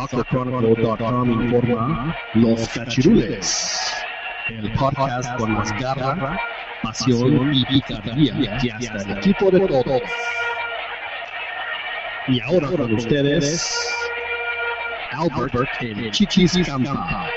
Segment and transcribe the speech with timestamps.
[0.00, 3.92] SoccerChronicle.com informa Los Cachirules,
[4.48, 6.40] el podcast con más garra,
[6.82, 10.02] pasión y picardía que hasta el equipo de todos.
[12.28, 13.94] Y ahora con ustedes,
[15.12, 15.68] Albert
[16.12, 17.28] Chichis Campa.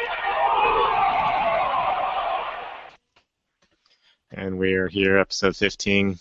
[4.31, 6.17] And we are here, episode 15.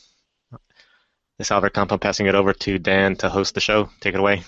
[1.39, 3.91] This Albert Campa passing it over to Dan to host the show.
[4.01, 4.43] Take it away.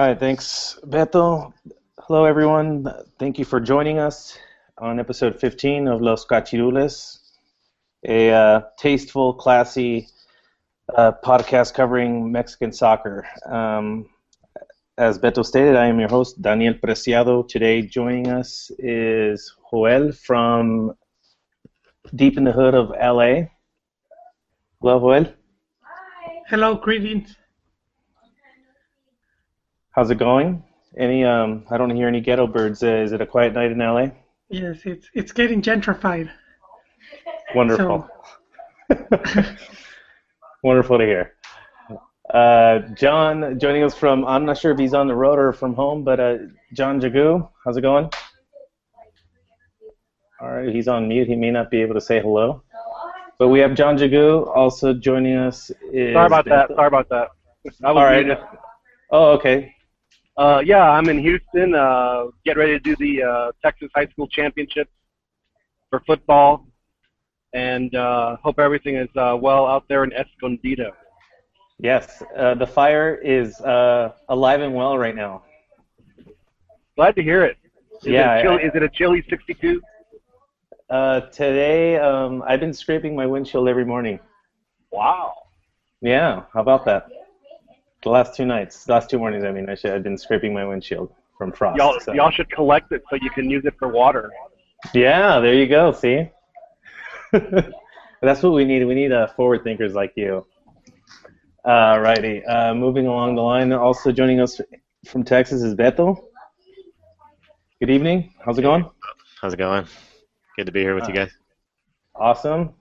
[0.00, 1.52] Hi, thanks, Beto.
[1.98, 2.90] Hello, everyone.
[3.18, 4.34] Thank you for joining us
[4.78, 7.18] on episode 15 of Los Cachirules,
[8.08, 10.08] a uh, tasteful, classy
[10.96, 13.26] uh, podcast covering Mexican soccer.
[13.44, 14.08] Um,
[14.96, 17.46] as Beto stated, I am your host, Daniel Preciado.
[17.46, 20.94] Today, joining us is Joel from
[22.14, 23.50] deep in the hood of LA.
[24.80, 25.26] Hello, Joel.
[25.82, 26.40] Hi.
[26.48, 27.36] Hello, greetings.
[29.92, 30.62] How's it going?
[30.96, 31.24] Any?
[31.24, 32.82] Um, I don't hear any ghetto birds.
[32.82, 34.06] Uh, is it a quiet night in LA?
[34.48, 36.30] Yes, it's it's getting gentrified.
[37.54, 38.08] Wonderful.
[40.62, 41.32] Wonderful to hear.
[42.32, 45.74] Uh, John joining us from, I'm not sure if he's on the road or from
[45.74, 46.36] home, but uh,
[46.74, 48.08] John Jagu, how's it going?
[50.40, 51.26] All right, he's on mute.
[51.26, 52.62] He may not be able to say hello.
[53.38, 55.70] But we have John Jagu also joining us.
[55.92, 56.68] Is Sorry about that.
[56.68, 57.28] Sorry about that.
[57.82, 58.26] I was All right.
[58.26, 58.38] muted.
[59.10, 59.74] Oh, okay.
[60.40, 61.74] Uh, yeah, I'm in Houston.
[61.74, 64.88] Uh, get ready to do the uh, Texas High School Championship
[65.90, 66.66] for football,
[67.52, 70.92] and uh, hope everything is uh, well out there in Escondido.
[71.78, 75.42] Yes, uh, the fire is uh, alive and well right now.
[76.96, 77.58] Glad to hear it.
[78.02, 79.82] Is Yeah, It a chili, I- is it a chilly 62?
[80.88, 84.18] Uh, today, um, I've been scraping my windshield every morning.
[84.90, 85.34] Wow.
[86.00, 87.08] Yeah, how about that?
[88.02, 90.64] The last two nights, last two mornings, I mean, I should, I've been scraping my
[90.64, 91.76] windshield from frost.
[91.76, 94.30] Y'all, so- y'all should collect it so you can use it for water.
[94.94, 95.92] Yeah, there you go.
[95.92, 96.30] See,
[97.32, 98.84] that's what we need.
[98.84, 100.46] We need uh, forward thinkers like you.
[101.62, 102.42] Uh, righty.
[102.46, 104.58] Uh, moving along the line, also joining us
[105.06, 106.16] from Texas is Beto.
[107.80, 108.32] Good evening.
[108.44, 108.88] How's it going?
[109.42, 109.86] How's it going?
[110.56, 111.30] Good to be here with you guys.
[112.14, 112.74] Awesome.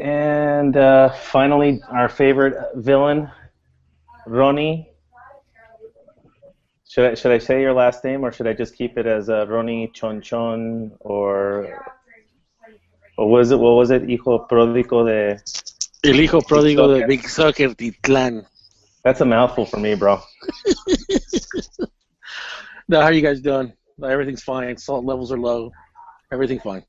[0.00, 3.30] And uh, finally, our favorite villain,
[4.26, 4.88] Ronnie.
[6.88, 9.28] Should I, should I say your last name, or should I just keep it as
[9.28, 11.84] uh, Ronnie Chonchon Chon, or
[13.16, 13.58] what was it?
[13.58, 14.02] What was it?
[14.02, 15.40] Hijo pródigo de.
[16.02, 17.06] El hijo pródigo de.
[17.06, 18.46] Big Soccer Titlán.
[19.04, 20.20] That's a mouthful for me, bro.
[22.90, 23.72] No, how are you guys doing?
[24.04, 24.76] Everything's fine.
[24.76, 25.70] Salt levels are low.
[26.32, 26.82] Everything's fine.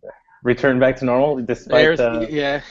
[0.44, 2.00] Return back to normal despite.
[2.00, 2.26] Uh...
[2.28, 2.62] yeah.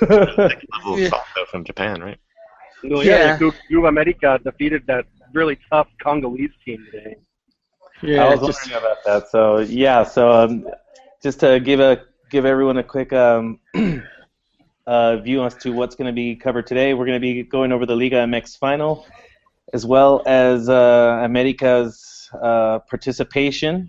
[0.00, 1.10] Level Yeah.
[1.50, 2.18] From Japan, right?
[2.82, 3.38] No, Yeah.
[3.38, 3.54] yeah, Group
[3.86, 7.16] America defeated that really tough Congolese team today.
[8.02, 8.24] Yeah.
[8.24, 9.28] I was just- wondering about that.
[9.30, 10.66] So yeah, so um,
[11.22, 13.58] just to give a give everyone a quick um,
[14.86, 17.72] uh, view as to what's going to be covered today, we're going to be going
[17.72, 19.06] over the Liga MX final,
[19.72, 23.88] as well as uh, America's uh, participation,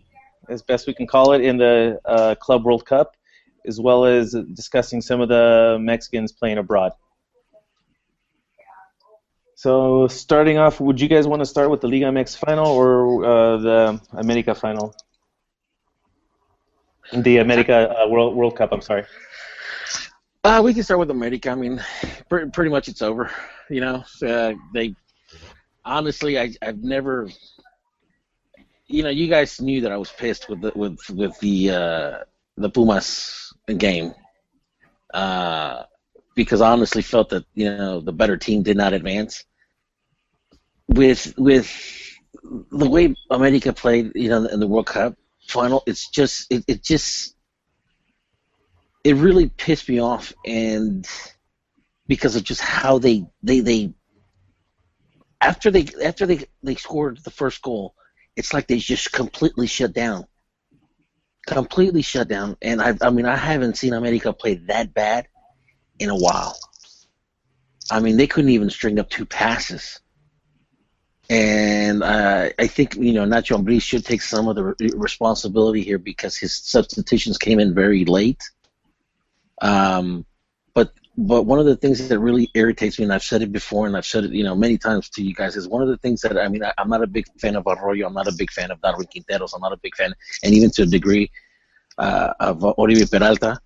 [0.50, 3.17] as best we can call it, in the uh, Club World Cup,
[3.66, 6.94] as well as discussing some of the Mexicans playing abroad.
[9.56, 13.26] So starting off, would you guys want to start with the Liga MX final or
[13.26, 14.94] uh, the America final?
[17.12, 18.72] The America uh, World World Cup.
[18.72, 19.06] I'm sorry.
[20.44, 21.50] Uh, we can start with America.
[21.50, 21.82] I mean,
[22.30, 23.32] pretty, pretty much it's over.
[23.70, 24.94] You know, uh, they
[25.84, 27.28] honestly, I, I've never.
[28.86, 32.18] You know, you guys knew that I was pissed with the with with the uh,
[32.58, 34.14] the Pumas game,
[35.14, 35.84] uh,
[36.36, 39.44] because I honestly felt that you know the better team did not advance.
[40.88, 41.70] With with
[42.44, 45.16] the way America played, you know, in the World Cup
[45.48, 47.36] final, it's just it, it just
[49.04, 50.34] it really pissed me off.
[50.46, 51.08] And
[52.08, 53.94] because of just how they they they
[55.42, 57.94] after they after they they scored the first goal
[58.36, 60.26] it's like they just completely shut down
[61.48, 62.58] completely shut down.
[62.62, 65.28] And i i mean i haven't seen america play that bad
[65.98, 66.56] in a while.
[67.90, 70.00] I mean they couldn't even string up two passes.
[71.30, 75.82] And uh, I think you know Nacho Ambriz should take some of the re- responsibility
[75.82, 78.42] here because his substitutions came in very late.
[79.62, 80.26] Um,
[80.74, 83.88] but but one of the things that really irritates me, and I've said it before,
[83.88, 85.98] and I've said it you know many times to you guys, is one of the
[85.98, 88.36] things that I mean I, I'm not a big fan of Arroyo, I'm not a
[88.38, 91.32] big fan of Darwin Quinteros, I'm not a big fan, and even to a degree
[91.98, 93.60] uh, of Oribe Peralta.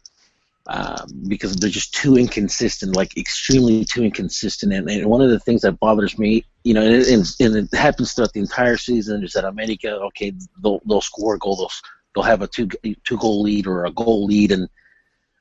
[0.67, 4.71] uh, because they're just too inconsistent, like extremely too inconsistent.
[4.73, 7.73] And, and one of the things that bothers me, you know, and it, and it
[7.73, 11.71] happens throughout the entire season, is that America, okay, they'll, they'll score a goal, they'll,
[12.13, 12.69] they'll have a two
[13.03, 14.69] two goal lead or a goal lead, and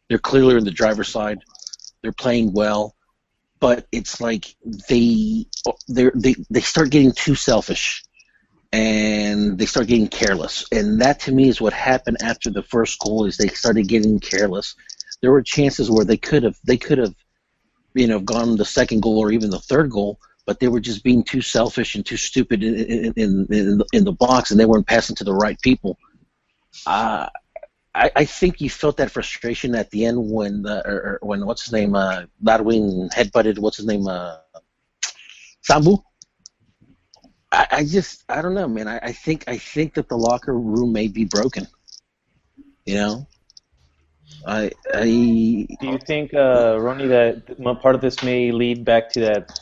[0.08, 1.38] they're clearly in the driver's side.
[2.02, 2.94] They're playing well,
[3.60, 4.54] but it's like
[4.88, 5.46] they
[5.88, 8.02] they they start getting too selfish
[8.72, 10.64] and they start getting careless.
[10.72, 14.20] And that to me is what happened after the first goal is they started getting
[14.20, 14.76] careless.
[15.20, 17.14] There were chances where they could have they could have
[17.94, 21.04] you know gone the second goal or even the third goal, but they were just
[21.04, 24.66] being too selfish and too stupid in in in, in, in the box, and they
[24.66, 25.98] weren't passing to the right people.
[26.86, 27.28] Uh,
[27.94, 31.44] I, I think you felt that frustration at the end when the, or, or when
[31.44, 34.36] what's his name uh, Darwin headbutted what's his name uh,
[35.68, 36.02] Sambu.
[37.52, 38.86] I, I just I don't know, man.
[38.86, 41.66] I, I think I think that the locker room may be broken.
[42.86, 43.26] You know,
[44.46, 49.20] I I Do you think, uh, Ronnie, that part of this may lead back to
[49.20, 49.60] that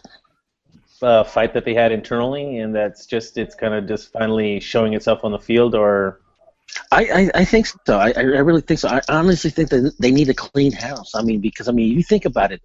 [1.02, 4.94] uh, fight that they had internally, and that's just it's kind of just finally showing
[4.94, 6.20] itself on the field, or
[6.90, 7.98] I, I, I think so.
[7.98, 8.88] I, I really think so.
[8.88, 11.14] I honestly think that they need a clean house.
[11.14, 12.62] I mean, because I mean, you think about it,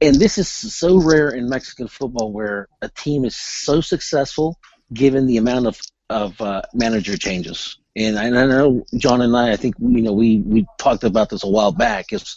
[0.00, 4.58] and this is so rare in Mexican football where a team is so successful
[4.92, 7.78] given the amount of of uh, manager changes.
[7.96, 11.04] And I, and I know John and I, I think you know we we talked
[11.04, 12.06] about this a while back.
[12.12, 12.36] It's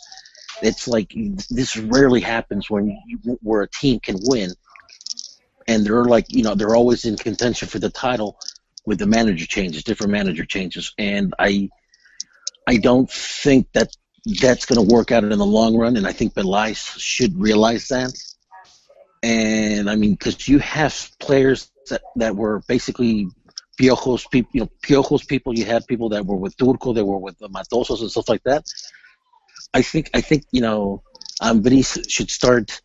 [0.61, 1.13] it's like
[1.49, 4.51] this rarely happens when you, where a team can win,
[5.67, 8.37] and they're like you know they're always in contention for the title
[8.85, 11.69] with the manager changes, different manager changes, and I
[12.67, 13.89] I don't think that
[14.41, 17.87] that's going to work out in the long run, and I think Pelaez should realize
[17.89, 18.11] that.
[19.21, 23.27] And I mean, because you have players that, that were basically
[23.79, 25.57] Piojos people, you know, Piojos people.
[25.57, 28.43] You had people that were with Turco, they were with the Matosas and stuff like
[28.43, 28.63] that.
[29.73, 31.03] I think, I think, you know,
[31.41, 32.81] Ambriz should start.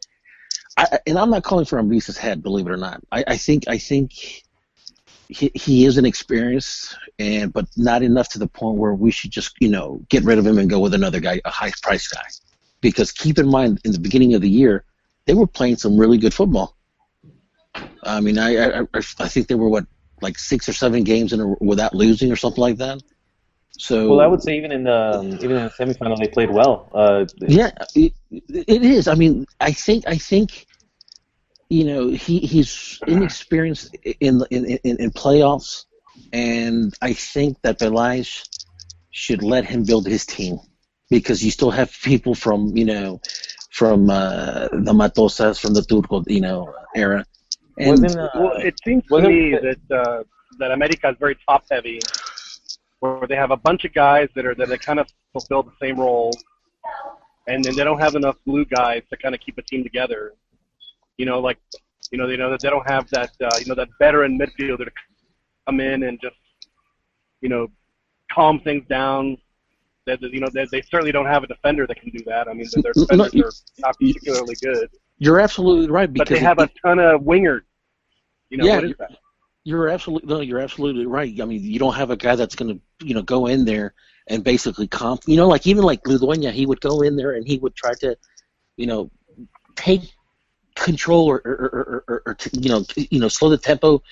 [0.76, 3.00] I, and I'm not calling for Ambriz's head, believe it or not.
[3.12, 4.12] I, I think, I think
[5.30, 9.30] he, he is an experienced and but not enough to the point where we should
[9.30, 12.08] just you know get rid of him and go with another guy a high price
[12.08, 12.24] guy.
[12.80, 14.84] Because keep in mind in the beginning of the year
[15.26, 16.76] they were playing some really good football.
[18.02, 19.86] I mean i i, I think they were what
[20.20, 23.00] like six or seven games in a, without losing or something like that.
[23.70, 26.50] So well, I would say even in the um, even in the semifinal they played
[26.50, 26.90] well.
[26.92, 29.06] Uh, yeah it, it is.
[29.06, 30.66] I mean i think i think
[31.70, 35.86] you know he, he's inexperienced in, in in in playoffs,
[36.32, 38.46] and I think that Pelaez
[39.10, 40.58] should let him build his team
[41.10, 43.20] because you still have people from you know
[43.70, 47.24] from uh, the Matosas from the Turco you know era.
[47.78, 50.24] And uh, Well, it seems to me it- that uh,
[50.58, 52.00] that America is very top heavy,
[52.98, 55.72] where they have a bunch of guys that are that they kind of fulfill the
[55.80, 56.32] same role,
[57.46, 60.34] and then they don't have enough blue guys to kind of keep a team together.
[61.18, 61.58] You know, like
[62.10, 64.84] you know, they know that they don't have that uh, you know that veteran midfielder
[64.84, 64.90] to
[65.66, 66.36] come in and just
[67.40, 67.68] you know
[68.32, 69.36] calm things down.
[70.06, 72.48] That you know they, they certainly don't have a defender that can do that.
[72.48, 73.52] I mean, their No, defenders you- are
[73.88, 77.60] not particularly good, you're absolutely right but they have a ton of wingers.
[78.48, 79.10] You know, Yeah, what is you- that?
[79.64, 80.40] You're absolutely no.
[80.40, 81.38] You're absolutely right.
[81.40, 83.92] I mean, you don't have a guy that's going to, you know, go in there
[84.26, 85.20] and basically comp.
[85.26, 87.92] You know, like even like Ludueña, he would go in there and he would try
[88.00, 88.16] to,
[88.78, 89.10] you know,
[89.76, 90.00] take
[90.80, 94.02] control or or, or, or, you know, you know, slow the tempo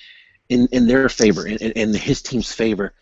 [0.48, 2.92] in in their favor, in, in his team's favor.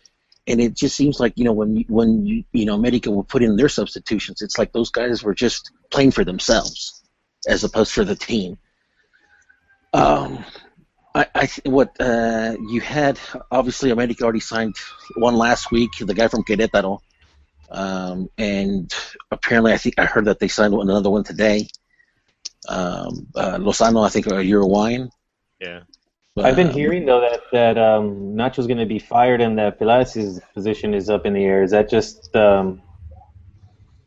[0.47, 3.43] And it just seems like you know when when you you know America will put
[3.43, 7.03] in their substitutions, it's like those guys were just playing for themselves
[7.47, 8.57] as opposed for the team.
[9.93, 10.45] Um,
[11.13, 13.19] I, I what uh, you had
[13.51, 14.75] obviously America already signed
[15.15, 16.99] one last week, the guy from Querétaro,
[17.69, 18.93] um, and
[19.31, 21.67] apparently I think I heard that they signed another one today.
[22.67, 25.09] Um, uh, Lozano, I think, are Uruguayan.
[25.59, 25.81] Yeah.
[26.39, 29.79] I've been Um, hearing though that that um, Nacho's going to be fired and that
[29.79, 31.63] Pelaez' position is up in the air.
[31.63, 32.79] Is that just um,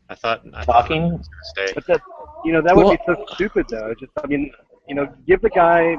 [0.09, 0.41] I thought.
[0.53, 1.03] I talking?
[1.03, 1.73] he was gonna stay.
[1.73, 2.01] But that,
[2.45, 3.93] you know, that would Well- be so stupid, though.
[3.99, 4.51] Just, I mean,
[4.87, 5.97] you know, give the guy,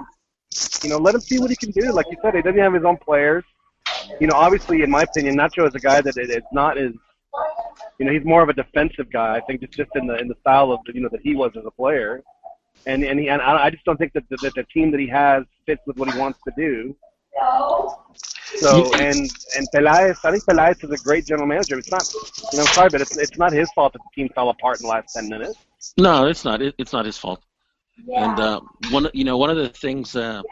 [0.83, 1.92] you know, let him see what he can do.
[1.92, 3.45] Like you said, he doesn't have his own players.
[4.21, 6.92] You know, obviously, in my opinion, Nacho is a guy that is it- not as,
[7.99, 9.37] you know, he's more of a defensive guy.
[9.37, 11.52] I think just just in the in the style of you know that he was
[11.57, 12.23] as a player,
[12.87, 15.01] and and he, and I I just don't think that the, that the team that
[15.01, 16.97] he has fits with what he wants to do.
[18.57, 21.79] So and and Pelaez, I think Pelaez is a great general manager.
[21.79, 22.05] It's not,
[22.53, 24.81] you know, I'm sorry, but it's it's not his fault that the team fell apart
[24.81, 25.59] in the last ten minutes.
[25.97, 26.61] No, it's not.
[26.62, 27.43] It, it's not his fault.
[28.15, 28.61] And uh,
[28.91, 30.43] one, you know, one of the things, uh,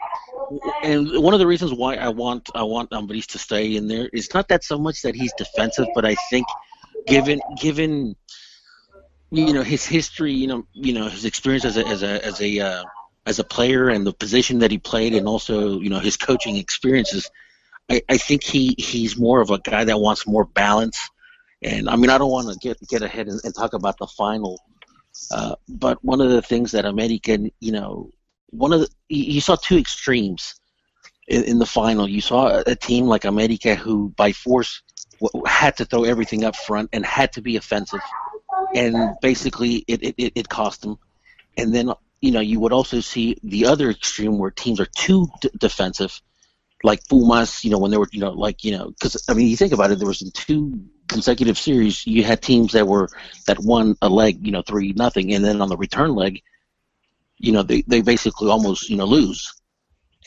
[0.83, 4.09] and one of the reasons why I want I want Ambriz to stay in there
[4.13, 6.45] is not that so much that he's defensive, but I think
[7.07, 8.15] given given
[9.31, 12.41] you know his history, you know, you know his experience as a as a as
[12.41, 12.83] a uh,
[13.25, 16.57] as a player and the position that he played, and also you know his coaching
[16.57, 17.29] experiences.
[17.89, 20.99] I, I think he he's more of a guy that wants more balance.
[21.63, 24.07] And I mean, I don't want to get get ahead and, and talk about the
[24.07, 24.59] final,
[25.31, 28.09] uh, but one of the things that American, you know,
[28.49, 30.59] one of the you saw two extremes
[31.27, 32.07] in, in the final.
[32.07, 34.81] You saw a team like America who, by force,
[35.45, 38.01] had to throw everything up front and had to be offensive,
[38.75, 40.97] and basically it it, it cost them.
[41.57, 45.27] And then you know you would also see the other extreme where teams are too
[45.41, 46.19] d- defensive,
[46.83, 47.63] like Pumas.
[47.63, 49.73] You know when they were you know like you know because I mean you think
[49.73, 53.09] about it, there was two consecutive series you had teams that were
[53.47, 56.41] that won a leg you know three nothing, and then on the return leg,
[57.37, 59.53] you know they they basically almost you know lose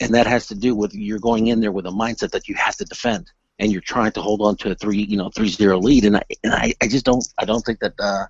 [0.01, 2.55] and that has to do with you're going in there with a mindset that you
[2.55, 5.49] have to defend and you're trying to hold on to a three you know three
[5.49, 8.25] zero lead and I and I, I just don't I don't think that uh,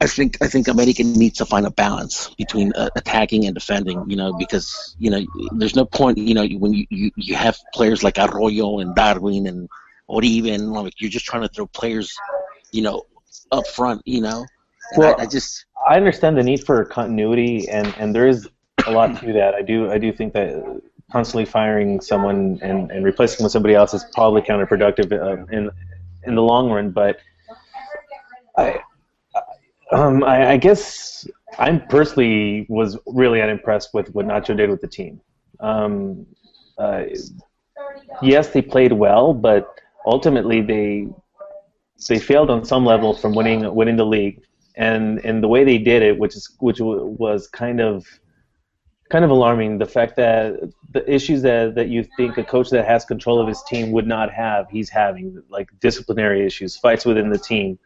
[0.00, 4.08] I think I think America needs to find a balance between uh, attacking and defending
[4.08, 5.20] you know because you know
[5.56, 9.46] there's no point you know when you, you, you have players like Arroyo and Darwin
[9.46, 9.68] and
[10.08, 12.16] Oribe and like you're just trying to throw players
[12.70, 13.06] you know
[13.50, 14.46] up front you know
[14.92, 18.48] and Well, I, I just I understand the need for continuity, and, and there is
[18.86, 19.54] a lot to that.
[19.54, 23.74] I do I do think that constantly firing someone and, and replacing them with somebody
[23.74, 25.70] else is probably counterproductive uh, in
[26.24, 26.90] in the long run.
[26.90, 27.18] But
[28.56, 28.80] I
[29.92, 31.26] um, I, I guess
[31.58, 35.20] I personally was really unimpressed with what Nacho did with the team.
[35.60, 36.26] Um,
[36.78, 37.04] uh,
[38.22, 41.08] yes, they played well, but ultimately they
[42.08, 44.42] they failed on some level from winning winning the league
[44.76, 48.06] and and the way they did it, which is which was kind of
[49.10, 49.78] kind of alarming.
[49.78, 53.48] The fact that the issues that that you think a coach that has control of
[53.48, 57.78] his team would not have, he's having like disciplinary issues, fights within the team,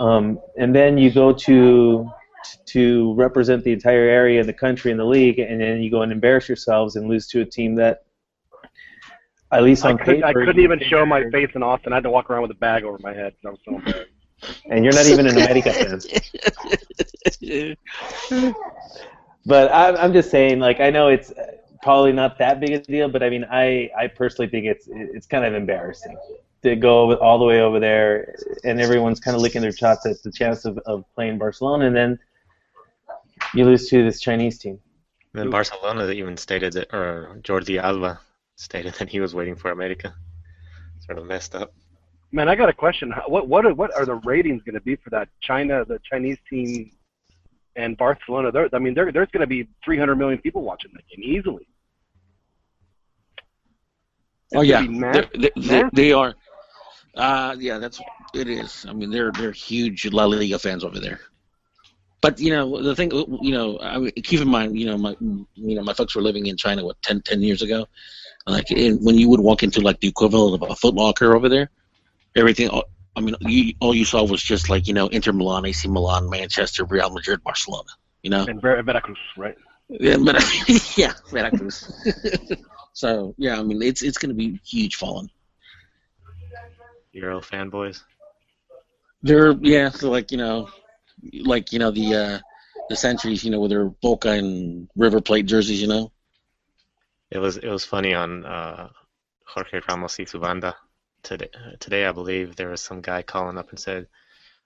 [0.00, 2.10] um, and then you go to
[2.66, 6.02] to represent the entire area, and the country, and the league, and then you go
[6.02, 8.02] and embarrass yourselves and lose to a team that.
[9.52, 11.92] At least I, on could, paper, I couldn't even show my face in Austin.
[11.92, 13.34] I had to walk around with a bag over my head.
[13.44, 14.12] I was so embarrassed.
[14.70, 16.00] And you're not even an America fan.
[19.44, 21.32] But I'm, I'm just saying, like, I know it's
[21.82, 25.26] probably not that big a deal, but I mean, I, I personally think it's it's
[25.26, 26.16] kind of embarrassing
[26.62, 30.06] to go with, all the way over there, and everyone's kind of licking their chops
[30.06, 32.18] at the chance of, of playing Barcelona, and then
[33.54, 34.78] you lose to this Chinese team.
[35.32, 38.20] And then Barcelona even stated that, or Jordi Alba
[38.56, 40.14] stated that he was waiting for America.
[41.00, 41.72] Sort of messed up.
[42.32, 43.12] Man, I got a question.
[43.26, 46.38] What what are, what are the ratings going to be for that China, the Chinese
[46.48, 46.92] team,
[47.74, 48.52] and Barcelona?
[48.52, 51.66] There, I mean, there, there's going to be 300 million people watching that game easily.
[54.54, 55.90] Oh yeah, gonna They're- they, they, Massive.
[55.92, 56.34] they are.
[57.14, 58.00] Uh, yeah, that's
[58.34, 58.86] it is.
[58.88, 61.20] I mean, they're they're huge La Liga fans over there.
[62.20, 65.16] But you know, the thing, you know, I mean, keep in mind, you know, my
[65.20, 67.86] you know, my folks were living in China what 10, 10 years ago.
[68.46, 71.70] Like, when you would walk into like the equivalent of a Foot Locker over there,
[72.36, 72.70] everything.
[73.16, 76.30] I mean, you, all you saw was just like you know, Inter Milan, AC Milan,
[76.30, 77.88] Manchester, Real Madrid, Barcelona.
[78.22, 79.56] You know, And Ver- Veracruz, right?
[79.88, 80.44] yeah, but
[80.96, 81.90] yeah, Veracruz.
[82.92, 85.30] so yeah, I mean, it's it's going to be huge falling.
[87.12, 88.02] Euro fanboys.
[89.22, 90.70] They're yeah, so like you know,
[91.44, 92.38] like you know the uh,
[92.88, 96.12] the centuries, you know, with their Boca and River Plate jerseys, you know.
[97.30, 98.88] It was it was funny on uh,
[99.44, 100.76] Jorge Ramos y su banda
[101.22, 101.48] today.
[101.78, 104.06] Today, I believe there was some guy calling up and said,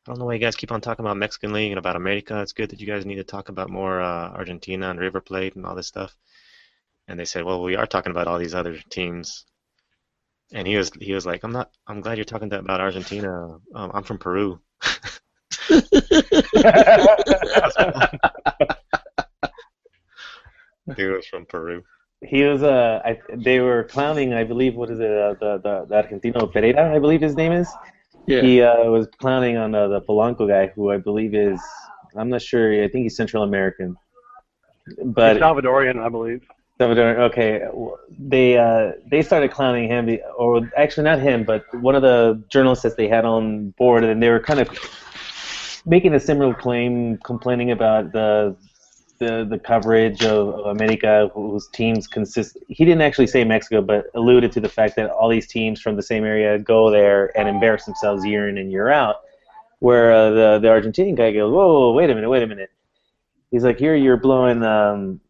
[0.06, 2.40] "I don't know why you guys keep on talking about Mexican League and about America.
[2.40, 5.56] It's good that you guys need to talk about more uh, Argentina and River Plate
[5.56, 6.16] and all this stuff."
[7.08, 9.44] And they said, "Well, we are talking about all these other teams."
[10.54, 11.70] And he was he was like, "I'm not.
[11.86, 13.58] I'm glad you're talking about Argentina.
[13.74, 14.60] Um, I'm from Peru."
[20.96, 21.82] he was from Peru.
[22.22, 25.86] He was uh, I, they were clowning, I believe, what is it, uh, the, the
[25.88, 27.68] the Argentino Pereira, I believe his name is.
[28.26, 28.40] Yeah.
[28.40, 31.60] He uh, was clowning on uh, the Polanco guy, who I believe is,
[32.16, 33.96] I'm not sure, I think he's Central American.
[35.04, 36.42] But Salvadorian, I believe.
[36.80, 37.62] Okay,
[38.18, 42.82] they uh, they started clowning him, or actually not him, but one of the journalists
[42.82, 44.68] that they had on board, and they were kind of
[45.86, 48.56] making a similar claim, complaining about the
[49.20, 52.58] the, the coverage of, America, whose teams consist.
[52.68, 55.94] He didn't actually say Mexico, but alluded to the fact that all these teams from
[55.94, 59.16] the same area go there and embarrass themselves year in and year out.
[59.78, 62.70] Where uh, the the Argentinian guy goes, whoa, wait a minute, wait a minute.
[63.50, 65.20] He's like, here you're blowing, um,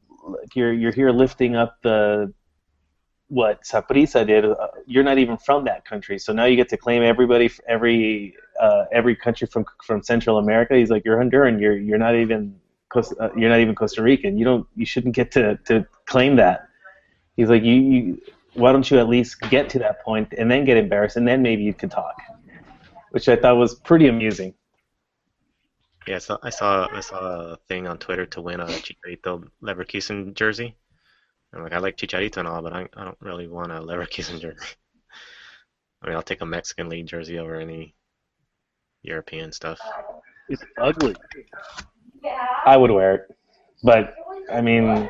[0.55, 2.33] you're you're here lifting up the
[3.29, 4.45] what Saprissa did.
[4.45, 8.35] Uh, you're not even from that country, so now you get to claim everybody, every
[8.61, 10.75] uh, every country from from Central America.
[10.77, 11.61] He's like, you're Honduran.
[11.61, 12.55] You're you're not even
[12.95, 14.37] uh, you're not even Costa Rican.
[14.39, 16.69] You don't you shouldn't get to to claim that.
[17.37, 18.23] He's like, you, you
[18.55, 21.43] why don't you at least get to that point and then get embarrassed and then
[21.43, 22.15] maybe you could talk,
[23.11, 24.55] which I thought was pretty amusing.
[26.07, 30.35] Yeah, so I saw I saw a thing on Twitter to win a Chicharito Leverkusen
[30.35, 30.77] jersey.
[31.55, 34.41] I'm like, I like Chicharito and all, but I, I don't really want a Leverkusen
[34.41, 34.67] jersey.
[36.03, 37.95] I mean, I'll take a Mexican League jersey over any
[39.03, 39.81] European stuff.
[40.49, 41.15] It's ugly.
[42.67, 43.37] I would wear it,
[43.83, 44.15] but
[44.53, 45.09] I mean,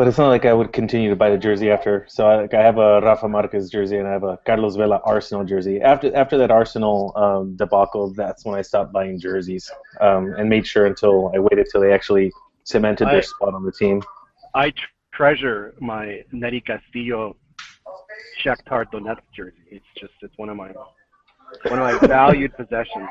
[0.00, 2.06] but it's not like I would continue to buy the jersey after.
[2.08, 4.98] So I, like, I have a Rafa Marquez jersey and I have a Carlos Vela
[5.04, 5.82] Arsenal jersey.
[5.82, 10.66] After after that Arsenal um, debacle, that's when I stopped buying jerseys um, and made
[10.66, 12.32] sure until I waited till they actually
[12.64, 14.02] cemented their I- spot on the team.
[14.54, 17.36] I tr- treasure my Nery Castillo
[18.42, 19.66] Shakhtar Donetsk jersey.
[19.70, 20.70] It's just it's one of my
[21.68, 23.10] one of my valued possessions.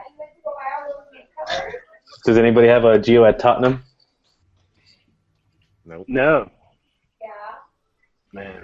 [2.26, 3.84] Does anybody have a Gio at Tottenham?
[5.86, 6.06] Nope.
[6.08, 6.50] No.
[8.34, 8.64] Man.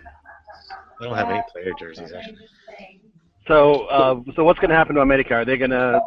[0.99, 2.47] I don't have any player jerseys actually.
[3.47, 5.33] So uh, so what's going to happen to America?
[5.35, 6.01] Are they going to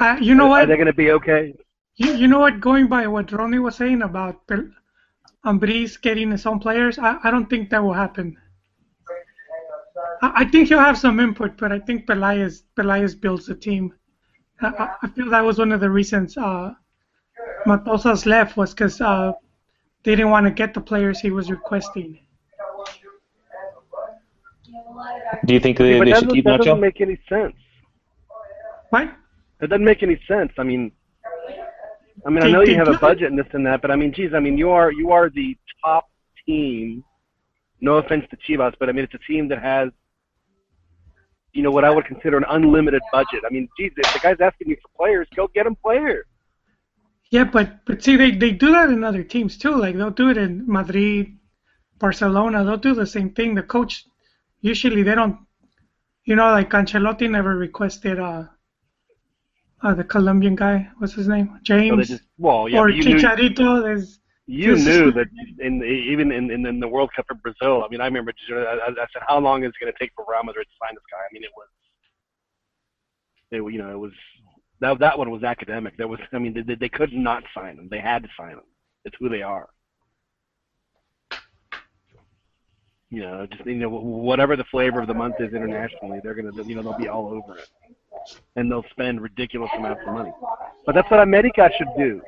[0.00, 0.68] Uh, you know are what?
[0.68, 1.54] they going to be okay?
[1.96, 2.60] You, you know what?
[2.60, 4.70] Going by what Ronnie was saying about Pel-
[5.44, 8.36] Ambriz getting his own players, I, I don't think that will happen.
[10.22, 13.92] I, I think he'll have some input, but I think Pelaez Pelaez builds the team.
[14.60, 16.74] I, I- I feel that was one of the reasons uh,
[17.66, 19.32] Matosas left was because uh,
[20.04, 22.18] they didn't want to get the players he was requesting.
[25.44, 27.54] Do you think they, but they should doesn't, keep that doesn't make any sense.
[28.92, 29.10] Right?
[29.60, 30.52] It doesn't make any sense.
[30.58, 30.92] I mean,
[32.26, 34.12] I mean, I know you have a budget and this and that, but I mean,
[34.12, 36.08] geez, I mean, you are you are the top
[36.46, 37.04] team.
[37.80, 39.90] No offense to Chivas, but I mean, it's a team that has,
[41.52, 43.44] you know, what I would consider an unlimited budget.
[43.46, 46.26] I mean, geez, if the guy's asking you for players, go get him players.
[47.30, 49.76] Yeah, but but see, they they do that in other teams too.
[49.76, 51.36] Like they'll do it in Madrid,
[51.98, 52.64] Barcelona.
[52.64, 53.54] They'll do the same thing.
[53.54, 54.04] The coach
[54.60, 55.38] usually they don't,
[56.24, 58.44] you know, like Ancelotti never requested uh,
[59.82, 60.88] uh the Colombian guy.
[60.98, 61.50] What's his name?
[61.52, 63.82] So James just, well, yeah, or you knew, Chicharito.
[63.82, 65.26] There's you this- knew that
[65.58, 67.84] in even in, in in the World Cup in Brazil.
[67.84, 70.12] I mean, I remember I, I I said, how long is it going to take
[70.16, 71.18] for Real Madrid to sign this guy?
[71.18, 71.68] I mean, it was,
[73.50, 74.12] it you know, it was
[74.80, 75.96] that that one was academic.
[75.96, 77.88] There was, I mean, they they could not sign them.
[77.90, 78.64] They had to sign them.
[79.04, 79.68] It's who they are.
[83.10, 86.62] You know, just you know, whatever the flavor of the month is internationally, they're gonna,
[86.64, 87.68] you know, they'll be all over it,
[88.56, 90.32] and they'll spend ridiculous amounts of money.
[90.84, 92.20] But that's what America should do.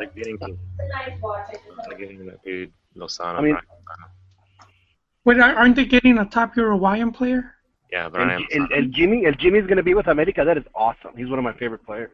[0.00, 3.38] Like getting like getting that dude Lozano.
[3.38, 4.08] I mean- Brian Lozano.
[5.24, 7.54] wait, are- aren't they getting a top Uruguayan player?
[7.90, 8.46] Yeah, And, Brian.
[8.52, 10.44] and, and Jimmy and Jimmy's going to be with America.
[10.44, 11.16] That is awesome.
[11.16, 12.10] He's one of my favorite players.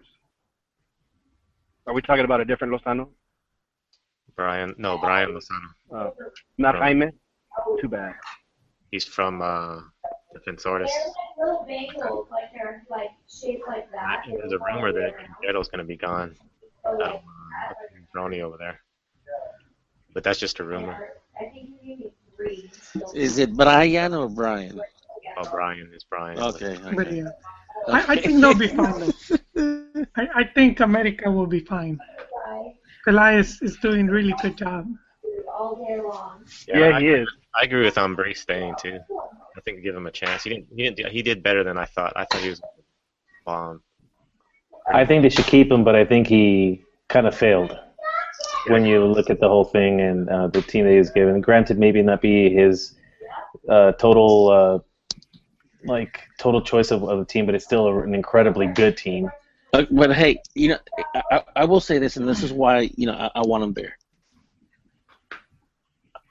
[1.87, 3.09] Are we talking about a different Lozano?
[4.37, 5.69] Brian, no, Brian Lozano.
[5.95, 6.11] Uh,
[6.59, 6.83] not Right.
[6.97, 7.07] Jaime.
[7.81, 8.15] Too bad.
[8.91, 9.79] He's from uh,
[10.37, 10.89] Defensores.
[11.39, 14.25] Little bagels, like they're like shaped like that.
[14.27, 16.35] There's a rumor that Quintero's going to be gone.
[16.85, 17.23] Or, I like.
[18.15, 18.81] Ronnie over there.
[20.15, 21.09] But that's just a rumor.
[21.41, 22.71] I think you gave me three.
[23.15, 24.81] Is it Brian or Brian?
[25.37, 26.39] Oh, Brian is Brian.
[26.39, 26.77] Okay.
[26.95, 27.17] But okay.
[27.19, 27.31] yeah,
[27.89, 29.13] I, I think they'll be fine.
[30.17, 31.99] I, I think America will be fine.
[33.07, 34.87] Pelaez is doing really good job.
[35.53, 36.45] all day long.
[36.69, 37.29] Yeah, I, he is.
[37.55, 38.99] I agree with Umbre staying too.
[39.57, 40.43] I think give him a chance.
[40.45, 40.67] He didn't.
[40.75, 40.97] He didn't.
[40.97, 42.13] do- He did better than I thought.
[42.17, 42.61] I thought he was
[43.45, 43.83] bomb.
[44.93, 47.79] I think they should keep him, but I think he kind of failed
[48.69, 51.41] when you look at the whole thing and uh, the team that he was given.
[51.41, 52.95] Granted, maybe not be his
[53.69, 54.79] uh, total uh,
[55.87, 59.31] like total choice of, of the team, but it's still an incredibly good team.
[59.73, 60.79] But, but hey, you know,
[61.15, 63.65] I, I- I will say this, and this is why you know I, I want
[63.65, 63.97] him there.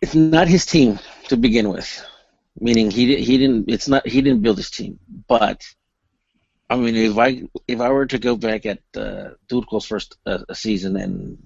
[0.02, 1.88] It's not his team to begin with,
[2.60, 3.70] meaning he he didn't.
[3.70, 5.00] It's not he didn't build his team.
[5.28, 5.62] But
[6.70, 10.40] I mean, if I if I were to go back at uh, Turco's first uh,
[10.54, 11.38] season and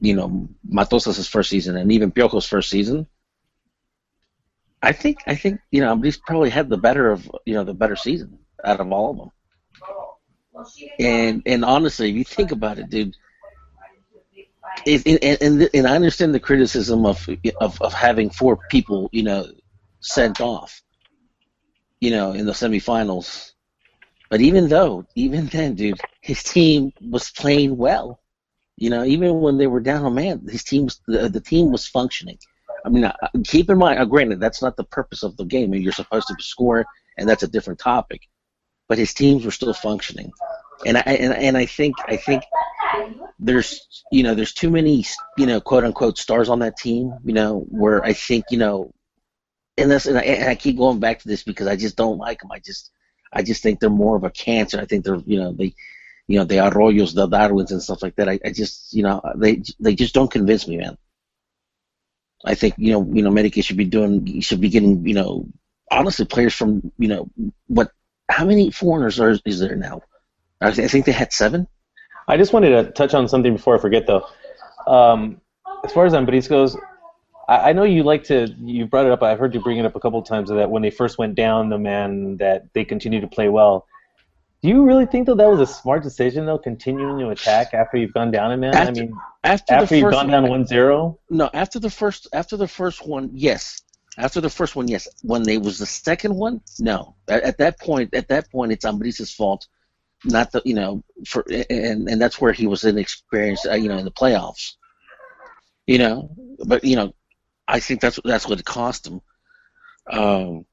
[0.00, 3.06] you know Matosas' first season and even Piojo's first season,
[4.82, 7.74] I think I think you know he's probably had the better of you know the
[7.74, 9.30] better season out of all of them.
[10.98, 13.14] And and honestly, if you think about it, dude,
[14.86, 17.28] it, and and and I understand the criticism of,
[17.60, 19.46] of of having four people, you know,
[20.00, 20.82] sent off,
[22.00, 23.52] you know, in the semifinals.
[24.28, 28.20] But even though, even then, dude, his team was playing well.
[28.76, 31.70] You know, even when they were down, oh man, his team was the, the team
[31.70, 32.38] was functioning.
[32.84, 35.74] I mean, uh, keep in mind, uh, granted, that's not the purpose of the game.
[35.74, 36.86] You're supposed to score,
[37.16, 38.22] and that's a different topic.
[38.88, 40.30] But his teams were still functioning,
[40.84, 42.44] and I and, and I think I think
[43.38, 45.04] there's you know there's too many
[45.36, 47.12] you know quote unquote stars on that team.
[47.24, 48.92] You know where I think you know,
[49.76, 52.18] and this and I, and I keep going back to this because I just don't
[52.18, 52.52] like them.
[52.52, 52.92] I just
[53.32, 54.80] I just think they're more of a cancer.
[54.80, 55.74] I think they're you know they
[56.28, 58.28] you know the Arroyos, the Darwins, and stuff like that.
[58.28, 60.96] I, I just you know they they just don't convince me, man.
[62.46, 65.46] I think you know you know Medicaid should be doing should be getting you know
[65.90, 67.28] honestly players from you know
[67.66, 67.90] what
[68.28, 70.00] how many foreigners are is there now?
[70.60, 71.68] I think they had seven.
[72.28, 74.26] I just wanted to touch on something before I forget though.
[74.86, 75.40] Um,
[75.84, 76.76] as far as Ambriz goes,
[77.48, 79.22] I, I, know you like to you brought it up.
[79.22, 81.68] I've heard you bring it up a couple times that when they first went down,
[81.68, 83.86] the man that they continue to play well.
[84.66, 87.98] Do you really think that that was a smart decision though, continuing to attack after
[87.98, 88.74] you've gone down a man?
[88.74, 91.18] After, I mean, after, after you've gone down 1-0?
[91.30, 93.80] No, after the first after the first one, yes.
[94.18, 95.06] After the first one, yes.
[95.22, 97.14] When they was the second one, no.
[97.28, 99.68] At, at that point, at that point, it's Ambriz's fault,
[100.24, 103.98] not the you know for and and that's where he was inexperienced, uh, you know,
[103.98, 104.72] in the playoffs.
[105.86, 106.30] You know,
[106.66, 107.14] but you know,
[107.68, 109.20] I think that's that's what it cost him.
[110.10, 110.66] Um,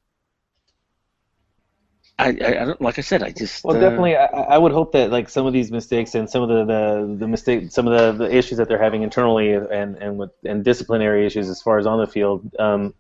[2.19, 4.91] I, I, don't like I said I just well uh, definitely I, I would hope
[4.91, 7.97] that like some of these mistakes and some of the the, the mistake some of
[7.97, 11.79] the, the issues that they're having internally and and with and disciplinary issues as far
[11.79, 12.93] as on the field um,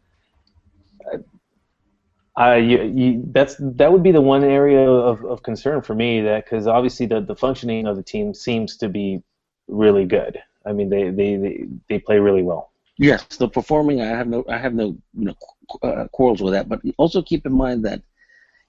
[2.35, 6.21] I you, you, that's that would be the one area of, of concern for me
[6.21, 9.21] that because obviously the, the functioning of the team seems to be
[9.67, 10.41] really good.
[10.65, 12.71] I mean they, they, they, they play really well.
[12.97, 15.35] Yes the performing I have no I have no you know
[15.83, 18.01] uh, quarrels with that but also keep in mind that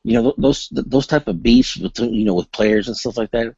[0.05, 3.31] you know those those type of beefs between you know with players and stuff like
[3.31, 3.57] that.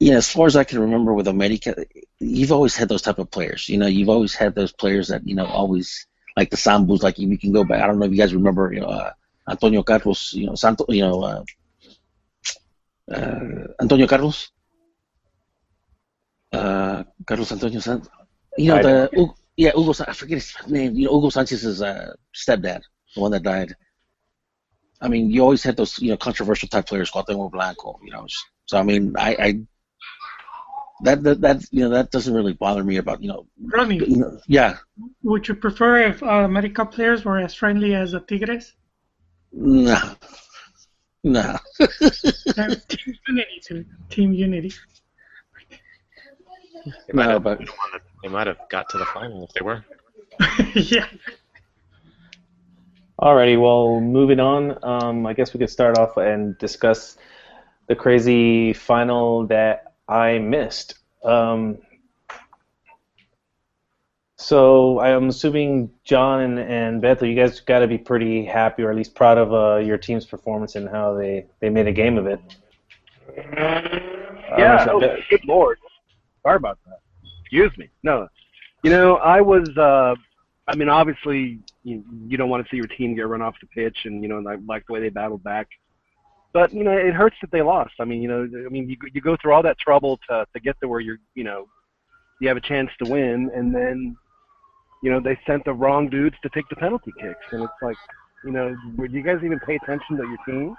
[0.00, 1.74] You know, as far as I can remember with America,
[2.20, 3.68] you've always had those type of players.
[3.68, 7.02] You know, you've always had those players that you know always like the Sambus.
[7.02, 7.82] Like we can go back.
[7.82, 8.72] I don't know if you guys remember.
[8.72, 9.12] You know, uh,
[9.50, 10.32] Antonio Carlos.
[10.32, 10.86] You know, Santo.
[10.88, 11.44] You know, uh,
[13.10, 14.52] uh, Antonio Carlos.
[16.52, 18.08] Uh, Carlos Antonio Santos.
[18.56, 19.92] You know the yeah Hugo.
[20.06, 20.94] I forget his name.
[20.94, 22.82] You know Hugo Sanchez's uh, stepdad,
[23.14, 23.74] the one that died.
[25.00, 28.26] I mean, you always had those, you know, controversial type players, Cuauhtemoc Blanco, you know.
[28.66, 29.60] So I mean, I, I
[31.02, 33.46] that, that that you know that doesn't really bother me about you know.
[33.60, 33.96] Ronnie.
[33.96, 34.78] You know, yeah.
[35.22, 38.74] Would you prefer if uh, America players were as friendly as the Tigres?
[39.52, 39.98] No.
[41.24, 41.58] No.
[42.88, 43.84] team unity, too.
[44.08, 44.72] Team unity.
[46.84, 47.60] They might, No, have, but
[48.22, 49.84] they might have got to the final if they were.
[50.74, 51.06] yeah.
[53.20, 54.78] Alrighty, well, moving on.
[54.84, 57.16] Um, I guess we could start off and discuss
[57.88, 60.94] the crazy final that I missed.
[61.24, 61.78] Um,
[64.36, 68.90] so I'm assuming John and, and Bethel, you guys got to be pretty happy, or
[68.90, 72.18] at least proud of uh, your team's performance and how they, they made a game
[72.18, 72.40] of it.
[73.36, 74.86] Yeah.
[74.86, 75.78] Uh, Oh, good lord.
[76.42, 77.00] Sorry about that.
[77.42, 77.88] Excuse me.
[78.02, 78.28] No.
[78.84, 79.68] You know, I was.
[79.76, 80.14] Uh,
[80.68, 83.66] I mean, obviously, you, you don't want to see your team get run off the
[83.68, 85.66] pitch, and you know, and I like the way they battled back.
[86.52, 87.94] But you know, it hurts that they lost.
[88.00, 90.60] I mean, you know, I mean, you you go through all that trouble to to
[90.60, 91.66] get to where you're, you know,
[92.40, 94.16] you have a chance to win, and then,
[95.02, 97.96] you know, they sent the wrong dudes to take the penalty kicks, and it's like,
[98.44, 100.76] you know, do you guys even pay attention to your team?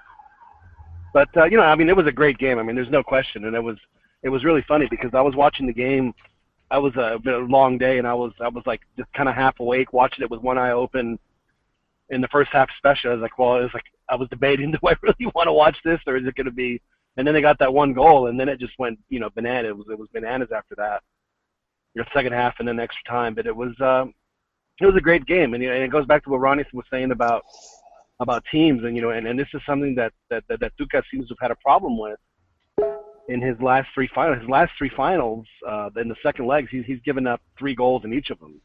[1.12, 2.58] But uh, you know, I mean, it was a great game.
[2.58, 3.76] I mean, there's no question, and it was
[4.22, 6.14] it was really funny because I was watching the game.
[6.70, 9.34] I was a a long day, and I was I was like just kind of
[9.34, 11.18] half awake, watching it with one eye open.
[12.10, 14.70] In the first half, especially, I was like, well, it was like I was debating,
[14.72, 16.80] do I really want to watch this, or is it going to be?
[17.16, 19.68] And then they got that one goal, and then it just went, you know, banana.
[19.68, 21.02] It was it was bananas after that.
[21.94, 24.14] Your second half, and then extra time, but it was um,
[24.80, 26.64] it was a great game, and, you know, and it goes back to what Ronnie
[26.72, 27.42] was saying about
[28.20, 31.02] about teams, and you know, and, and this is something that that that, that Tuca
[31.10, 32.18] seems to have had a problem with
[33.30, 34.40] in his last three finals.
[34.40, 38.04] His last three finals, uh, in the second legs, he's he's given up three goals
[38.04, 38.60] in each of them.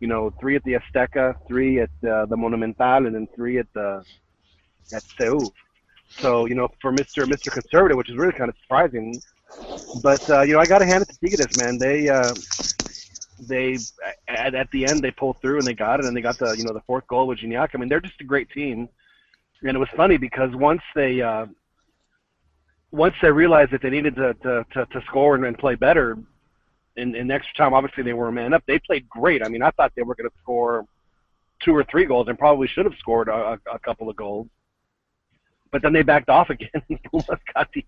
[0.00, 3.66] You know, three at the Azteca, three at uh, the Monumental, and then three at
[3.72, 4.04] the
[4.92, 5.40] at CU.
[6.20, 7.24] So you know, for Mr.
[7.24, 7.50] Mr.
[7.50, 9.20] Conservative, which is really kind of surprising.
[10.02, 11.78] But uh, you know, I got to hand it to Tigres, man.
[11.78, 12.34] They uh,
[13.48, 13.78] they
[14.28, 16.54] at, at the end they pulled through and they got it, and they got the
[16.58, 17.70] you know the fourth goal with Gignac.
[17.74, 18.88] I mean, they're just a great team.
[19.62, 21.46] And it was funny because once they uh,
[22.94, 26.16] once they realized that they needed to to, to, to score and, and play better
[26.96, 28.62] in, in extra time, obviously they were a man up.
[28.66, 29.44] They played great.
[29.44, 30.86] I mean, I thought they were going to score
[31.60, 34.46] two or three goals and probably should have scored a, a couple of goals.
[35.72, 36.70] But then they backed off again.
[37.10, 37.84] Pumas got the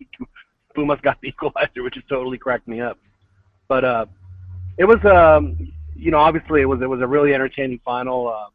[0.75, 2.99] Pumas got the equalizer, which just totally cracked me up.
[3.69, 4.07] But uh,
[4.77, 8.29] it was um, you know obviously it was it was a really entertaining final.
[8.29, 8.49] Uh,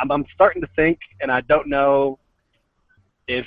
[0.00, 2.20] I'm, I'm starting to think, and I don't know
[3.26, 3.46] if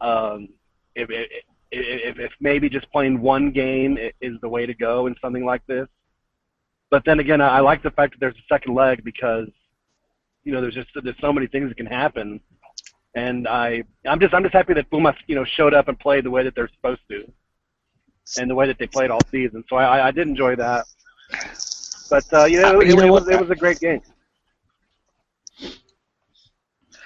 [0.00, 0.48] um,
[0.94, 5.16] if, if if, if maybe just playing one game is the way to go in
[5.20, 5.88] something like this.
[6.90, 9.48] But then again, I like the fact that there's a second leg because
[10.44, 12.40] you know there's just there's so many things that can happen,
[13.14, 16.24] and I I'm just I'm just happy that Pumas you know showed up and played
[16.24, 17.24] the way that they're supposed to,
[18.38, 19.64] and the way that they played all season.
[19.68, 20.86] So I I did enjoy that.
[22.10, 24.02] But uh, you know, it, You know it was it was a great game.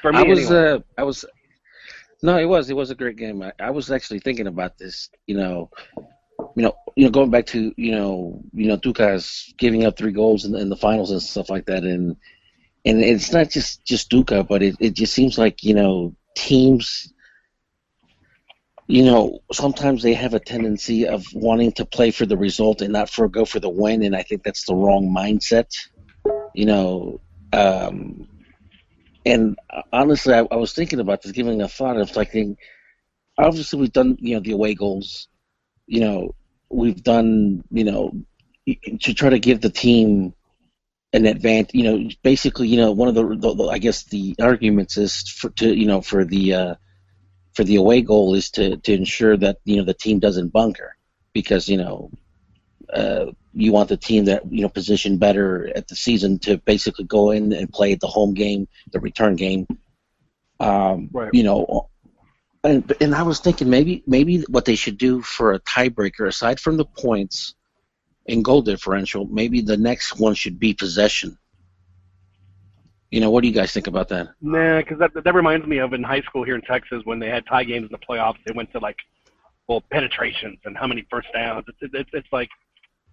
[0.03, 0.72] For me, I was anyway.
[0.74, 1.24] uh, I was
[2.22, 3.42] no, it was it was a great game.
[3.42, 5.09] I, I was actually thinking about this.
[5.26, 5.70] You know,
[6.57, 10.12] you know, you know, going back to you know, you know, Tuca's giving up three
[10.12, 12.16] goals in, in the finals and stuff like that, and
[12.85, 17.12] and it's not just just Duca, but it it just seems like you know teams.
[18.90, 22.94] You know, sometimes they have a tendency of wanting to play for the result and
[22.94, 25.70] not for go for the win, and I think that's the wrong mindset.
[26.54, 27.20] You know,
[27.52, 28.26] um,
[29.28, 32.34] and uh, honestly, I, I was thinking about this, giving a thought of like,
[33.36, 35.28] obviously we've done you know the away goals,
[35.86, 36.34] you know,
[36.70, 38.12] we've done you know
[39.00, 40.34] to try to give the team
[41.12, 41.74] an advantage.
[41.74, 45.28] You know, basically, you know, one of the, the, the I guess the arguments is
[45.28, 46.74] for to you know for the uh,
[47.54, 50.96] for the away goal is to to ensure that you know the team doesn't bunker
[51.32, 52.10] because you know.
[52.92, 57.05] Uh, you want the team that you know positioned better at the season to basically
[57.05, 59.66] go in and play the home game, the return game.
[60.61, 61.31] Um, Right.
[61.33, 61.88] You know,
[62.64, 66.61] and and I was thinking maybe maybe what they should do for a tiebreaker, aside
[66.61, 67.55] from the points
[68.29, 71.38] and goal differential, maybe the next one should be possession.
[73.11, 74.29] You know, what do you guys think about that?
[74.42, 77.29] Nah, because that that reminds me of in high school here in Texas when they
[77.29, 78.37] had tie games in the playoffs.
[78.46, 78.98] They went to like,
[79.66, 81.64] well, penetrations and how many first downs.
[81.68, 82.51] It's it's, it's like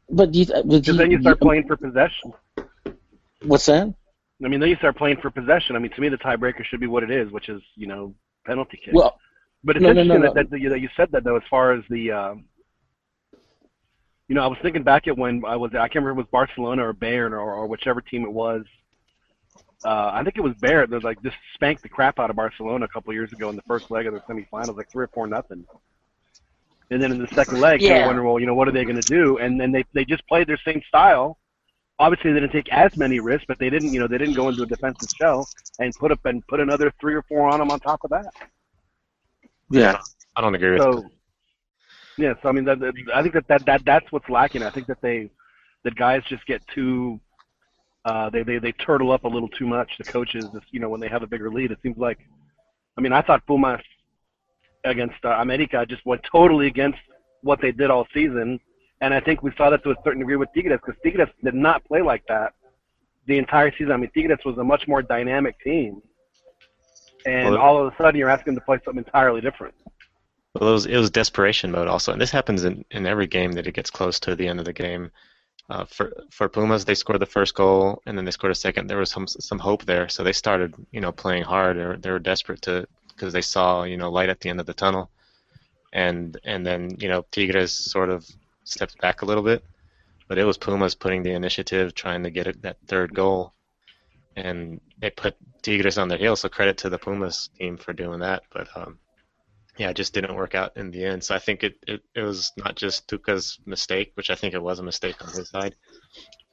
[0.10, 2.34] But do you, but do because then you start playing for possession.
[3.44, 3.94] What's that?
[4.44, 5.76] I mean, then you start playing for possession.
[5.76, 8.14] I mean, to me, the tiebreaker should be what it is, which is you know
[8.46, 8.94] penalty kick.
[8.94, 9.18] Well,
[9.64, 10.34] but it's no, interesting no, no.
[10.34, 12.46] That, that, you, that you said that though, as far as the, um,
[14.28, 16.32] you know, I was thinking back at when I was I can't remember if it
[16.32, 18.64] was Barcelona or Bayern or, or whichever team it was.
[19.84, 22.86] Uh, I think it was Bayern that like just spanked the crap out of Barcelona
[22.86, 25.28] a couple years ago in the first leg of the semifinals, like three or four
[25.28, 25.66] nothing.
[26.92, 28.06] And then in the second leg, you Yeah.
[28.06, 29.38] wonder, well, you know, what are they going to do?
[29.38, 31.38] And then they they just played their same style.
[32.00, 34.50] Obviously, they didn't take as many risks, but they didn't, you know, they didn't go
[34.50, 37.72] into a defensive shell and put up and put another three or four on them
[37.72, 38.34] on top of that.
[39.70, 39.98] Yeah.
[40.36, 41.12] I don't agree with So,
[42.18, 44.64] yeah, so I mean, that, that, I think that, that that that's what's lacking.
[44.64, 45.30] I think that they,
[45.84, 47.20] that guys just get too,
[48.06, 49.90] uh, they they they turtle up a little too much.
[49.98, 52.20] The coaches, you know, when they have a bigger lead, it seems like,
[52.98, 53.82] I mean, I thought Pumas
[54.86, 57.00] against uh, America just went totally against
[57.42, 58.60] what they did all season,
[59.02, 61.54] and I think we saw that to a certain degree with Tigres because Tigres did
[61.54, 62.54] not play like that
[63.28, 63.92] the entire season.
[63.92, 66.02] I mean, Tigres was a much more dynamic team,
[67.26, 69.76] and Well, all of a sudden you're asking them to play something entirely different.
[70.54, 73.52] Well, it was it was desperation mode also, and this happens in, in every game
[73.54, 75.12] that it gets close to the end of the game.
[75.70, 78.88] Uh, for for Pumas, they scored the first goal, and then they scored a second.
[78.88, 81.78] There was some some hope there, so they started you know playing hard.
[81.78, 84.60] They were, they were desperate to because they saw you know light at the end
[84.60, 85.10] of the tunnel,
[85.94, 88.26] and and then you know Tigres sort of
[88.64, 89.64] stepped back a little bit,
[90.28, 93.54] but it was Pumas putting the initiative, trying to get it, that third goal,
[94.36, 96.42] and they put Tigres on their heels.
[96.42, 98.68] So credit to the Pumas team for doing that, but.
[98.76, 99.00] Um,
[99.78, 101.22] yeah, it just didn't work out in the end.
[101.22, 104.62] So I think it, it, it was not just Tuca's mistake, which I think it
[104.62, 105.76] was a mistake on his side,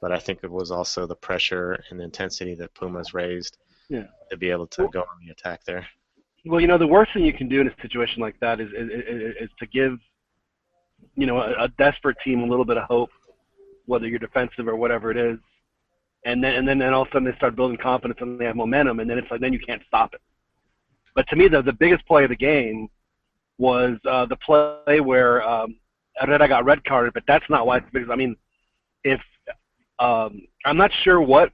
[0.01, 4.07] but I think it was also the pressure and the intensity that Pumas raised Yeah.
[4.29, 5.87] to be able to go on the attack there.
[6.45, 8.67] Well, you know, the worst thing you can do in a situation like that is
[8.69, 9.97] is, is, is to give,
[11.15, 13.09] you know, a, a desperate team a little bit of hope,
[13.85, 15.37] whether you're defensive or whatever it is,
[16.25, 18.45] and then and then, then all of a sudden they start building confidence and they
[18.45, 20.21] have momentum, and then it's like then you can't stop it.
[21.15, 22.89] But to me, the the biggest play of the game
[23.57, 25.77] was uh, the play where um,
[26.17, 28.09] Herrera got red carded, but that's not why it's big.
[28.11, 28.35] I mean,
[29.03, 29.21] if
[29.99, 31.51] um, I'm not sure what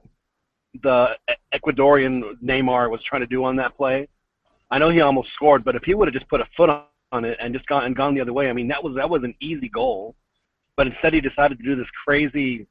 [0.84, 1.10] the
[1.54, 4.08] Ecuadorian Neymar was trying to do on that play.
[4.72, 6.70] I know he almost scored, but if he would have just put a foot
[7.12, 9.10] on it and just gone and gone the other way, I mean that was that
[9.10, 10.16] was an easy goal.
[10.76, 12.68] But instead, he decided to do this crazy.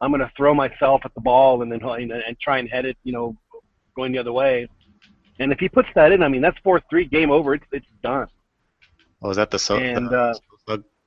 [0.00, 2.84] I'm going to throw myself at the ball and then and, and try and head
[2.84, 3.36] it, you know,
[3.96, 4.68] going the other way.
[5.38, 7.54] And if he puts that in, I mean that's four three game over.
[7.54, 8.26] It's it's done.
[9.22, 10.34] Oh, was that the, so, And, uh,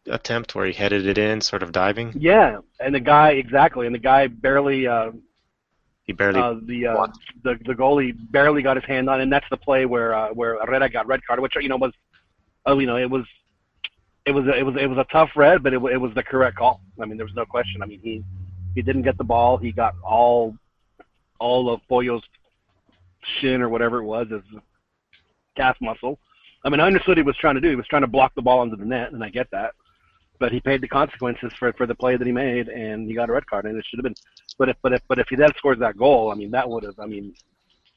[0.07, 2.13] attempt where he headed it in, sort of diving?
[2.17, 5.11] Yeah, and the guy exactly, and the guy barely uh,
[6.05, 6.39] He barely.
[6.39, 7.07] uh, the uh,
[7.43, 10.29] the the goalie barely got his hand on, it, and that's the play where uh,
[10.29, 11.93] where Herrera got red carded, which you know was,
[12.67, 13.23] oh you know it was,
[14.25, 16.57] it was it was it was a tough red, but it, it was the correct
[16.57, 16.79] call.
[17.01, 17.81] I mean, there was no question.
[17.81, 18.23] I mean, he
[18.75, 19.57] he didn't get the ball.
[19.57, 20.55] He got all
[21.39, 22.23] all of Pollo's
[23.39, 24.41] shin or whatever it was as
[25.57, 26.19] calf muscle.
[26.63, 27.69] I mean, I understood what he was trying to do.
[27.69, 29.73] He was trying to block the ball into the net, and I get that.
[30.39, 33.29] But he paid the consequences for for the play that he made, and he got
[33.29, 34.15] a red card, and it should have been.
[34.57, 36.83] But if but if but if he then scores that goal, I mean, that would
[36.83, 36.99] have.
[36.99, 37.33] I mean,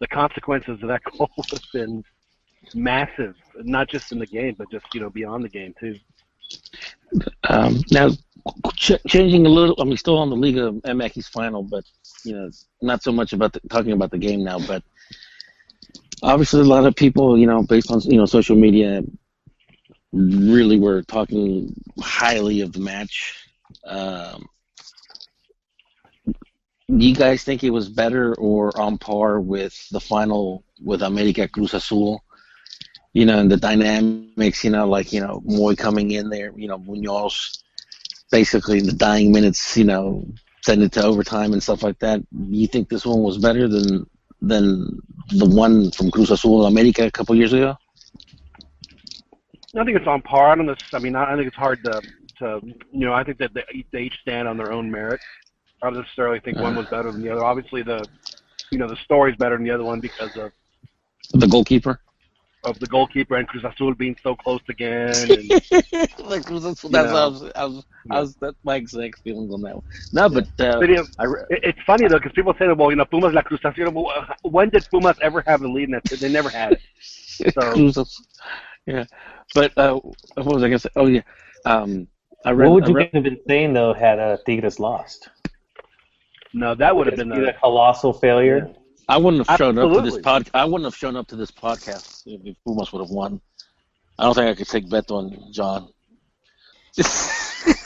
[0.01, 2.05] the consequences of that goal would have been
[2.75, 5.99] massive, not just in the game, but just you know beyond the game too.
[7.49, 8.11] Um, now,
[8.75, 9.77] ch- changing a little.
[9.81, 11.85] I mean, still on the Liga MX final, but
[12.25, 12.51] you know,
[12.83, 14.59] not so much about the, talking about the game now.
[14.59, 14.83] But
[16.23, 19.03] obviously, a lot of people, you know, based on you know social media,
[20.13, 23.49] really were talking highly of the match.
[23.85, 24.49] Um,
[26.89, 31.75] you guys think it was better or on par with the final with America Cruz
[31.75, 32.25] Azul?
[33.13, 36.69] You know, and the dynamics, you know, like, you know, Moy coming in there, you
[36.69, 37.63] know, Munoz
[38.31, 40.27] basically in the dying minutes, you know,
[40.63, 42.21] send it to overtime and stuff like that.
[42.33, 44.09] You think this one was better than
[44.41, 47.77] than the one from Cruz Azul America a couple years ago?
[49.79, 50.51] I think it's on par.
[50.51, 50.75] I don't know.
[50.93, 52.01] I mean, I I think it's hard to,
[52.41, 52.61] to
[52.93, 53.63] you know, I think that they,
[53.93, 55.21] they each stand on their own merit.
[55.83, 57.45] I don't necessarily think one was better than the other.
[57.45, 58.07] Obviously, the,
[58.73, 60.51] you know, the story's better than the other one because of,
[61.35, 62.01] The goalkeeper?
[62.65, 65.31] of the goalkeeper and Cruz Azul being so close again.
[65.31, 65.51] And,
[66.19, 67.09] Like Cruz Azul, that's.
[67.13, 69.85] I was, I was, I was, that's my exact feelings on that one.
[70.13, 72.77] No, but uh, But, you know, I re- it's funny though because people say that
[72.77, 74.13] well, you know, Pumas la Cruz Azul.
[74.43, 76.03] When did Pumas ever have the lead in that?
[76.21, 76.81] They never had it.
[77.55, 78.07] So- Cruz Azul.
[78.89, 79.05] Yeah,
[79.55, 80.01] but uh,
[80.35, 80.89] what was I gonna say?
[80.97, 81.21] Oh yeah,
[81.67, 82.09] um,
[82.47, 82.69] I read.
[82.69, 85.29] What would I you read- have been saying though had uh, Tigres lost?
[86.55, 88.71] No, that would have been Is a colossal failure.
[89.11, 90.23] I wouldn't have shown up to this Absolutely.
[90.23, 90.51] pod.
[90.55, 93.41] I wouldn't have shown up to this podcast if, if Pumas would have won.
[94.19, 95.89] I don't think I could take Beto and John.
[96.97, 97.05] That,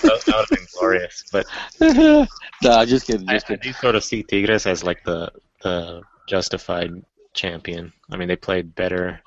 [0.02, 1.24] that would have been glorious.
[1.32, 1.46] But
[2.62, 3.28] nah, just kidding.
[3.28, 3.72] I, Just I kidding.
[3.72, 5.30] do sort of see Tigres as like the
[5.62, 6.90] the justified
[7.34, 7.92] champion.
[8.10, 9.20] I mean, they played better,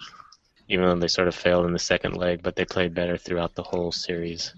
[0.67, 3.55] even though they sort of failed in the second leg, but they played better throughout
[3.55, 4.53] the whole series.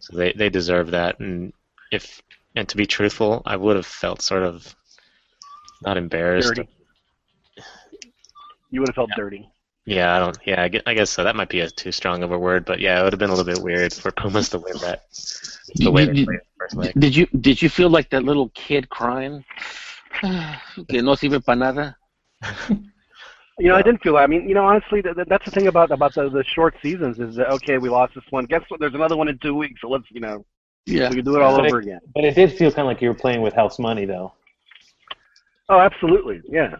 [0.00, 1.20] So they they deserve that.
[1.20, 1.52] And
[1.92, 2.22] if
[2.56, 4.74] and to be truthful, I would have felt sort of
[5.82, 6.54] not embarrassed.
[6.54, 6.68] Dirty.
[8.70, 9.48] You would have felt dirty.
[9.86, 10.38] Yeah, I don't.
[10.44, 11.24] Yeah, I guess, I guess so.
[11.24, 13.30] That might be a too strong of a word, but yeah, it would have been
[13.30, 15.04] a little bit weird for Pumas to win that
[15.76, 16.92] the way they Did- played the first leg.
[16.98, 19.44] Did you did you feel like that little kid crying?
[20.20, 21.96] que no sirve para nada.
[23.58, 24.14] You know, I didn't feel.
[24.14, 24.20] that.
[24.20, 26.74] I mean, you know, honestly, that, that- that's the thing about about the, the short
[26.82, 28.44] seasons is that okay, we lost this one.
[28.44, 28.78] Guess what?
[28.80, 30.44] There's another one in two weeks, so let's you know
[30.86, 31.08] Yeah.
[31.10, 32.00] we can do it all But it- over again.
[32.14, 34.32] But it did feel kind of like you were playing with house money though.
[35.68, 36.76] Oh, absolutely, yeah.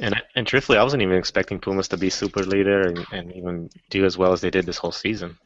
[0.00, 3.68] And and truthfully, I wasn't even expecting Pumas to be super leader and, and even
[3.90, 5.36] do as well as they did this whole season.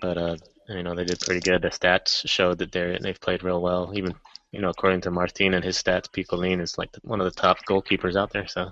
[0.00, 0.36] But uh,
[0.68, 1.62] you know, they did pretty good.
[1.62, 3.90] The stats showed that they they've played real well.
[3.94, 4.14] Even
[4.52, 7.58] you know, according to Martin and his stats, Picolin is like one of the top
[7.68, 8.46] goalkeepers out there.
[8.46, 8.70] So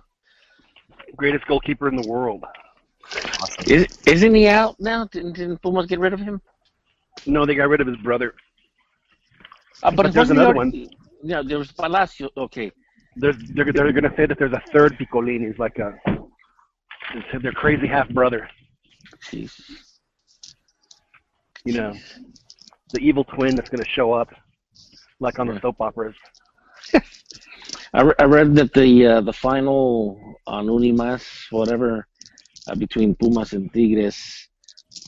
[1.17, 2.45] Greatest goalkeeper in the world.
[3.15, 3.65] awesome.
[3.67, 5.07] Is, isn't he out now?
[5.07, 6.41] Didn't, didn't Pumas get rid of him?
[7.27, 8.35] No, they got rid of his brother.
[9.83, 10.91] Uh, But there's another already-
[11.23, 12.29] Yeah, there was Palacio.
[12.37, 12.71] Okay.
[13.17, 15.47] There's, they're they're going to say that there's a third Piccolini.
[15.49, 15.95] He's like a
[17.43, 18.49] their crazy half brother.
[19.25, 19.59] Jeez.
[21.65, 21.93] You know,
[22.93, 24.29] the evil twin that's going to show up,
[25.21, 26.15] like on the soap operas.
[27.95, 32.07] I, re- I read that the uh, the final on Unimas, whatever,
[32.67, 34.49] uh, between Pumas and Tigres,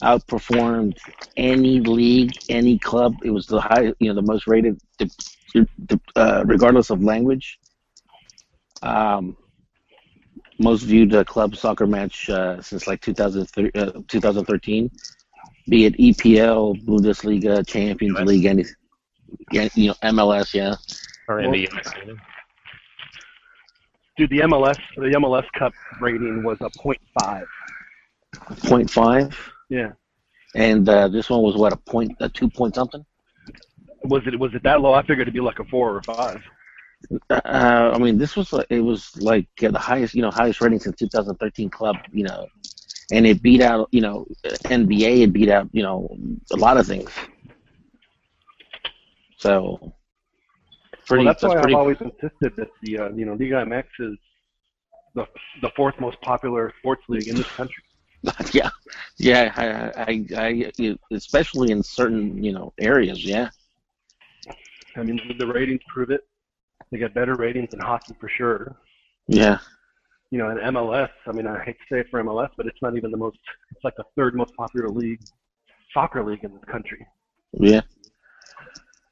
[0.03, 0.97] outperformed
[1.37, 3.15] any league, any club.
[3.23, 4.81] It was the high, you know, the most rated,
[6.17, 7.59] uh, regardless of language.
[8.83, 9.37] Um,
[10.59, 14.91] most viewed uh, club soccer match uh, since like 2003, uh, 2013,
[15.69, 18.19] be it EPL, Bundesliga, Champions.
[18.21, 18.65] League, any,
[19.53, 20.75] you know, MLS, yeah.
[21.29, 21.93] Or in the US.
[22.01, 22.21] you know?
[24.21, 27.43] Dude, the MLS the MLS Cup rating was a .5.
[28.35, 29.35] 0.5.
[29.71, 29.93] Yeah.
[30.55, 33.03] And uh, this one was what a point, a two point something.
[34.05, 34.93] Was it was it that low?
[34.93, 36.43] I figured it'd be like a four or five.
[37.31, 40.61] Uh, I mean, this was like, it was like uh, the highest, you know, highest
[40.61, 42.47] rating since 2013 club, you know,
[43.11, 45.23] and it beat out, you know, NBA.
[45.23, 46.15] It beat out, you know,
[46.53, 47.11] a lot of things.
[49.39, 49.95] So,
[51.11, 51.25] pretty.
[51.25, 54.19] well, that's why pretty, I've always insisted that the uh, you know Liga MX is
[55.15, 55.27] the
[55.63, 57.83] the fourth most popular sports league in this country.
[58.53, 58.71] yeah,
[59.19, 59.53] yeah.
[59.57, 63.25] I, I, I, I, especially in certain, you know, areas.
[63.25, 63.49] Yeah.
[64.97, 66.21] I mean, the ratings prove it.
[66.91, 68.77] They get better ratings than hockey for sure.
[69.27, 69.59] Yeah.
[70.31, 71.09] You know, and MLS.
[71.27, 73.39] I mean, I hate to say it for MLS, but it's not even the most.
[73.71, 75.21] It's like the third most popular league
[75.95, 77.07] soccer league in this country.
[77.53, 77.81] Yeah.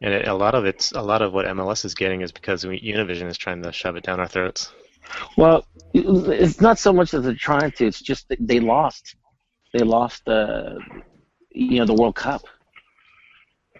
[0.01, 2.65] And it, a lot of it's a lot of what MLS is getting is because
[2.65, 4.73] we, Univision is trying to shove it down our throats.
[5.37, 7.87] Well, it's not so much that they're trying to.
[7.87, 9.17] It's just they lost.
[9.73, 10.79] They lost the,
[11.51, 12.43] you know, the World Cup.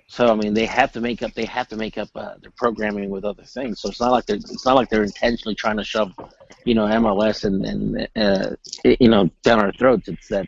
[0.07, 1.35] So I mean, they have to make up.
[1.35, 3.81] They have to make up uh, their programming with other things.
[3.81, 4.37] So it's not like they're.
[4.37, 6.13] It's not like they're intentionally trying to shove,
[6.65, 10.09] you know, MLS and and uh, you know down our throats.
[10.09, 10.47] It's that.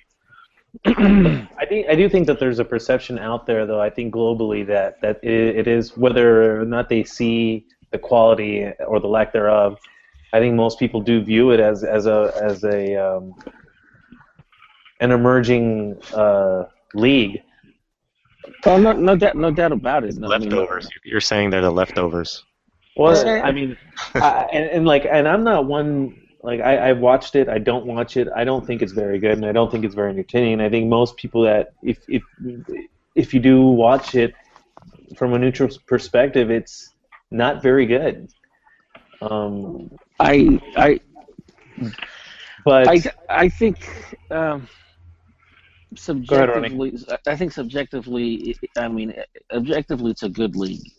[0.87, 3.81] I think I do think that there's a perception out there, though.
[3.81, 8.71] I think globally that that it, it is whether or not they see the quality
[8.87, 9.79] or the lack thereof.
[10.33, 13.35] I think most people do view it as as a as a um,
[15.01, 16.65] an emerging uh,
[16.95, 17.43] league.
[18.65, 20.17] Oh no, no doubt, no doubt about it.
[20.17, 20.89] No, I mean, Leftovers.
[21.05, 22.45] You're saying they're the leftovers.
[22.97, 23.77] Well, I mean,
[24.15, 27.49] I, and, and like, and I'm not one like I, I've watched it.
[27.49, 28.29] I don't watch it.
[28.35, 30.61] I don't think it's very good, and I don't think it's very entertaining.
[30.61, 32.23] I think most people that if if
[33.15, 34.35] if you do watch it
[35.17, 36.95] from a neutral perspective, it's
[37.31, 38.33] not very good.
[39.21, 41.01] Um, I I
[42.65, 43.89] but I, I think
[44.31, 44.69] um, ahead,
[45.97, 49.15] subjectively, I think subjectively, I mean,
[49.53, 50.91] objectively, it's a good league.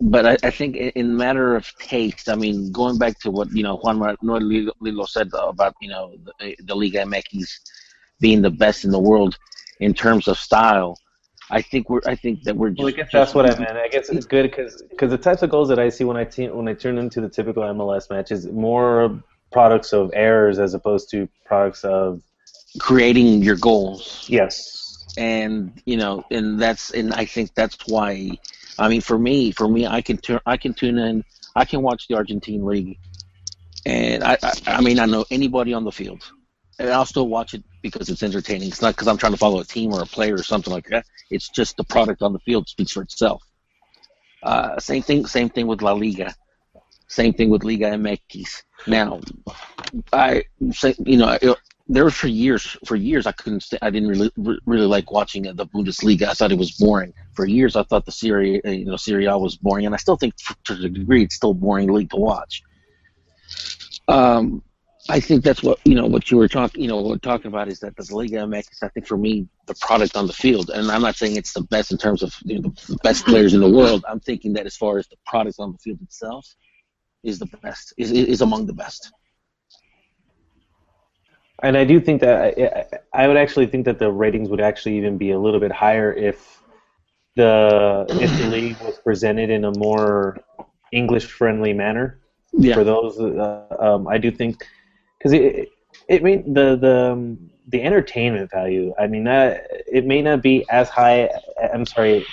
[0.00, 3.62] But I, I think in matter of taste, I mean, going back to what you
[3.62, 7.46] know Juan Manuel Lillo said about you know the, the Liga MX
[8.20, 9.38] being the best in the world
[9.80, 10.96] in terms of style,
[11.50, 12.78] I think we're I think that we're just.
[12.78, 13.76] Well, I guess that's what I meant.
[13.76, 16.50] I guess it's good because the types of goals that I see when I te-
[16.50, 21.10] when I turn into the typical MLS match is more products of errors as opposed
[21.10, 22.22] to products of
[22.78, 24.26] creating your goals.
[24.28, 25.04] yes.
[25.18, 28.30] and you know and that's and i think that's why
[28.78, 31.24] i mean for me for me i can turn i can tune in
[31.56, 32.98] i can watch the argentine league
[33.86, 36.22] and i i, I mean i know anybody on the field.
[36.78, 38.68] And i'll still watch it because it's entertaining.
[38.68, 40.86] It's not because i'm trying to follow a team or a player or something like
[40.86, 41.04] that.
[41.30, 43.42] It's just the product on the field speaks for itself.
[44.42, 46.34] Uh, same thing same thing with la liga.
[47.08, 49.20] Same thing with liga mx now
[50.12, 51.38] i say you know
[51.88, 54.30] there for years for years I couldn't I didn't really
[54.66, 56.28] really like watching the Bundesliga.
[56.28, 57.12] I thought it was boring.
[57.34, 60.16] For years I thought the Serie you know Serie A was boring, and I still
[60.16, 62.62] think to a degree it's still boring league to watch.
[64.08, 64.62] Um,
[65.08, 67.80] I think that's what you know what you were talking you know talking about is
[67.80, 68.82] that the Liga MX.
[68.82, 71.62] I think for me the product on the field, and I'm not saying it's the
[71.62, 74.04] best in terms of you know, the best players in the world.
[74.08, 76.46] I'm thinking that as far as the product on the field itself
[77.24, 79.12] is the best is is among the best.
[81.62, 82.58] And I do think that
[83.14, 85.70] I, I would actually think that the ratings would actually even be a little bit
[85.70, 86.60] higher if
[87.36, 90.38] the if the league was presented in a more
[90.92, 92.18] English friendly manner.
[92.52, 92.74] Yeah.
[92.74, 94.66] For those, uh, um, I do think
[95.18, 95.68] because it
[96.08, 98.92] it mean the the um, the entertainment value.
[98.98, 101.30] I mean that it may not be as high.
[101.72, 102.26] I'm sorry.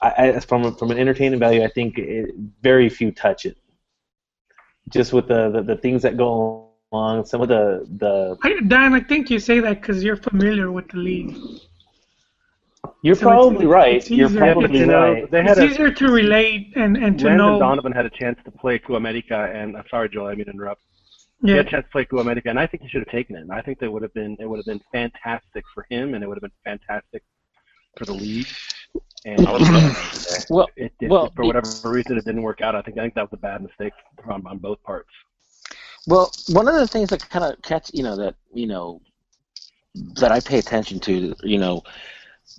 [0.00, 3.56] I, I, from from an entertainment value, I think it, very few touch it.
[4.90, 8.94] Just with the, the, the things that go along, some of the the I, Dan,
[8.94, 11.36] I think you say that because you're familiar with the league.
[13.02, 13.94] You're So probably it's- right.
[13.96, 15.30] it's You're probably but you know, right.
[15.30, 17.58] they It's a easier to relate and, and to Landon know.
[17.58, 20.50] Donovan had a chance to play Club America, and I'm sorry, Joel, I mean to
[20.52, 20.82] interrupt.
[21.42, 21.56] He Yeah.
[21.58, 23.40] had a chance to play Club America, and I think he should have taken it.
[23.40, 26.24] And I think that would have been it would have been fantastic for him, and
[26.24, 27.22] it would have been fantastic
[27.96, 28.48] for the league.
[29.26, 30.44] And I was there.
[30.50, 32.74] Well, it did, well, for whatever reason, it didn't work out.
[32.74, 33.92] I think I think that was a bad mistake
[34.28, 35.10] on, on both parts.
[36.08, 39.02] Well, one of the things that kind of catch, you know, that you know,
[40.14, 41.82] that I pay attention to, you know,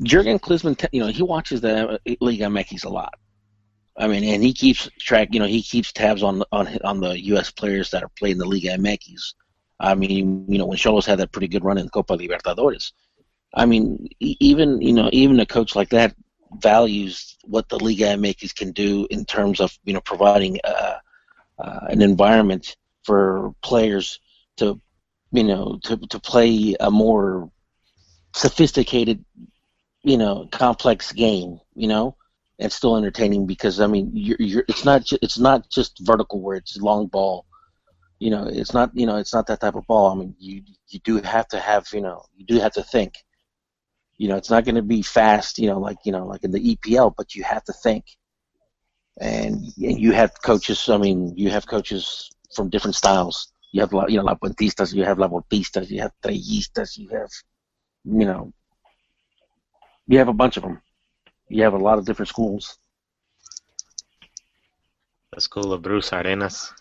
[0.04, 3.16] Jurgen Klinsmann, you know, he watches the Liga MX a lot.
[3.98, 7.20] I mean, and he keeps track, you know, he keeps tabs on on on the
[7.32, 7.50] U.S.
[7.50, 9.34] players that are playing the Liga MX.
[9.80, 12.92] I mean, you know, when Xolos had that pretty good run in Copa Libertadores.
[13.56, 16.14] I mean, even you know, even a coach like that
[16.62, 20.98] values what the Liga MX can do in terms of you know providing uh,
[21.58, 22.76] uh, an environment
[23.10, 24.20] for players
[24.58, 24.80] to
[25.32, 27.50] you know to to play a more
[28.36, 29.26] sophisticated
[30.04, 32.16] you know complex game you know
[32.60, 36.40] and still entertaining because I mean you're, you're it's not ju- it's not just vertical
[36.40, 37.48] where it's long ball.
[38.20, 40.12] You know it's not you know it's not that type of ball.
[40.12, 43.14] I mean you you do have to have you know you do have to think.
[44.18, 46.52] You know it's not going to be fast you know like you know like in
[46.52, 48.06] the EPL but you have to think.
[49.22, 49.56] And,
[49.88, 53.52] and you have coaches I mean you have coaches from different styles.
[53.72, 57.30] You have la- you know Lapuentistas you have La Volpistas you have Trellistas you have
[58.06, 58.52] you know
[60.08, 60.82] you have a bunch of them
[61.50, 62.78] you have a lot of different schools.
[65.34, 66.72] The school of Bruce Arenas.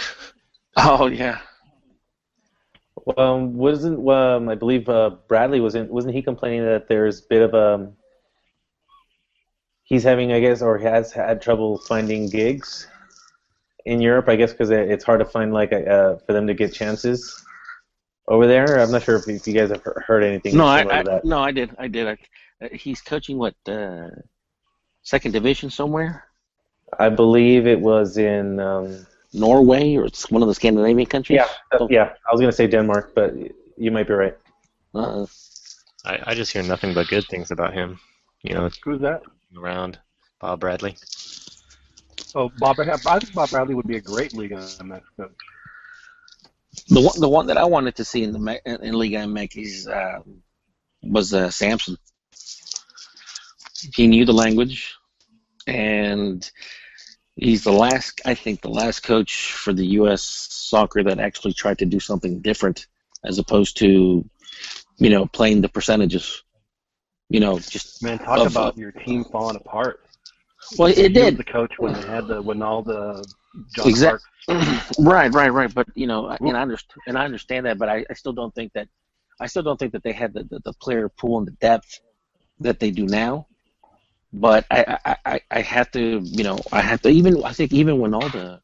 [0.76, 1.38] oh yeah.
[3.16, 7.42] Um, wasn't um, I believe uh, Bradley wasn't wasn't he complaining that there's a bit
[7.42, 7.92] of a
[9.82, 12.86] he's having I guess or has had trouble finding gigs
[13.86, 16.72] in Europe I guess because it's hard to find like uh, for them to get
[16.72, 17.44] chances
[18.28, 18.78] over there.
[18.78, 20.56] I'm not sure if, if you guys have heard anything.
[20.56, 21.24] No, I, I that.
[21.24, 22.06] no, I did, I did.
[22.06, 22.16] I,
[22.64, 24.08] uh, he's coaching what uh,
[25.02, 26.24] second division somewhere,
[26.98, 31.40] I believe it was in um, Norway or it's one of the Scandinavian countries.
[31.40, 33.34] yeah uh, yeah I was gonna say Denmark, but
[33.76, 34.36] you might be right.
[34.94, 35.26] Uh,
[36.04, 37.98] I, I just hear nothing but good things about him.
[38.42, 39.22] You know, Who's that?
[39.56, 39.98] around
[40.40, 40.96] Bob Bradley.
[42.34, 42.80] Oh, Bob.
[42.80, 45.30] I think Bob Bradley would be a great Liga MX coach.
[46.88, 49.88] the one, the one that I wanted to see in the Me- in Liga MX
[49.88, 50.22] uh,
[51.02, 51.96] was uh, Sampson.
[53.94, 54.94] He knew the language,
[55.66, 56.48] and
[57.36, 60.22] he's the last, I think, the last coach for the U.S.
[60.22, 62.86] soccer that actually tried to do something different,
[63.24, 64.24] as opposed to,
[64.98, 66.42] you know, playing the percentages.
[67.28, 70.00] You know, just Man, talk Of- about your team falling apart.
[70.78, 71.36] Well, it He was did.
[71.36, 73.26] the coach when they had the when all the
[73.74, 74.62] John Exact- Clark
[74.98, 75.72] right, right, right.
[75.72, 78.54] But you know, and I understand, and I understand that, but I, I still don't
[78.54, 78.88] think that,
[79.40, 82.00] I still don't think that they had the, the, the player pool and the depth
[82.60, 83.46] that they do now.
[84.32, 87.44] But I, I, I, I have to, you know, I have to even.
[87.44, 88.60] I think even when all the,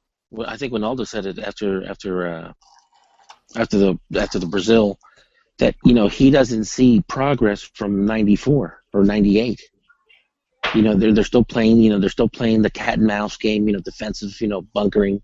[0.46, 2.52] I think Wynalda said it after after uh,
[3.56, 4.98] after the after the Brazil,
[5.58, 9.60] that you know he doesn't see progress from '94 or '98.
[10.74, 11.78] You know, they're they're still playing.
[11.78, 13.66] You know, they're still playing the cat and mouse game.
[13.66, 14.40] You know, defensive.
[14.40, 15.22] You know, bunkering.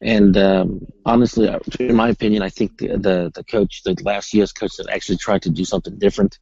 [0.00, 4.32] And um, honestly, uh, in my opinion, I think the, the the coach, the last
[4.34, 4.52] U.S.
[4.52, 6.38] coach that actually tried to do something different,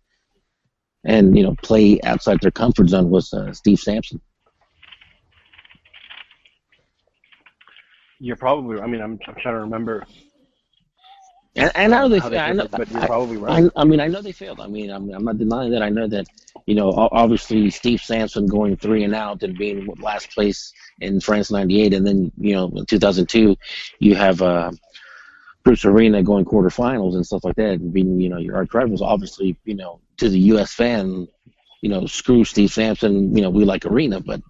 [1.04, 4.20] and you know, play outside their comfort zone was uh, Steve Sampson.
[8.18, 8.80] You're probably.
[8.80, 10.06] I mean, I'm, I'm trying to remember
[11.56, 13.70] And, and I know they, they I know, but you're I, probably right.
[13.76, 14.60] I, I mean, I know they failed.
[14.60, 15.82] I mean, I'm, I'm not denying that.
[15.82, 16.26] I know that,
[16.66, 21.50] you know, obviously Steve Sampson going three and out and being last place in France
[21.50, 23.56] '98, and then you know, in 2002,
[23.98, 24.70] you have uh,
[25.64, 29.02] Bruce Arena going quarterfinals and stuff like that, and being you know your arch rivals.
[29.02, 30.72] Obviously, you know, to the U.S.
[30.72, 31.28] fan,
[31.80, 33.34] you know, screw Steve Sampson.
[33.36, 34.42] You know, we like Arena, but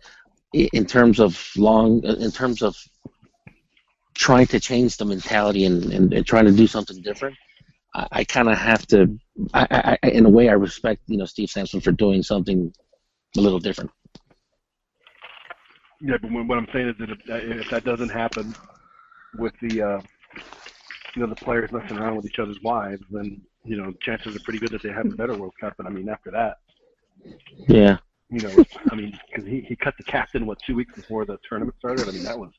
[0.52, 2.76] in terms of long, in terms of
[4.16, 7.36] trying to change the mentality and, and, and trying to do something different.
[7.94, 9.18] I, I kind of have to,
[9.54, 12.72] I, I, in a way, I respect you know Steve Sampson for doing something
[13.36, 13.90] a little different.
[16.00, 18.54] Yeah, but what I'm saying is that if, if that doesn't happen
[19.38, 20.00] with the uh,
[21.14, 24.40] you know the players messing around with each other's wives, then you know chances are
[24.40, 25.74] pretty good that they have a better World Cup.
[25.78, 26.58] And I mean, after that,
[27.68, 27.98] Yeah,
[28.30, 31.38] you know, I mean, because he, he cut the captain what two weeks before the
[31.48, 32.08] tournament started.
[32.08, 32.50] I mean, that was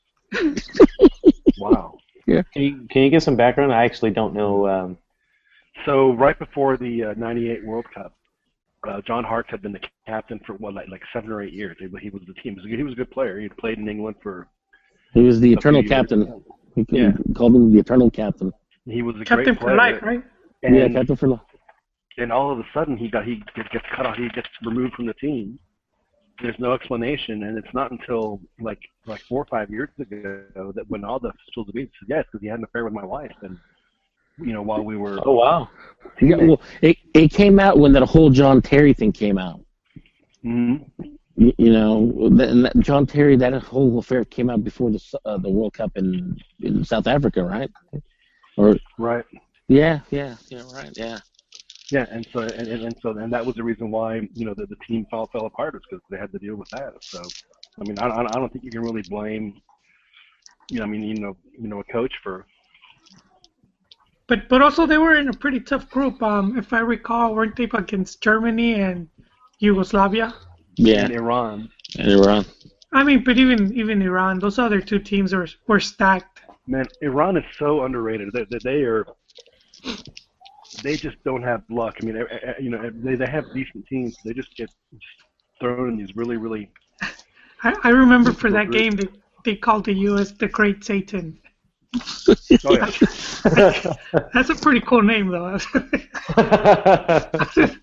[1.59, 1.97] wow.
[2.25, 2.41] Yeah.
[2.53, 3.73] Can you can you give some background?
[3.73, 4.67] I actually don't know.
[4.67, 4.97] Um,
[5.85, 8.13] So right before the uh, '98 World Cup,
[8.87, 11.77] uh, John Harkes had been the captain for what like like seven or eight years.
[11.79, 12.53] He, he was the team.
[12.55, 13.37] He was, a, he was a good player.
[13.37, 14.47] He had played in England for.
[15.13, 16.43] he was the eternal captain.
[16.75, 17.11] He Yeah.
[17.35, 18.51] called him the eternal captain.
[18.85, 20.23] He was a Captain great for life, right?
[20.63, 21.39] And, yeah, captain for life.
[22.17, 24.15] and all of a sudden he got he gets gets cut off.
[24.17, 25.59] He gets removed from the team.
[26.41, 30.89] There's no explanation, and it's not until like like four or five years ago that
[30.89, 33.57] Wynalda spills the beans said yes because he had an affair with my wife, and
[34.37, 35.69] you know while we were oh wow.
[36.21, 39.61] Yeah, well, it it came out when that whole John Terry thing came out.
[40.45, 40.89] Mhm.
[41.35, 45.37] You, you know, and that John Terry, that whole affair came out before the uh,
[45.37, 47.69] the World Cup in in South Africa, right?
[48.57, 49.25] Or right.
[49.67, 51.19] yeah, yeah, yeah, right, yeah.
[51.91, 54.53] Yeah, and so and, and, and so and that was the reason why you know
[54.53, 56.93] the, the team fell fell apart is because they had to deal with that.
[57.01, 57.21] So,
[57.79, 59.61] I mean, I, I I don't think you can really blame,
[60.69, 62.45] you know, I mean, you know, you know, a coach for
[64.27, 66.21] But but also they were in a pretty tough group.
[66.21, 69.07] Um, if I recall, weren't they against Germany and
[69.59, 70.33] Yugoslavia?
[70.75, 71.69] Yeah, in Iran.
[71.97, 72.45] and they were on.
[72.91, 76.41] I mean, but even even Iran, those other two teams were were stacked.
[76.67, 78.29] Man, Iran is so underrated.
[78.33, 79.05] They, they, they are,
[80.83, 81.95] they just don't have luck.
[82.01, 82.23] I mean,
[82.59, 84.15] you know, they they have decent teams.
[84.23, 84.69] They just get
[85.59, 86.69] thrown in these really really.
[87.63, 88.79] I, I remember for that Great.
[88.79, 89.07] game they
[89.45, 90.31] they called the U.S.
[90.31, 91.39] the Great Satan.
[92.65, 93.93] Oh yeah.
[94.33, 95.57] That's a pretty cool name though.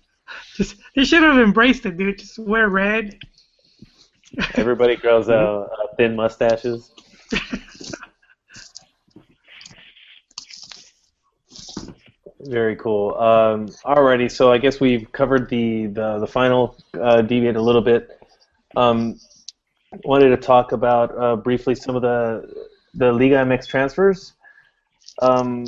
[0.55, 2.19] Just they should have embraced it, dude.
[2.19, 3.17] Just wear red.
[4.55, 5.67] Everybody grows uh, uh,
[5.97, 6.91] thin mustaches.
[12.47, 13.15] Very cool.
[13.15, 17.81] Um, alrighty, so I guess we've covered the the, the final uh, deviate a little
[17.81, 18.09] bit.
[18.75, 19.19] Um,
[20.03, 24.33] wanted to talk about uh, briefly some of the the Liga MX transfers.
[25.21, 25.65] Um,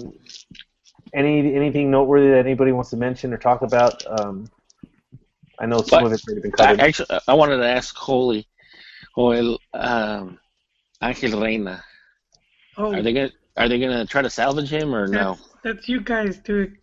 [1.13, 4.03] any anything noteworthy that anybody wants to mention or talk about?
[4.19, 4.47] Um,
[5.59, 6.79] I know some But- of it's already been I, covered.
[6.81, 8.45] actually, I wanted to ask Holy,
[9.17, 10.37] Joel, um,
[11.01, 11.83] Angel Reyna.
[12.77, 15.37] Oh, Are they gonna Are they gonna try to salvage him or no?
[15.67, 16.77] That's, that's you guys, dude.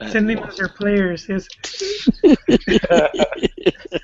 [0.00, 1.28] Uh, Sending us your players.
[1.28, 1.48] Is,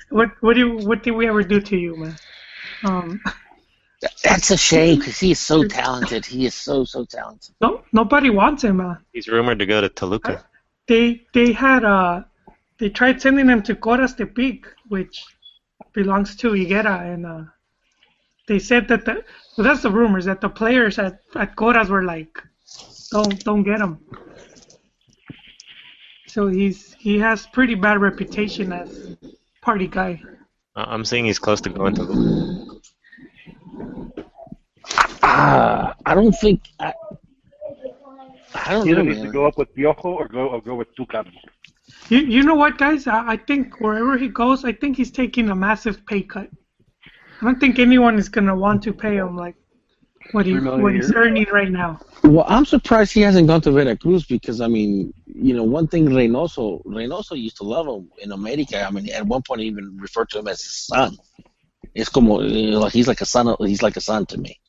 [0.09, 2.15] what what do you, what did we ever do to you, man?
[2.85, 3.21] Um,
[4.23, 6.25] That's a shame because he is so talented.
[6.25, 7.55] He is so so talented.
[7.61, 8.97] no, nobody wants him, man.
[9.13, 10.45] He's rumored to go to Toluca.
[10.87, 12.23] They they had uh
[12.79, 15.23] they tried sending him to Coras Tepic, which
[15.93, 17.43] belongs to Higuera, and uh,
[18.47, 19.23] they said that the
[19.57, 22.41] well, that's the rumors that the players at at Coras were like,
[23.11, 23.99] don't don't get him.
[26.27, 29.15] So he's he has pretty bad reputation as
[29.61, 30.21] party guy.
[30.75, 32.81] I- I'm saying he's close to going to.
[35.23, 36.61] Ah, I don't think.
[36.79, 36.93] I,
[38.55, 40.87] I don't Either know, needs to go up with Piojo or go or go with
[40.95, 41.27] Tucan.
[42.09, 43.07] You you know what, guys?
[43.07, 46.49] I, I think wherever he goes, I think he's taking a massive pay cut.
[47.41, 49.55] I don't think anyone is gonna want to pay him like
[50.31, 51.99] what he Three million what he's earning right now.
[52.23, 56.07] Well, I'm surprised he hasn't gone to Veracruz because I mean, you know, one thing
[56.07, 58.83] Reinoso Reinoso used to love him in America.
[58.85, 61.17] I mean, at one point he even referred to him as his son.
[61.95, 63.55] It's como you know, he's like a son.
[63.59, 64.59] He's like a son to me.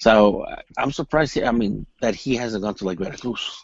[0.00, 1.34] So I- I'm surprised.
[1.34, 3.56] He, I mean, that he hasn't gone to like Veracruz.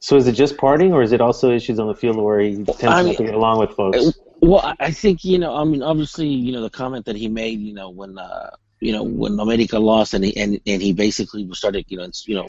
[0.00, 2.56] So is it just partying, or is it also issues on the field where he
[2.56, 3.98] tends I not mean- to get along with folks?
[3.98, 4.10] Uh,
[4.40, 5.54] Well, I- I think you know.
[5.56, 8.50] I mean, obviously, you know, the comment that he made, you know, when uh,
[8.80, 12.34] you know when America lost, and he and, and he basically started, you know, you
[12.36, 12.46] know,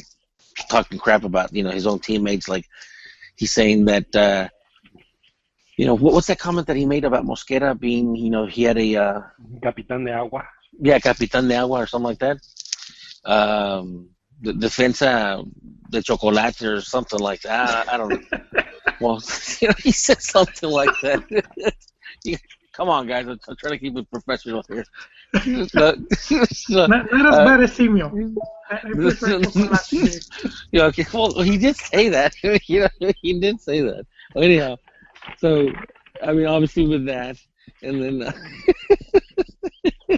[0.69, 2.47] talking crap about you know his own teammates.
[2.47, 2.65] Like
[3.35, 4.49] he's saying that, uh,
[5.77, 8.63] you know, what, what's that comment that he made about Mosquera being, you know, he
[8.63, 9.21] had a uh,
[9.61, 10.43] Capitán de Agua.
[10.79, 12.37] yeah, capitán de agua or something like that.
[13.25, 14.09] Um,
[14.41, 15.43] the defensa
[15.89, 17.87] de chocolate or something like that.
[17.89, 18.19] I, I don't know.
[18.99, 19.21] Well,
[19.61, 21.23] you know, he said something like that.
[22.23, 22.37] You-
[22.75, 23.27] Come on, guys.
[23.27, 24.85] I'm, I'm trying to keep it professional here.
[25.73, 28.35] But- so, Not, not as uh, bad as Simio.
[28.69, 30.25] I, I prefer chocolate.
[30.71, 31.05] yeah, okay.
[31.13, 32.35] Well, he did say that.
[32.67, 34.05] you know, he did say that.
[34.35, 34.75] Anyhow,
[35.37, 35.69] so
[36.23, 37.37] I mean, obviously with that,
[37.81, 40.17] and then uh,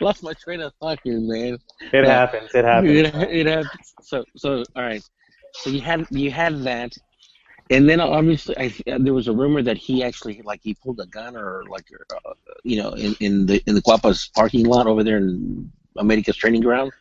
[0.00, 1.58] lost my train of thought here, man.
[1.92, 2.06] it yeah.
[2.06, 2.50] happens.
[2.54, 2.90] It happens.
[2.90, 3.94] It, it happens.
[4.02, 5.02] So, so all right.
[5.54, 6.92] So you had you had that,
[7.70, 11.06] and then obviously I, there was a rumor that he actually like he pulled a
[11.06, 15.02] gun or like uh, you know in, in the in the Coapa's parking lot over
[15.02, 16.92] there in America's training ground.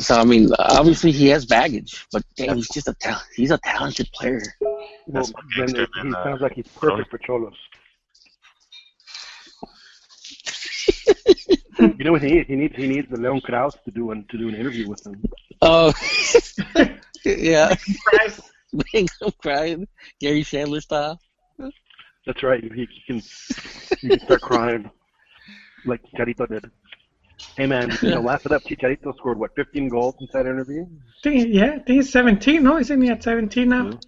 [0.00, 3.58] So I mean, obviously he has baggage, but damn, he's just a tal- he's a
[3.58, 4.42] talented player.
[5.06, 7.54] Well, then it, he man, uh, sounds like he's perfect for Xolos.
[11.78, 12.48] you know what he needs?
[12.48, 15.04] He needs he needs the Leon Krauze to do an to do an interview with
[15.04, 15.22] him.
[15.62, 15.92] Oh,
[17.24, 18.40] yeah, Fries.
[18.92, 19.88] make him crying,
[20.20, 21.20] Gary Chandler style.
[22.26, 22.62] That's right.
[22.62, 23.22] He, he can
[24.00, 24.90] he can start crying
[25.86, 26.70] like Chicharito did.
[27.56, 28.62] Hey man, you know, laugh it up.
[28.64, 30.84] Chicharito scored what 15 goals in that interview.
[31.22, 32.62] think, yeah, I think he's 17.
[32.62, 33.84] No, isn't he at 17 now?
[33.84, 33.98] Mm-hmm.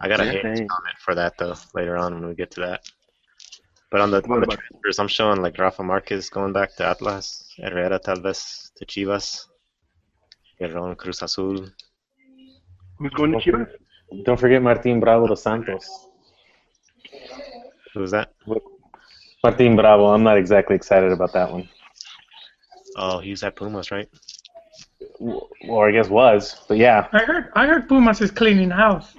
[0.00, 2.82] I got a hate comment for that though later on when we get to that.
[3.90, 7.48] But on the, on the transfers, I'm showing like Rafa Marquez going back to Atlas,
[7.56, 9.46] Herrera tal vez to Chivas,
[10.60, 11.68] Guerrón Cruz Azul.
[12.98, 13.68] Who's going to Chivas?
[14.24, 15.88] Don't forget Martin Bravo dos Santos.
[17.94, 18.32] Who's that?
[19.42, 20.06] Martin Bravo.
[20.06, 21.68] I'm not exactly excited about that one.
[22.96, 24.08] Oh, he was at Pumas, right?
[25.18, 27.08] W- Or I guess was, but yeah.
[27.12, 29.14] I heard I heard Pumas is cleaning house.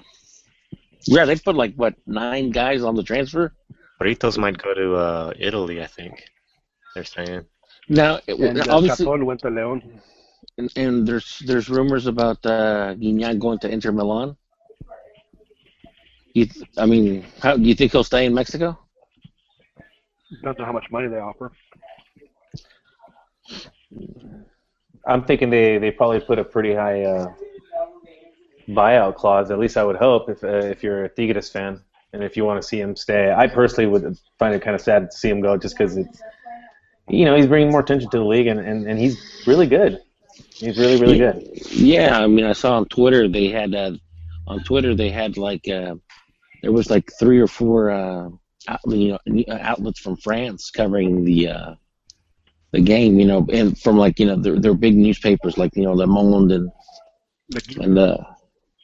[1.07, 3.53] Yeah, they put like what nine guys on the transfer.
[4.01, 6.23] Britos might go to uh, Italy, I think.
[6.95, 7.45] They're saying.
[7.88, 10.01] Now, it, And obviously, Chapon went to Leon.
[10.58, 14.38] And, and there's there's rumors about uh, Gignac going to Inter Milan.
[16.34, 18.78] You, th- I mean, how do you think he'll stay in Mexico?
[20.30, 21.51] Depends on how much money they offer.
[25.08, 27.34] I'm thinking they, they probably put a pretty high uh,
[28.68, 29.51] buyout clause.
[29.51, 31.82] At least I would hope if uh, if you're a Tigres fan
[32.14, 33.32] and if you want to see him stay.
[33.32, 36.22] I personally would find it kind of sad to see him go just because it's
[37.08, 40.01] you know he's bringing more attention to the league and, and, and he's really good.
[40.55, 41.49] He's really really good.
[41.71, 43.91] Yeah, I mean, I saw on Twitter they had uh,
[44.47, 45.95] on Twitter they had like uh,
[46.61, 48.29] there was like three or four uh,
[48.67, 51.75] out, you know outlets from France covering the uh,
[52.71, 55.83] the game, you know, and from like you know their their big newspapers like you
[55.83, 56.71] know Le Monde and
[57.53, 58.17] Like, and uh,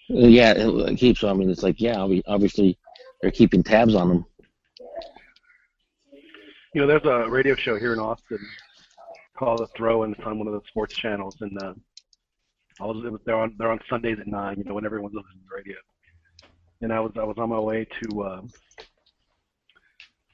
[0.07, 1.23] yeah, it keeps.
[1.23, 2.77] I mean, it's like yeah, obviously
[3.21, 4.25] they're keeping tabs on them.
[6.73, 8.39] you know, there's a radio show here in Austin
[9.41, 11.35] called The Throw, and it's on one of the sports channels.
[11.41, 11.73] And uh,
[12.79, 14.57] I was they're on they're on Sundays at nine.
[14.57, 15.77] You know, when everyone's listening to the radio.
[16.81, 18.41] And I was I was on my way to uh,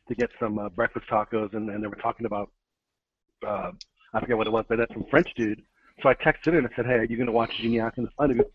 [0.10, 2.52] to get some uh, breakfast tacos, and, and they were talking about
[3.48, 3.72] uh,
[4.14, 5.62] I forget what it was, but that's some French dude.
[6.04, 8.04] So I texted him and I said, Hey, are you going to watch Gignac in
[8.04, 8.46] the final?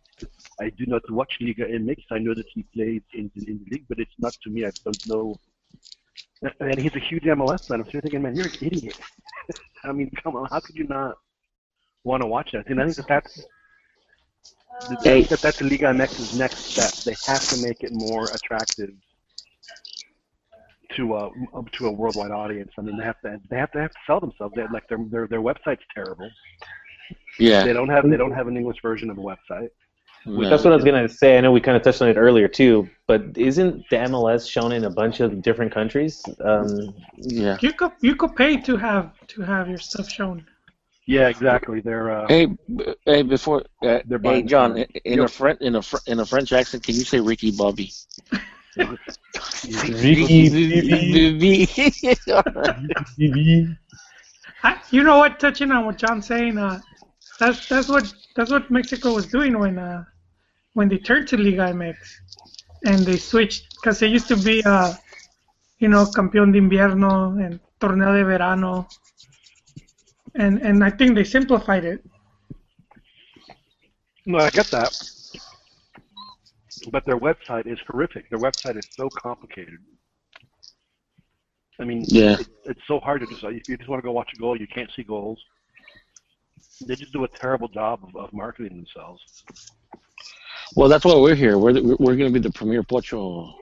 [0.60, 1.96] I do not watch Liga MX.
[2.12, 4.64] I know that he plays in, in, in the league, but it's not to me.
[4.64, 5.34] I don't know.
[6.60, 7.80] And he's a huge MLS fan.
[7.80, 8.98] I'm sitting thinking, man, you're an idiot.
[9.84, 11.16] I mean, come on, how could you not
[12.04, 12.68] want to watch that?
[12.68, 13.44] And I think that that's
[15.02, 15.22] Hey.
[15.22, 16.92] that that's Liga MX's next step.
[17.04, 18.90] They have to make it more attractive
[20.96, 21.30] to a
[21.72, 22.72] to a worldwide audience.
[22.78, 24.54] I mean, they have to they have to have to sell themselves.
[24.54, 26.28] They, have, like their their their website's terrible.
[27.38, 27.64] Yeah.
[27.64, 29.68] They don't have they don't have an English version of the website.
[30.24, 30.48] No.
[30.48, 31.36] That's what I was gonna say.
[31.36, 34.70] I know we kind of touched on it earlier too, but isn't the MLS shown
[34.72, 36.22] in a bunch of different countries?
[36.44, 37.58] Um, Yeah.
[37.60, 40.46] You could you could pay to have to have your stuff shown.
[41.06, 41.80] Yeah, exactly.
[41.80, 45.74] They're uh, Hey, b- hey, before, uh, They're hey, John, the- in a French, in
[45.74, 47.90] a Fr- in a French accent, can you say Ricky Bobby?
[49.66, 50.48] Ricky
[54.64, 55.40] I, you know what?
[55.40, 56.80] Touching on what John's saying, uh,
[57.40, 60.04] that's that's what that's what Mexico was doing when uh,
[60.74, 61.96] when they turned to Liga MX,
[62.84, 64.94] and they switched because it used to be uh,
[65.78, 68.86] you know, Campeón de Invierno and Torneo de Verano,
[70.36, 72.04] and and I think they simplified it.
[74.24, 74.92] no, I get that,
[76.92, 78.30] but their website is horrific.
[78.30, 79.78] Their website is so complicated.
[81.80, 82.36] I mean, Yeah.
[82.38, 84.58] it, it's so hard to just if you just want to go watch a goal,
[84.58, 85.40] you can't see goals.
[86.86, 89.20] They just do a terrible job of, of marketing themselves.
[90.76, 91.58] Well, that's why we're here.
[91.58, 93.52] We're the, we're going to be the premier Pocho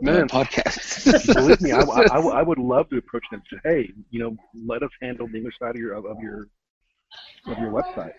[0.00, 1.34] Man, podcast.
[1.34, 4.36] believe me, I, I, I would- love to approach them and say, hey, you know,
[4.66, 6.48] let us handle the English side of your of, of your
[7.46, 8.12] of your website.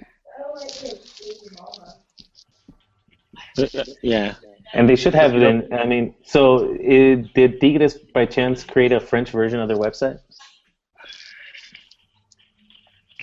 [4.02, 4.36] yeah.
[4.74, 5.72] and they should have it in.
[5.74, 10.20] I mean, so it, did Tigres by chance create a French version of their website?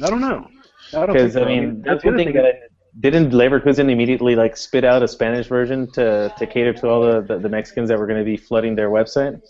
[0.02, 0.48] I don't know.
[0.94, 1.42] I Because so.
[1.44, 2.52] I mean, that's the one other thing thing that I,
[2.98, 7.20] didn't Leverkusen immediately like spit out a Spanish version to, to cater to all the,
[7.20, 9.40] the, the Mexicans that were going to be flooding their website?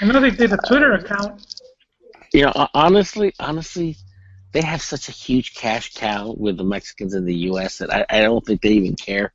[0.00, 1.42] I know they did a Twitter account.
[2.32, 3.96] You know, honestly, honestly,
[4.52, 7.78] they have such a huge cash cow with the Mexicans in the U.S.
[7.78, 9.32] that I, I don't think they even care.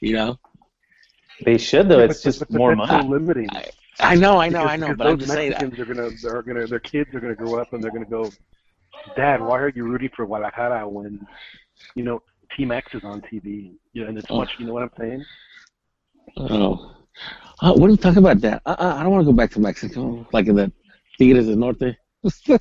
[0.00, 0.38] You know.
[1.44, 1.98] They should though.
[1.98, 3.02] Yeah, it's but- just but- but more money.
[3.02, 3.48] so limiting.
[3.50, 3.70] I,
[4.00, 5.50] I know, I know, Because- I know, because but I'm those just saying.
[5.50, 8.30] Mexicans are gonna, are gonna, their kids are gonna grow up and they're gonna go,
[9.16, 11.26] Dad, why are you rooting for Guadalajara when,
[11.94, 12.22] you know,
[12.56, 13.72] Team X is on TV?
[13.92, 14.38] You know, and it's Oh.
[14.38, 14.50] much.
[14.58, 15.24] You know what I'm saying?
[16.36, 16.96] Oh,
[17.62, 18.40] uh, what are you talking about?
[18.40, 20.72] That I, uh, I don't want to go back to Mexico, like in the
[21.18, 21.96] Tigres del Norte.
[22.22, 22.58] What are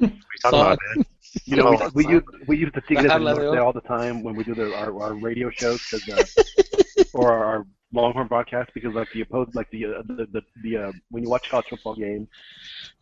[0.00, 0.10] you
[0.44, 1.04] about, man?
[1.48, 4.22] You know, Oh, we, we use we use the Tigres del Norte all the time
[4.24, 6.24] when we do the, our, our radio shows, 'cause, uh,
[7.12, 10.76] or our, our Longhorn broadcast, because like the opposed, like the uh, the the, the
[10.76, 12.26] uh, when you watch college football games,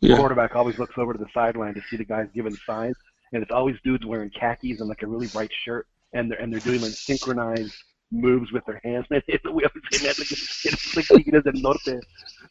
[0.03, 0.17] the Yeah.
[0.17, 2.97] quarterback always looks over to the sideline to see the guys giving signs,
[3.33, 6.53] and it's always dudes wearing khakis and like a really bright shirt, and they're and
[6.53, 7.75] they're doing like synchronized
[8.11, 9.07] moves with their hands.
[9.11, 12.01] And it, we always say, man, like, it's like Tigres del Norte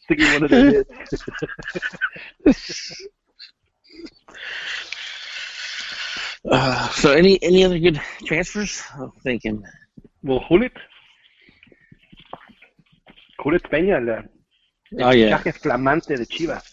[0.07, 0.83] singing one of their
[2.45, 2.93] hits.
[6.51, 8.83] Uh, so any any other good transfers?
[8.99, 9.63] I'm thinking.
[10.23, 10.71] well, Hulit,
[13.39, 14.23] Hulit Peña, el, el
[15.01, 15.37] Oh yeah.
[15.37, 16.63] flamante de Chivas.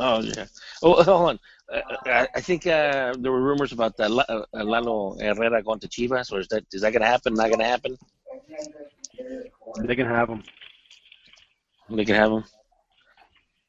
[0.00, 0.46] Oh yeah.
[0.82, 1.38] Oh, hold on.
[1.72, 5.80] Uh, I, I think uh, there were rumors about uh, La- uh, Lalo Herrera going
[5.80, 7.34] to Chivas, or is that is that gonna happen?
[7.34, 7.96] Not gonna happen?
[9.86, 10.42] They can have him.
[11.88, 12.44] They can have him.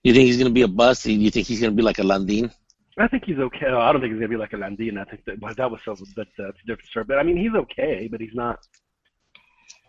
[0.04, 1.06] You think he's gonna be a bust?
[1.06, 2.52] You think he's gonna be like a Landin?
[2.98, 3.68] I think he's okay.
[3.68, 4.98] I don't think he's gonna be like a Landin.
[4.98, 7.06] I think that but that was so that that's a different story.
[7.06, 8.60] But I mean, he's okay, but he's not.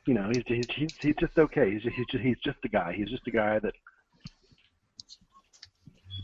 [0.07, 1.73] You know, he's he's he's, he's just okay.
[1.73, 2.93] He's just, he's just he's just a guy.
[2.97, 3.75] He's just a guy that.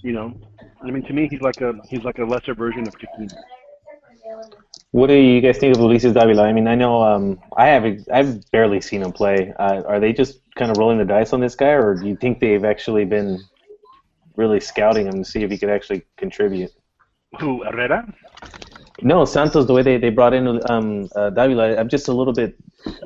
[0.03, 0.41] You know,
[0.83, 3.35] I mean, to me, he's like a he's like a lesser version of Chiquinho.
[4.93, 6.43] What do you guys think of Ulises Davila?
[6.43, 9.53] I mean, I know um, I have I've barely seen him play.
[9.59, 12.17] Uh, are they just kind of rolling the dice on this guy, or do you
[12.17, 13.41] think they've actually been
[14.37, 16.73] really scouting him to see if he could actually contribute?
[17.39, 18.13] Who Herrera?
[19.03, 19.67] No, Santos.
[19.67, 22.57] The way they, they brought in um, uh, Davila, I'm just a little bit.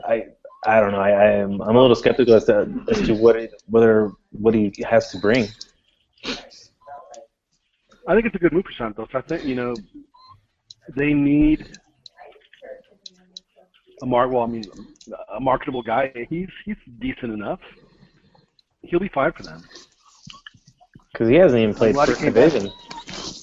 [0.09, 0.27] I
[0.67, 1.01] I don't know.
[1.01, 4.55] I, I am I'm a little skeptical as to as to what it, whether what
[4.55, 5.49] he has to bring.
[8.07, 9.09] I think it's a good move for Santos.
[9.15, 9.77] I think you know
[10.97, 11.79] they need
[14.03, 14.29] a mar.
[14.29, 14.65] Well, I mean,
[15.35, 16.13] a marketable guy.
[16.29, 17.61] He's he's decent enough.
[18.83, 19.63] He'll be fine for them.
[21.13, 22.53] Because he hasn't even played first came back.
[22.53, 22.73] division.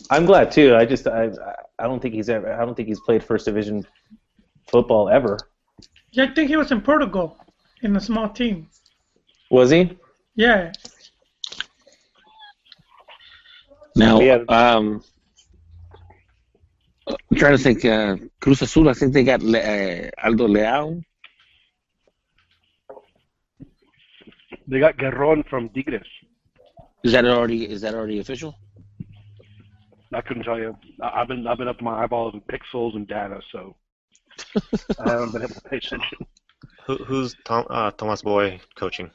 [0.10, 0.76] I'm glad too.
[0.76, 1.30] I just I
[1.80, 3.86] I don't think he's ever I don't think he's played first division
[4.68, 5.38] football ever.
[6.12, 7.38] Yeah, I think he was in Portugal
[7.82, 8.68] in a small team.
[9.50, 9.98] Was he?
[10.36, 10.72] Yeah.
[14.02, 14.40] Now, Yeah.
[14.50, 15.04] um,
[17.08, 17.86] I'm trying to think.
[17.86, 21.04] Uh, Cruz Azul, I think they got Le- uh, Aldo Leao.
[24.68, 26.08] They got Guerron from Tigres.
[27.04, 27.70] Is that already?
[27.70, 28.56] Is that already official?
[30.14, 30.76] I couldn't tell you.
[31.02, 33.76] I- I've been I've been up my eyeballs in pixels and data, so
[35.00, 36.18] I haven't been able to pay attention.
[36.88, 39.12] Who, who's Tom, uh, Thomas Boy coaching?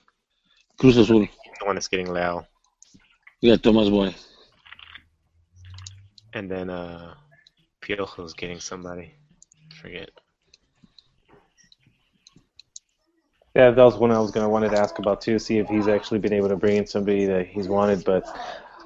[0.79, 1.27] Cruz Azul.
[1.59, 2.47] The one that's getting Lao.
[3.41, 4.15] Yeah, Thomas Boy.
[6.37, 7.15] And then uh,
[7.81, 9.15] Piojo's getting somebody.
[9.81, 10.11] Forget.
[13.55, 15.39] Yeah, that was one I was gonna wanted to ask about too.
[15.39, 18.05] See if he's actually been able to bring in somebody that he's wanted.
[18.05, 18.27] But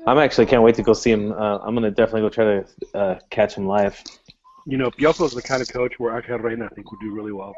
[0.07, 1.33] I'm actually can't wait to go see him.
[1.33, 2.65] Uh, I'm gonna definitely go try to
[2.97, 4.01] uh, catch him live.
[4.65, 7.33] You know, Piojo's the kind of coach where Angel Reyna I think would do really
[7.33, 7.53] well.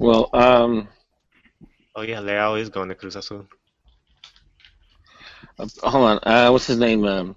[0.00, 0.88] Well, um,
[1.94, 3.46] Oh yeah, Leao is going to Cruz Azul.
[5.60, 6.18] uh, hold on.
[6.24, 7.04] Uh, what's his name?
[7.04, 7.36] Um,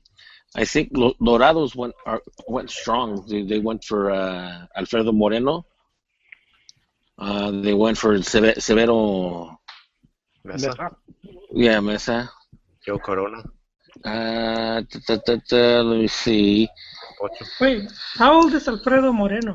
[0.56, 3.26] I think Dorados went are, went strong.
[3.28, 5.66] They, they went for uh, Alfredo Moreno.
[7.18, 9.56] Uh, they went for Seve- Severo.
[10.46, 10.96] Meza, Meza.
[11.54, 12.30] Yeah, Meza.
[12.86, 13.44] Joe Corona.
[14.04, 16.68] Uh, ta- ta- ta- ta, let me see.
[17.62, 17.84] Wait,
[18.16, 19.54] how old is Alfredo Moreno?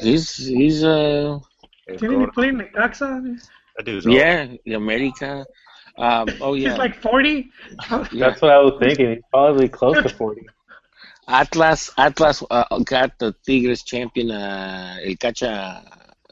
[0.00, 1.38] He's he's uh
[1.88, 3.08] El Didn't he play in Necaxa?
[3.76, 4.16] That dude's old.
[4.16, 5.44] yeah America.
[5.96, 6.70] Um, oh yeah.
[6.70, 7.50] He's like 40.
[7.90, 8.06] yeah.
[8.12, 9.10] That's what I was thinking.
[9.14, 10.46] He's probably close to 40.
[11.28, 15.82] Atlas Atlas uh, got the Tigres champion uh, El Cacha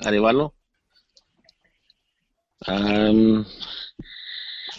[0.03, 0.53] Arevalo.
[2.67, 3.47] Um,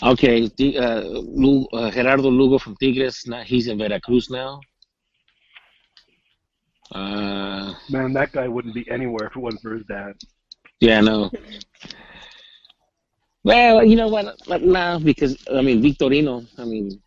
[0.04, 3.24] okay, Ti- uh, Lu- uh, Gerardo Lugo from Tigres.
[3.26, 4.60] Now he's in Veracruz now.
[6.92, 10.14] Uh, Man, that guy wouldn't be anywhere if it wasn't for his dad.
[10.80, 11.32] yeah, no.
[13.44, 14.36] Well, you know what?
[14.48, 16.46] But now because I mean Victorino.
[16.58, 17.02] I mean,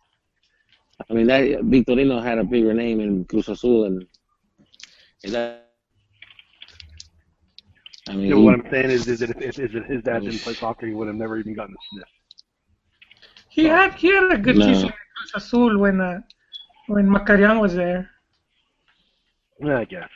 [1.09, 4.05] I mean that Victorino had a bigger name in Cruz Azul, and,
[5.23, 5.63] and that.
[8.09, 10.23] I mean, You know what I'm saying is, is that if, if, is his dad
[10.23, 12.07] didn't play soccer, he would have never even gotten a sniff.
[13.49, 14.65] He had he had a good No.
[14.65, 16.21] season in Cruz Azul when uh,
[16.87, 18.09] when Macarian was there.
[19.59, 20.09] Yeah, I guess.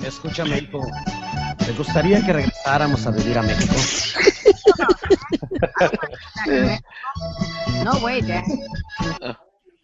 [0.00, 0.84] Escúchame, hijo.
[1.64, 2.32] ¿Te gustaría que
[2.62, 3.74] regresáramos a vivir a México?
[7.84, 8.44] No way, Dad.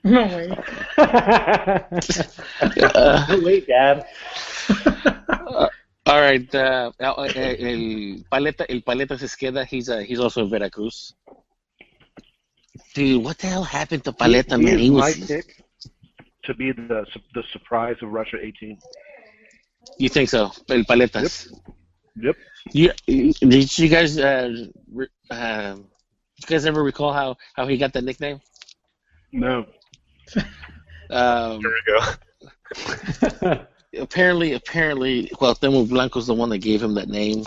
[0.02, 0.48] No way.
[2.94, 4.04] Uh, Wait, Dad.
[6.06, 9.64] all right, uh, uh, el paleta, el paleta Sesqueda.
[9.64, 11.14] He's uh, he's also in Veracruz.
[12.94, 14.78] Dude, what the hell happened to Paleta, he, man?
[14.78, 15.18] He He was.
[15.18, 15.64] my pick
[16.44, 17.04] to be the
[17.34, 18.78] the surprise of Russia 18.
[19.98, 20.50] You think so?
[20.68, 21.50] El Paletas.
[21.50, 21.77] Yep.
[22.72, 27.92] You, did you guys uh, re, uh, you guys ever recall how how he got
[27.92, 28.40] that nickname?
[29.32, 29.66] No.
[31.10, 31.94] Um, Here we
[33.42, 33.66] go.
[34.02, 37.44] apparently, apparently, well, Cuauhtemoc Blanco's the one that gave him that name.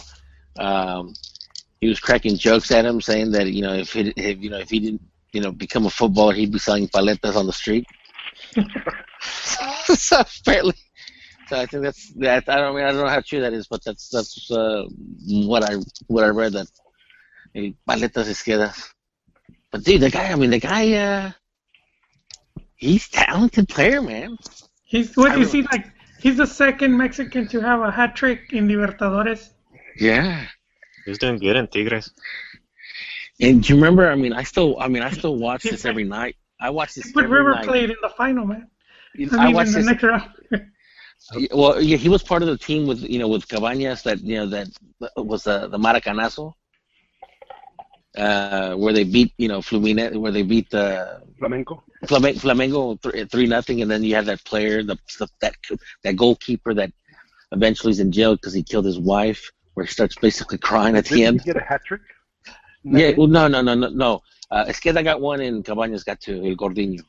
[0.58, 1.14] Um,
[1.80, 4.60] he was cracking jokes at him, saying that you know if he if, you know
[4.60, 5.02] if he didn't
[5.34, 7.86] you know become a footballer, he'd be selling paletas on the street.
[9.22, 10.91] so apparently, so
[11.54, 12.48] I think that's that.
[12.48, 14.86] I don't mean I don't know how true that is, but that's that's uh,
[15.28, 15.76] what I
[16.08, 16.68] what I read that
[17.88, 18.90] paletas izquierdas.
[19.72, 21.32] But dude, the guy, I mean, the guy, uh,
[22.76, 24.38] he's talented player, man.
[24.84, 25.92] He's what I is he like?
[26.22, 29.50] He's the second Mexican to have a hat trick in Libertadores.
[29.98, 30.46] Yeah.
[31.06, 32.12] He's doing good in Tigres.
[33.40, 34.08] And do you remember?
[34.10, 36.36] I mean, I still, I mean, I still watch this every night.
[36.60, 37.66] I watch this But every River night.
[37.66, 38.68] played in the final, man.
[39.32, 40.62] I, I watch in the this.
[41.54, 44.36] Well, yeah, he was part of the team with you know with Cabañas that you
[44.38, 44.68] know that
[45.16, 46.54] was the the Maracanazo,
[48.18, 51.84] uh, where they beat you know Fluminense, where they beat the Flamenco.
[52.06, 55.56] Flamengo, Flamengo th- three nothing, and then you have that player, the, the that
[56.04, 56.92] that goalkeeper that
[57.52, 61.06] eventually is in jail because he killed his wife, where he starts basically crying at
[61.06, 61.42] the Didn't end.
[61.42, 62.02] he get a hat trick?
[62.84, 64.22] Yeah, well, no, no, no, no, no.
[64.50, 66.44] Uh, Esqueda got one and Cabañas got two.
[66.44, 67.02] El Gordinho.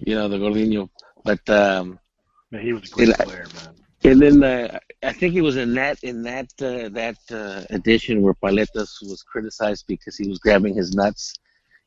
[0.00, 0.88] You know the Gordinho,
[1.24, 1.98] but um,
[2.50, 3.24] Man, he was a great Yeah.
[3.24, 3.74] player, man.
[4.04, 8.22] and then uh, I think it was in that in that uh, that uh, edition
[8.22, 11.34] where Paletas was criticized because he was grabbing his nuts,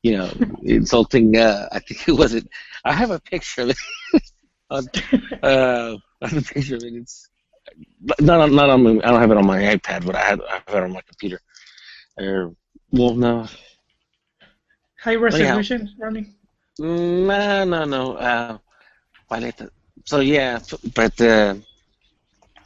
[0.04, 0.30] you know,
[0.64, 1.38] insulting.
[1.38, 2.48] Uh, I think it wasn't.
[2.86, 3.78] I have a picture of it.
[4.70, 4.90] on,
[5.44, 6.94] uh, I have a picture of it.
[6.94, 7.30] It's
[8.20, 8.84] not on, not on.
[8.84, 10.92] my- I don't have it on my iPad, but I have, I have it on
[10.94, 11.40] my computer.
[12.20, 12.54] Or
[12.92, 13.48] well, no,
[15.02, 16.34] High resolution Ronnie.
[16.80, 18.60] no, no, no.
[19.30, 19.70] Paleta.
[20.06, 20.60] so yeah,
[20.96, 21.56] but uh,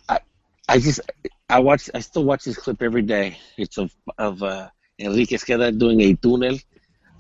[0.10, 0.20] I
[0.68, 1.02] I just
[1.50, 3.38] I watch I still watch this clip every day.
[3.58, 6.58] It's of of uh, Enrique Esqueda doing a tunnel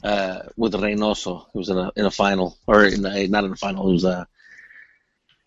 [0.03, 1.47] uh, with Reynoso.
[1.53, 3.89] It was in a in a final or in a, not in a final.
[3.89, 4.27] It was a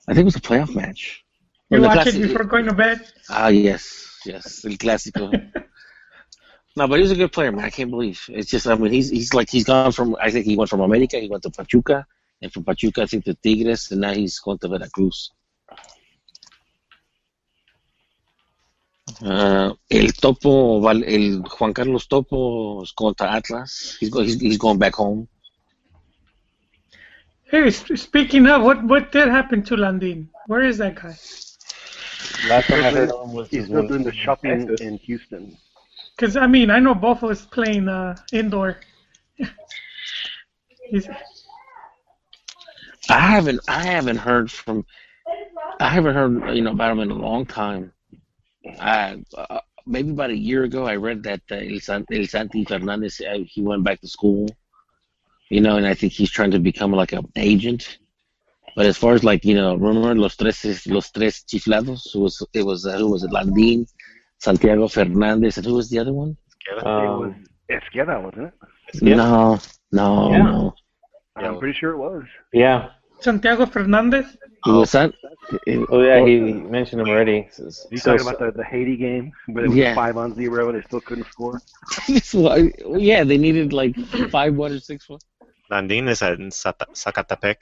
[0.08, 1.24] I think it was a playoff match.
[1.70, 3.00] You watch it before going to bed?
[3.28, 5.30] Ah yes, yes, el clásico.
[6.76, 7.64] no, but he's a good player, man.
[7.64, 8.66] I can't believe it's just.
[8.66, 10.16] I mean, he's he's like he's gone from.
[10.20, 11.18] I think he went from America.
[11.18, 12.06] He went to Pachuca,
[12.42, 15.30] and from Pachuca, I think to Tigres, and now he's going to Veracruz.
[19.22, 23.96] Uh, el Topo, el Juan Carlos Topo is going to Atlas.
[23.98, 25.28] He's, go, he's, he's going back home.
[27.50, 30.28] Hey, speaking of, what what did happen to Landin?
[30.46, 31.16] Where is that guy?
[32.48, 34.80] Last time I heard of him was He's still doing the shopping Texas.
[34.80, 35.56] in Houston.
[36.16, 38.78] Because I mean, I know Buffalo is playing uh, indoor.
[40.90, 41.08] He's,
[43.08, 44.84] I haven't I haven't heard from
[45.80, 47.92] I haven't heard you know about him in a long time.
[48.78, 52.64] I uh, maybe about a year ago I read that uh, El, San, El Santi
[52.64, 54.46] Fernandez uh, he went back to school,
[55.48, 57.98] you know, and I think he's trying to become like an agent.
[58.76, 62.14] But as far as like you know, remember los tres los tres chiflados?
[62.14, 63.30] It was it was uh, who was it?
[63.30, 63.86] Landín,
[64.38, 66.36] Santiago Fernandez, and who was the other one?
[66.70, 68.54] it was Um, Esqueda, wasn't it?
[69.02, 69.16] Yeah.
[69.16, 69.58] No,
[69.92, 70.42] no, Yeah.
[70.42, 70.74] no.
[71.48, 72.24] I'm pretty sure it was.
[72.52, 72.90] yeah.
[73.20, 74.24] Santiago Fernandez.
[74.66, 75.12] It was San,
[75.90, 77.48] Oh yeah, he he mentioned him already.
[77.52, 79.94] So, You so- talking about the, the Haiti game where it was Yeah.
[79.94, 81.60] five on zero and they still couldn't score?
[82.08, 83.94] This yeah, they needed like
[84.30, 85.20] five one or six one.
[85.70, 87.56] Landin is at Sata- Zacatepec.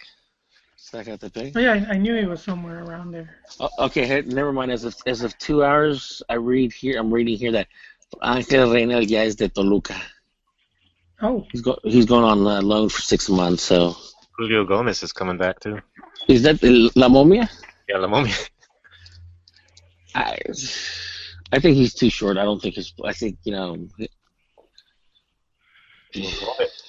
[0.78, 1.52] Zacatepec.
[1.56, 3.28] Oh, yeah, I, I knew he was somewhere around there.
[3.60, 4.70] Oh, okay, hey, never mind.
[4.70, 6.98] As of as of two hours, I read here.
[7.00, 7.66] I'm reading here that
[8.22, 9.96] Ángel Reyna ya es de Toluca.
[11.20, 13.62] Oh, He's go, he's going on uh, loan for six months.
[13.64, 13.96] So
[14.36, 15.78] Julio Gomez is coming back too.
[16.28, 17.48] is that the La Momia?
[17.88, 18.48] Yeah, La Momia.
[20.14, 20.38] I
[21.52, 22.36] I think he's too short.
[22.36, 22.92] I don't think his.
[23.04, 23.88] I think you know.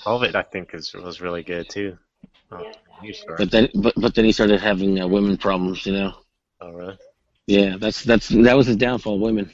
[0.05, 1.97] All of it, I think, is was really good too.
[2.51, 2.71] Oh.
[3.37, 5.85] But then but but then he started having uh, women problems.
[5.85, 6.13] You know.
[6.61, 6.97] Oh, really?
[7.47, 9.19] Yeah, that's that's that was his downfall.
[9.19, 9.51] Women.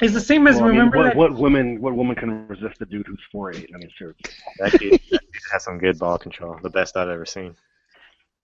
[0.00, 1.16] It's the same as Well, I mean, remember what, that.
[1.16, 3.70] what woman what woman can resist a dude who's four eight?
[3.74, 4.30] I mean, seriously.
[4.58, 6.58] That kid, that kid has some good ball control.
[6.62, 7.54] The best I've ever seen.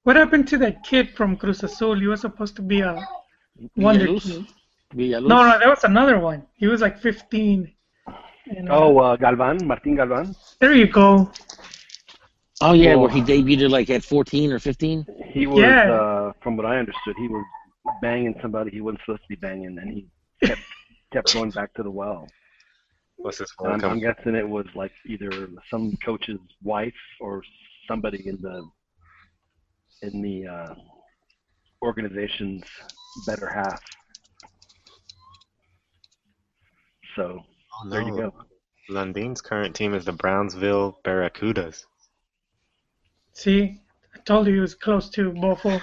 [0.05, 1.99] What happened to that kid from Cruz Azul?
[2.01, 3.07] He was supposed to be a
[3.77, 4.23] wonder Villaluz?
[4.23, 4.47] kid.
[4.97, 5.29] Villaluz?
[5.29, 6.43] No, no, that was another one.
[6.55, 7.71] He was like 15.
[8.57, 10.35] And, uh, Oh, uh, Galvan, Martin Galvan.
[10.61, 11.31] there you go.
[12.63, 15.07] Oh yeah, Well- where he debuted like at 14 or 15.
[15.33, 15.91] He was, Yeah.
[15.93, 17.45] uh, from what I understood, he was
[18.03, 20.07] banging somebody he wasn't supposed to be banging, and he
[20.45, 20.61] kept
[21.13, 22.29] kept going back to the well.
[23.17, 25.31] What's his And I'm, I'm guessing it was like either
[25.71, 27.43] some coach's wife or
[27.87, 28.67] somebody in the
[30.03, 30.75] in the uh,
[31.83, 32.65] organization's
[33.27, 33.83] better half.
[37.17, 37.45] So
[37.83, 38.35] Oh, there you go.
[38.91, 41.85] Landin's current team is the Brownsville Barracudas.
[43.33, 43.81] See,
[44.15, 45.81] I told you he was close to Buffalo.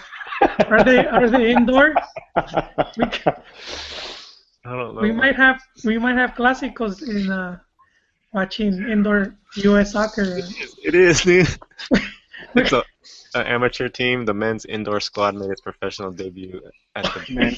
[0.69, 1.95] Are they are they indoor?
[2.97, 3.41] We, ca-
[4.68, 5.01] I don't know.
[5.01, 7.57] we might have we might have clásicos in uh,
[8.34, 9.93] watching indoor U.S.
[9.93, 10.39] soccer.
[10.84, 11.47] It is, dude.
[12.55, 12.84] it's a,
[13.34, 14.26] an amateur team.
[14.26, 16.59] The men's indoor squad made its professional debut
[16.97, 17.55] at the Man,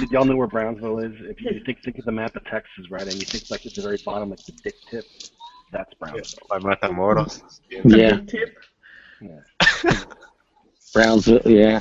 [0.00, 1.14] did y'all know where Brownsville is?
[1.20, 3.74] If you think think of the map of Texas, right, and you think like at
[3.74, 5.06] the very bottom, like the dick tip,
[5.72, 6.46] that's Brownsville.
[6.50, 7.42] by Matamoros.
[7.70, 8.58] Yeah, Tip.
[10.92, 11.40] Brownsville.
[11.46, 11.80] Yeah.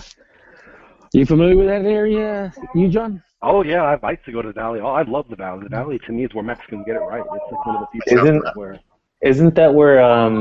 [1.12, 3.22] You familiar with that area, you John?
[3.46, 4.80] Oh yeah, I have rights to go to the Valley.
[4.80, 5.64] Oh, I love the Valley.
[5.64, 7.20] The Valley to me is where Mexicans get it right.
[7.22, 8.80] It's like one of the few Isn't- places where
[9.22, 10.38] Isn't that where um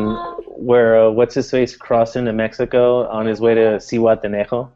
[0.57, 4.71] where uh, what's his face crossed into Mexico on his way to Zihuatanejo?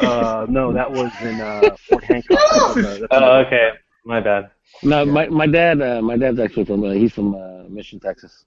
[0.00, 2.38] uh, no, that was in uh, Fort Hancock.
[2.50, 3.70] That's in that's Oh, okay.
[4.04, 4.50] My bad.
[4.82, 5.80] No, my my dad.
[5.82, 6.82] Uh, my dad's actually from.
[6.82, 8.44] Uh, he's from uh, Mission, Texas.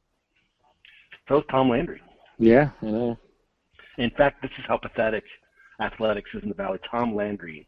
[1.27, 2.01] So is Tom Landry.
[2.39, 3.17] Yeah, I know.
[3.97, 5.23] In fact, this is how pathetic
[5.79, 6.79] athletics is in the Valley.
[6.89, 7.67] Tom Landry,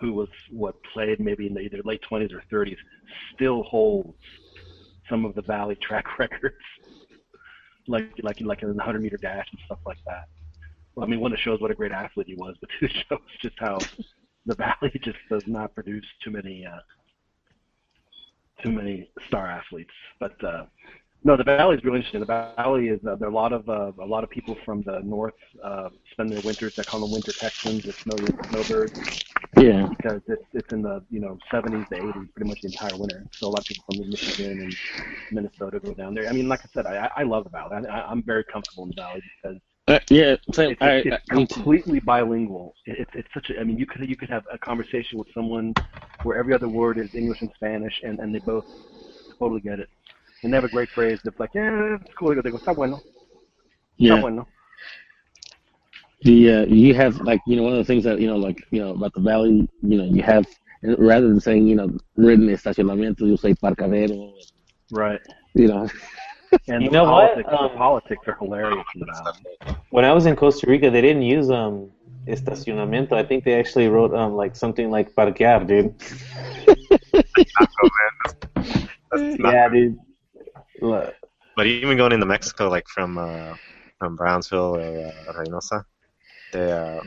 [0.00, 2.76] who was what played maybe in the either late 20s or 30s,
[3.34, 4.14] still holds
[5.08, 6.56] some of the Valley track records,
[7.86, 10.24] like like like in the 100 meter dash and stuff like that.
[10.94, 13.20] Well, I mean, one that shows what a great athlete he was, but two shows
[13.42, 13.78] just how
[14.46, 16.80] the Valley just does not produce too many uh,
[18.64, 19.90] too many star athletes.
[20.18, 20.64] But uh,
[21.26, 22.20] no, the Valley is really interesting.
[22.20, 24.82] The Valley is uh, there are a lot of uh, a lot of people from
[24.84, 26.72] the north uh, spend their winters.
[26.76, 27.82] They call them winter Texans.
[27.86, 28.16] It's snow
[28.50, 28.94] snowbirds
[29.56, 29.88] Yeah.
[29.88, 33.26] because it's it's in the you know 70s to 80s pretty much the entire winter.
[33.40, 34.76] So a lot of people from Michigan and
[35.30, 36.28] Minnesota go down there.
[36.28, 37.76] I mean, like I said, I I love the Valley.
[37.88, 39.58] I, I- I'm very comfortable in the Valley because
[39.88, 40.70] Uh, yeah, same.
[40.72, 41.34] It's, I, it's I, too.
[41.34, 42.74] completely bilingual.
[42.86, 43.60] It- It's it's such a.
[43.60, 45.74] I mean, you could you could have a conversation with someone
[46.22, 48.64] where every other word is English and Spanish, and, and they both
[49.38, 49.88] totally get it.
[50.42, 52.34] And they have a great phrase that's like, yeah, it's cool.
[52.34, 53.00] They go, está bueno,
[54.00, 54.20] está yeah.
[54.20, 54.46] bueno.
[56.22, 58.58] The uh, you have like you know one of the things that you know like
[58.70, 60.46] you know about the valley you know you have
[60.98, 64.32] rather than saying you know written estacionamiento you say parcadero
[64.90, 65.20] Right.
[65.54, 65.88] you know
[66.68, 67.34] And You the know what?
[67.34, 69.76] politics, the Um, politics are hilarious in the valley.
[69.90, 71.90] When I was in Costa Rica, they didn't use um
[72.26, 73.12] estacionamiento.
[73.12, 75.94] I think they actually wrote um like something like parquear, dude.
[79.10, 79.96] That's not- Yeah, dude.
[80.80, 81.14] Look,
[81.56, 83.54] But even going into Mexico, like from uh,
[83.98, 85.84] from Brownsville or uh, Reynosa,
[86.52, 87.00] they uh,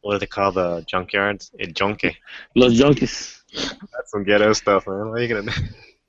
[0.00, 1.50] what do they call the junkyards?
[1.60, 2.16] A junkie.
[2.56, 5.08] los junkies That's some ghetto stuff, man.
[5.10, 5.62] What are you gonna do?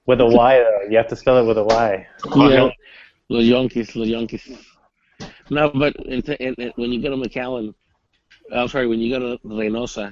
[0.05, 0.89] with a Y though.
[0.89, 2.07] You have to spell it with a Y.
[2.35, 2.69] yeah
[3.29, 4.45] los junkies los junkies
[5.49, 7.73] no but in, in, in, when you go to McAllen
[8.53, 10.11] I'm sorry when you go to Reynosa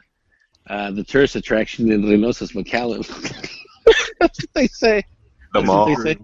[0.70, 3.06] uh, the tourist attraction in Reynosa is McAllen
[4.20, 5.04] that's what they say
[5.54, 5.86] The That's mall.
[5.88, 6.18] what they say.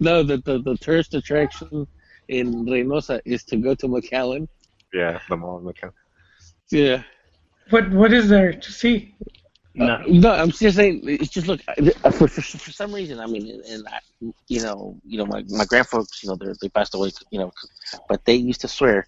[0.00, 1.86] No, the, the, the tourist attraction
[2.28, 4.48] in Reynosa is to go to McAllen.
[4.92, 5.58] Yeah, the mall.
[5.58, 5.92] in McAllen.
[6.70, 7.02] Yeah.
[7.68, 9.14] What what is there to see?
[9.74, 9.94] No.
[9.94, 11.02] Uh, no, I'm just saying.
[11.04, 13.20] It's just look for, for for some reason.
[13.20, 14.00] I mean, and I,
[14.48, 17.52] you know, you know, my my grandfolks, you know, they they passed away, you know,
[18.08, 19.06] but they used to swear,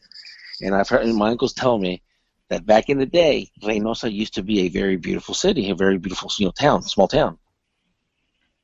[0.60, 2.02] and I've heard and my uncles tell me
[2.48, 5.98] that back in the day, Reynosa used to be a very beautiful city, a very
[5.98, 7.38] beautiful you know town, small town.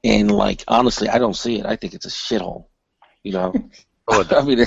[0.05, 1.67] And like honestly, I don't see it.
[1.67, 2.67] I think it's a shithole.
[3.23, 3.61] You know,
[4.09, 4.59] Oh, I mean,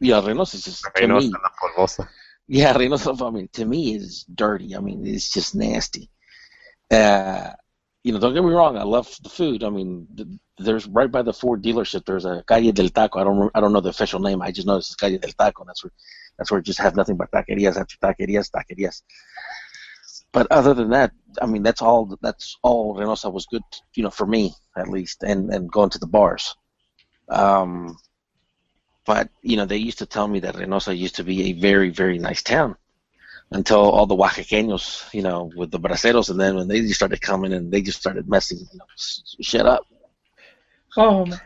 [0.00, 1.40] yeah, Reynosa is just to Reynosa, me.
[1.42, 2.08] la polvosa.
[2.48, 3.26] Yeah, Reynosa.
[3.26, 4.74] I mean, to me, it's dirty.
[4.76, 6.10] I mean, it's just nasty.
[6.90, 7.52] Uh,
[8.04, 8.78] you know, don't get me wrong.
[8.78, 9.64] I love the food.
[9.64, 12.04] I mean, th- there's right by the Ford dealership.
[12.06, 13.20] There's a Calle del Taco.
[13.20, 13.50] I don't.
[13.54, 14.42] I don't know the official name.
[14.42, 15.62] I just know it's Calle del Taco.
[15.62, 15.92] And that's where.
[16.38, 19.02] That's where it just have nothing but taquerias after taquerias, taquerias.
[20.38, 21.10] But other than that,
[21.42, 22.16] I mean, that's all.
[22.22, 23.64] That's all Reynosa was good.
[23.96, 26.54] You know, for me at least, and and going to the bars.
[27.28, 27.96] Um,
[29.04, 31.90] but you know, they used to tell me that Reynosa used to be a very,
[31.90, 32.76] very nice town
[33.50, 37.20] until all the Oaxaqueños, you know, with the braceros, and then when they just started
[37.20, 38.84] coming and they just started messing you know,
[39.40, 39.82] shit up.
[40.96, 41.40] Oh, man.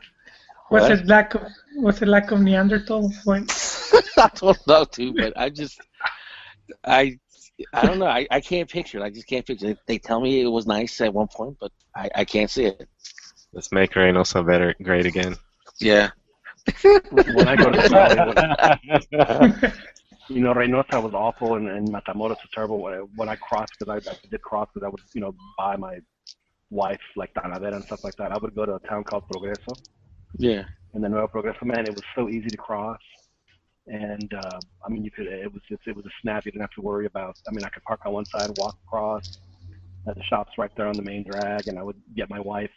[0.70, 0.92] was What?
[0.92, 1.44] it lack of
[1.76, 3.10] was it lack of Neanderthal?
[3.26, 5.80] I don't know, too, but I just,
[6.84, 7.18] I,
[7.72, 8.06] I don't know.
[8.06, 9.02] I, I can't picture it.
[9.02, 9.78] I just can't picture it.
[9.86, 12.88] They tell me it was nice at one point, but I, I can't see it.
[13.52, 15.36] Let's make Reynosa better, great again.
[15.80, 16.10] Yeah.
[17.10, 17.88] when I go to the
[19.10, 19.72] valley,
[20.28, 22.78] you know, Reynosa was awful, and, and Matamoros was terrible.
[22.80, 25.34] When I, when I crossed, because I, I did cross, because I would, you know,
[25.58, 25.98] buy my
[26.70, 28.32] wife like Talavera and stuff like that.
[28.32, 29.76] I would go to a town called Progreso,
[30.38, 30.64] Yeah.
[30.94, 33.00] and then Nuevo Progreso, man, it was so easy to cross.
[33.86, 36.44] And uh, I mean, you could, it was just, it was a snap.
[36.44, 37.36] You didn't have to worry about.
[37.48, 39.38] I mean, I could park on one side, walk across.
[40.06, 42.70] Uh, the shop's right there on the main drag, and I would get my wife,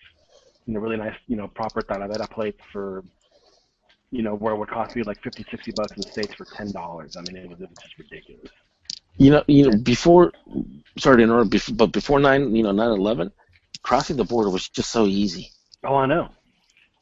[0.66, 3.04] you know, really nice, you know, proper Talavera plates for
[4.12, 6.46] you know, where it would cost me like 50, 60 bucks in the States for
[6.46, 7.18] $10.
[7.18, 8.52] I mean, it was, it was just ridiculous.
[9.18, 10.32] You know, you know, before,
[10.98, 13.32] sorry to interrupt, but before nine, you know, nine eleven,
[13.84, 15.52] crossing the border was just so easy.
[15.86, 16.30] Oh, I know.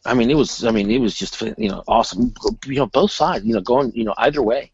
[0.06, 0.64] I mean, it was.
[0.66, 2.34] I mean, it was just you know awesome.
[2.66, 3.46] You know, both sides.
[3.46, 4.72] You know, going you know either way.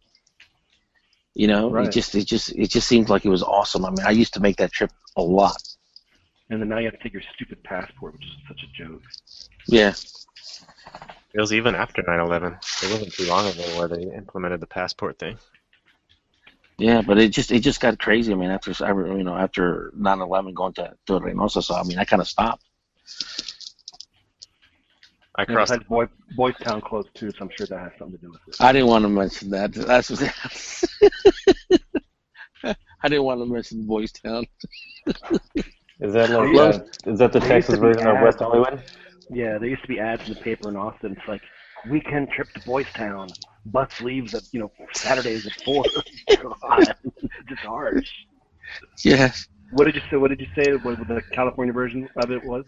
[1.35, 1.87] You know, Right.
[1.87, 3.85] it just it just it just seemed like it was awesome.
[3.85, 5.61] I mean, I used to make that trip a lot.
[6.49, 9.03] And then now you have to take your stupid passport, which is such a joke.
[9.67, 9.93] Yeah,
[11.33, 12.57] It was even after 9/11.
[12.83, 15.37] It wasn't too long ago where they implemented the passport thing.
[16.79, 18.31] yeah, but it just it just got crazy.
[18.31, 21.83] I mean, after I re- you know after 9/11 going to to Reynosa, so I
[21.83, 22.63] mean, I kind of stopped.
[25.39, 25.71] I And crossed.
[25.71, 26.05] besides, Boy,
[26.35, 28.55] Boys Town closed too, so I'm sure that has something to do with it.
[28.59, 29.71] I didn't want to mention that.
[29.73, 30.33] That's what,
[33.03, 34.45] I didn't want to mention Boys Town.
[36.01, 36.61] Is that like Yeah.
[36.61, 36.79] uh,
[37.11, 38.21] is that the There Texas version of.
[38.21, 38.83] West Hollywood?
[39.29, 41.13] Yeah, there used to be ads in the paper in Austin.
[41.17, 41.41] It's like,
[41.89, 43.29] weekend trip to Boys Town.
[43.65, 45.85] Bus leaves at, you know, Saturdays at 4.
[46.41, 47.15] God, it's
[47.49, 48.07] just harsh.
[49.05, 49.31] Yeah,
[49.71, 50.17] What did you say?
[50.17, 50.73] What did you say?
[50.73, 52.65] What the California version of it was?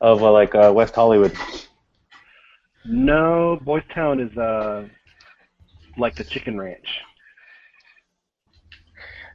[0.00, 1.32] Of uh, like uh, West Hollywood.
[2.84, 4.86] No, Boys Town is uh
[5.96, 6.86] like the Chicken Ranch,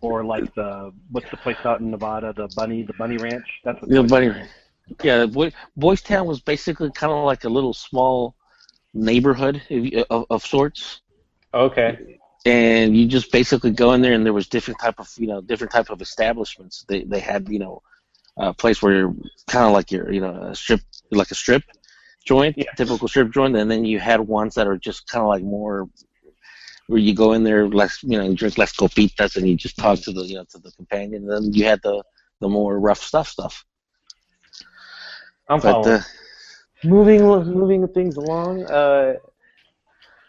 [0.01, 2.33] or like the what's the place out in Nevada?
[2.35, 3.47] The Bunny, the Bunny Ranch.
[3.63, 4.49] That's what Yeah, Boys Bunny Ranch.
[5.03, 8.35] Yeah, Boy, Boys Town was basically kind of like a little small
[8.93, 11.01] neighborhood if you- of, of sorts,
[11.53, 12.19] Okay.
[12.45, 15.41] and you just basically go in there, and there was different type of you know
[15.41, 16.85] different type of establishments.
[16.87, 17.81] They they had you know
[18.37, 19.15] a place where you're
[19.47, 20.81] kind of like your you know a strip
[21.11, 21.63] like a strip
[22.25, 22.71] joint, Yeah.
[22.75, 25.87] typical strip joint, and then you had ones that are just kind of like more
[26.87, 29.77] where you go in there, less you know, and drink less copitas, and you just
[29.77, 31.23] talk to the you know to the companion.
[31.23, 32.03] And then you had the
[32.41, 33.65] the more rough stuff stuff.
[35.49, 35.87] I'm But following.
[35.87, 36.01] uh,
[36.83, 38.65] moving moving things along.
[38.65, 39.15] Uh,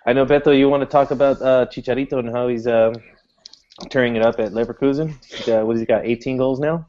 [0.06, 3.02] I know Beto, you want to talk about uh, Chicharito and how he's um,
[3.90, 5.10] tearing it up at Leverkusen.
[5.48, 6.04] Uh, what has he got?
[6.06, 6.86] 18 goals now.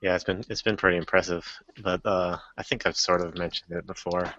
[0.00, 1.46] Yeah, it's been it's been pretty impressive,
[1.82, 4.32] but uh, I think I've sort of mentioned it before.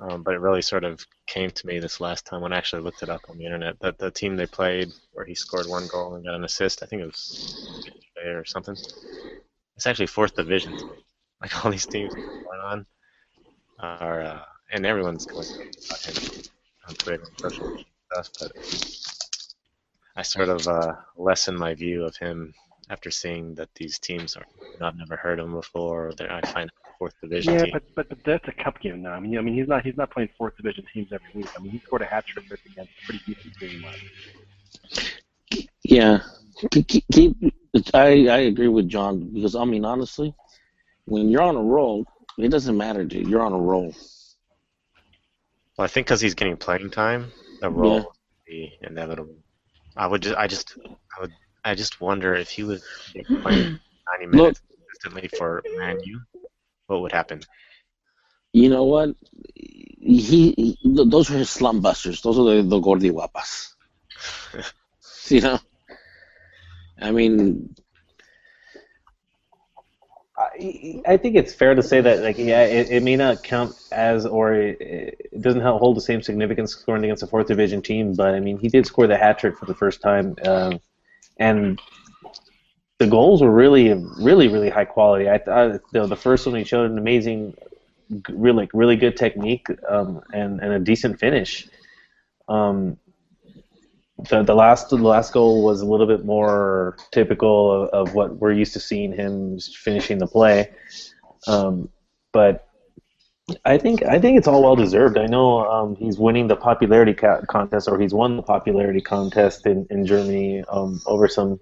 [0.00, 2.82] Um, but it really sort of came to me this last time when I actually
[2.82, 5.86] looked it up on the internet that the team they played where he scored one
[5.86, 7.88] goal and got an assist, I think it was
[8.26, 8.74] or something.
[9.76, 10.76] It's actually fourth division.
[11.40, 12.86] Like all these teams going on
[13.78, 14.40] are, uh,
[14.72, 16.42] and everyone's going about him
[16.88, 18.52] on Twitter and social media stuff, but
[20.16, 22.54] I sort of uh, lessen my view of him
[22.90, 24.44] after seeing that these teams are
[24.80, 26.08] I've never heard of them before.
[26.08, 27.72] Or they're, I find fourth division Yeah, team.
[27.72, 29.12] but, but but that's a cup game now.
[29.12, 31.48] I mean, I mean, he's not he's not playing fourth division teams every week.
[31.56, 33.82] I mean, he scored a hat trick against a pretty decent team.
[33.84, 33.98] last
[35.84, 36.18] yeah,
[36.72, 37.36] keep, keep, keep
[37.92, 40.34] I I agree with John because I mean honestly,
[41.04, 42.06] when you're on a roll,
[42.38, 43.28] it doesn't matter, dude.
[43.28, 43.94] You're on a roll.
[45.76, 48.04] Well, I think because he's getting playing time, the role would
[48.46, 49.36] be inevitable.
[49.96, 51.32] I would just, I just, I would,
[51.64, 52.84] I just wonder if he was
[53.42, 53.78] playing
[54.20, 56.20] 90 minutes consistently for Man U,
[56.86, 57.40] what would happen?
[58.52, 59.16] You know what?
[59.56, 62.20] He, he those are his slum busters.
[62.20, 63.74] Those are the, the gordi guapas.
[65.30, 65.58] you know.
[67.00, 67.74] I mean,
[70.36, 73.74] I, I think it's fair to say that, like, yeah, it, it may not count
[73.92, 78.14] as, or it, it doesn't hold the same significance scoring against a fourth division team.
[78.14, 80.80] But I mean, he did score the hat trick for the first time, um,
[81.38, 81.80] and
[82.98, 85.28] the goals were really, really, really high quality.
[85.28, 87.54] I thought the, the first one he showed an amazing,
[88.28, 91.68] really, really good technique um, and and a decent finish.
[92.48, 92.98] Um,
[94.30, 98.36] the the last the last goal was a little bit more typical of, of what
[98.36, 100.70] we're used to seeing him finishing the play,
[101.48, 101.88] um,
[102.32, 102.68] but
[103.64, 105.18] I think I think it's all well deserved.
[105.18, 109.66] I know um, he's winning the popularity ca- contest, or he's won the popularity contest
[109.66, 111.60] in in Germany um, over some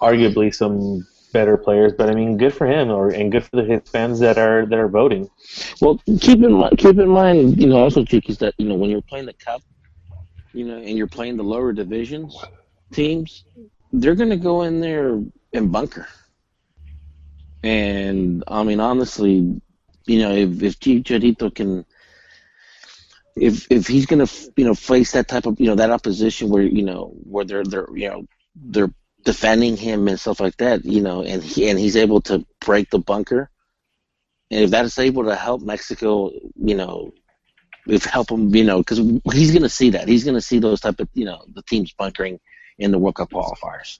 [0.00, 1.92] arguably some better players.
[1.92, 4.66] But I mean, good for him, or and good for the, his fans that are
[4.66, 5.30] that are voting.
[5.80, 8.74] well, keep in mind, keep in mind, you know, also, Chick, is that you know
[8.74, 9.62] when you're playing the cup,
[10.52, 12.36] you know, and you're playing the lower divisions
[12.92, 13.44] teams,
[13.92, 15.22] they're gonna go in there
[15.52, 16.08] and bunker.
[17.62, 19.60] And I mean, honestly,
[20.06, 21.84] you know, if if Chicharito can,
[23.36, 26.62] if if he's gonna, you know, face that type of, you know, that opposition where
[26.62, 28.92] you know where they're they're you know they're
[29.24, 32.90] defending him and stuff like that, you know, and he and he's able to break
[32.90, 33.50] the bunker,
[34.50, 37.12] and if that is able to help Mexico, you know,
[37.86, 38.98] if help him, you know, because
[39.32, 42.40] he's gonna see that he's gonna see those type of, you know, the teams bunkering
[42.78, 43.98] in the World Cup qualifiers.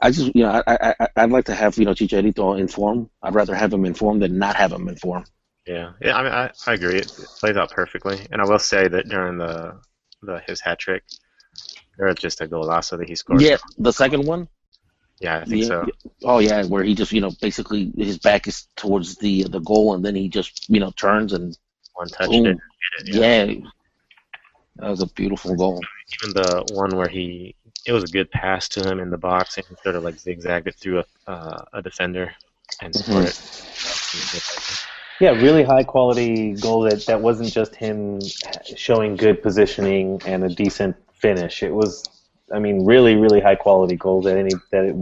[0.00, 3.10] I just, you know, I, I, I'd like to have, you know, Chicharito informed.
[3.22, 5.30] I'd rather have him informed than not have him informed.
[5.66, 6.16] Yeah, yeah.
[6.16, 6.96] I mean, I, I agree.
[6.96, 9.78] It, it plays out perfectly, and I will say that during the
[10.22, 11.02] the his hat trick,
[11.98, 13.42] was just a golazo that he scored.
[13.42, 14.48] Yeah, the second one.
[15.20, 15.86] Yeah, I think Yeah, so.
[16.24, 19.94] Oh yeah, where he just, you know, basically his back is towards the the goal,
[19.94, 21.56] and then he just, you know, turns and
[21.94, 22.46] One touched boom.
[22.46, 22.58] it.
[23.00, 23.44] it, yeah.
[23.44, 23.54] Yeah,
[24.76, 25.80] that was a beautiful goal.
[26.22, 27.54] Even the one where he,
[27.86, 30.18] it was a good pass to him in the box, and he sort of like
[30.18, 32.32] zigzagged it through a uh, a defender
[32.80, 34.86] and scored it.
[35.20, 38.20] Yeah, really high quality goal that, that wasn't just him
[38.74, 41.62] showing good positioning and a decent finish.
[41.62, 42.08] It was,
[42.50, 44.96] I mean, really, really high quality goal that any that it,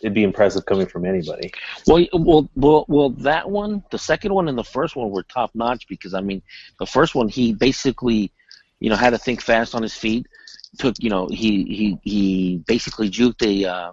[0.00, 1.52] it'd be impressive coming from anybody.
[1.86, 5.52] Well, well, well, well, that one, the second one, and the first one were top
[5.54, 6.42] notch because I mean,
[6.78, 8.30] the first one he basically,
[8.82, 10.26] you know, had to think fast on his feet.
[10.78, 13.92] Took, you know, he he he basically juked a uh,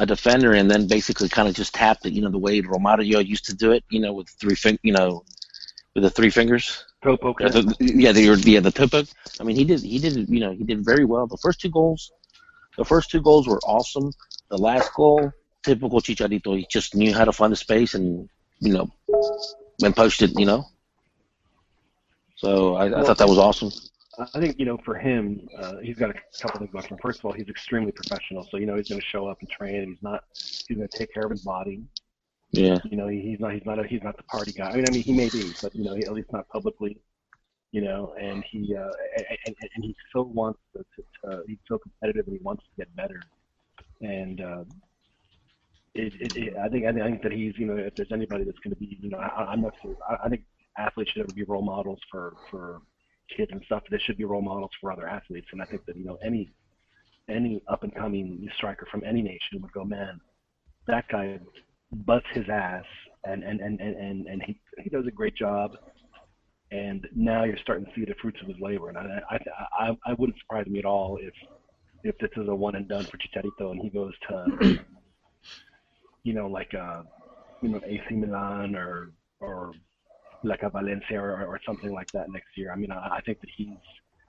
[0.00, 2.12] a defender and then basically kind of just tapped it.
[2.12, 3.84] You know, the way Romario used to do it.
[3.90, 5.24] You know, with three fing, you know,
[5.94, 6.84] with the three fingers.
[7.04, 7.44] Toe poker.
[7.44, 9.06] Yeah, the, yeah, the yeah the hook.
[9.40, 11.28] I mean, he did he did you know he did very well.
[11.28, 12.10] The first two goals,
[12.76, 14.10] the first two goals were awesome.
[14.48, 16.58] The last goal, typical Chicharito.
[16.58, 18.90] He just knew how to find the space and you know,
[19.84, 20.38] and it.
[20.40, 20.64] You know.
[22.42, 23.70] So I, I thought that was awesome.
[24.18, 26.98] I think you know for him, uh, he's got a couple things about him.
[27.00, 29.48] First of all, he's extremely professional, so you know he's going to show up and
[29.48, 29.88] train.
[29.88, 30.24] He's not.
[30.34, 31.82] He's going to take care of his body.
[32.50, 32.78] Yeah.
[32.84, 33.54] You know, he, he's not.
[33.54, 33.78] He's not.
[33.78, 34.70] A, he's not the party guy.
[34.70, 36.98] I mean, I mean, he may be, but you know, he, at least not publicly.
[37.70, 38.90] You know, and he uh,
[39.46, 41.42] and, and, he so wants to, to, to.
[41.48, 43.22] He's so competitive, and he wants to get better.
[44.02, 44.64] And uh,
[45.94, 48.58] it, it, it, I think I think that he's you know if there's anybody that's
[48.58, 50.42] going to be you know I, I'm not sure I, I think
[50.78, 52.82] athletes should ever be role models for for
[53.36, 53.82] kids and stuff.
[53.90, 55.46] They should be role models for other athletes.
[55.52, 56.50] And I think that you know any
[57.28, 60.20] any up and coming striker from any nation would go, man,
[60.86, 61.38] that guy
[61.92, 62.84] busts his ass
[63.24, 65.72] and and and and and, and he he does a great job.
[66.70, 68.88] And now you're starting to see the fruits of his labor.
[68.88, 69.38] And I I
[69.78, 71.34] I, I wouldn't surprise me at all if
[72.04, 74.78] if this is a one and done for Chicharito and he goes to
[76.24, 77.02] you know like uh
[77.62, 79.72] you know AC Milan or or
[80.44, 82.72] like a Valencia or, or something like that next year.
[82.72, 83.68] I mean, I, I think that he's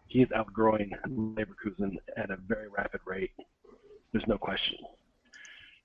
[0.08, 3.32] he's outgrowing Leverkusen at a very rapid rate.
[4.12, 4.78] There's no question.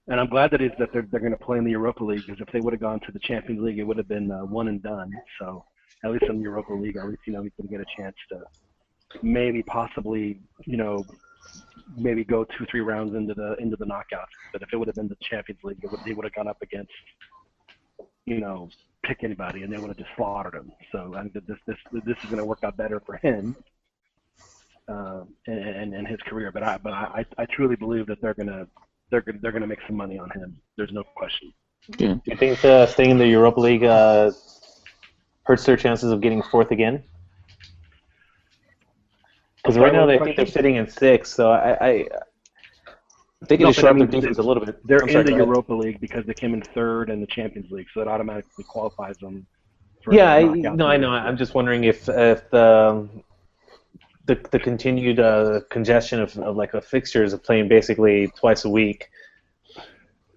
[0.09, 2.23] And I'm glad that is that they're they're going to play in the Europa League
[2.27, 4.45] because if they would have gone to the Champions League, it would have been uh,
[4.45, 5.13] one and done.
[5.39, 5.65] So
[6.05, 8.01] at least in the Europa League, at least you know he's going to get a
[8.01, 8.41] chance to
[9.23, 11.05] maybe possibly you know
[11.97, 14.33] maybe go two three rounds into the into the knockouts.
[14.53, 16.49] But if it would have been the Champions League, it would, they would have gone
[16.49, 16.91] up against
[18.25, 18.71] you know
[19.05, 20.73] pick anybody and they would have just slaughtered him.
[20.93, 23.57] So I think that this this this is going to work out better for him
[24.89, 26.51] uh, and, and and his career.
[26.53, 28.67] But I but I I truly believe that they're gonna
[29.11, 30.61] they're gonna they're gonna make some money on him.
[30.77, 31.53] There's no question.
[31.99, 32.15] Yeah.
[32.15, 34.33] Do you think uh, staying in the Europa League uh,
[35.45, 37.03] hurts their chances of getting fourth again?
[39.57, 42.09] Because right now they was think the they're sitting in sixth, so I, I,
[43.43, 44.85] I think No, it but shore I their mean, defense a little bit.
[44.87, 45.47] They're I'm sorry, in the go ahead.
[45.49, 49.17] Europa League because they came in third in the Champions League, so it automatically qualifies
[49.19, 49.47] them.
[50.03, 51.11] For Yeah, I, the knockout no, I know.
[51.11, 53.09] I'm just wondering if if the
[54.27, 58.69] the, the continued uh, congestion of, of like a fixtures of playing basically twice a
[58.69, 59.09] week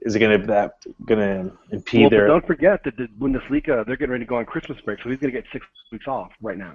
[0.03, 0.75] is it gonna that
[1.05, 4.45] gonna impede Well, their don't forget that the Bundesliga they're getting ready to go on
[4.45, 6.71] Christmas break, so he's going to get six weeks off right now.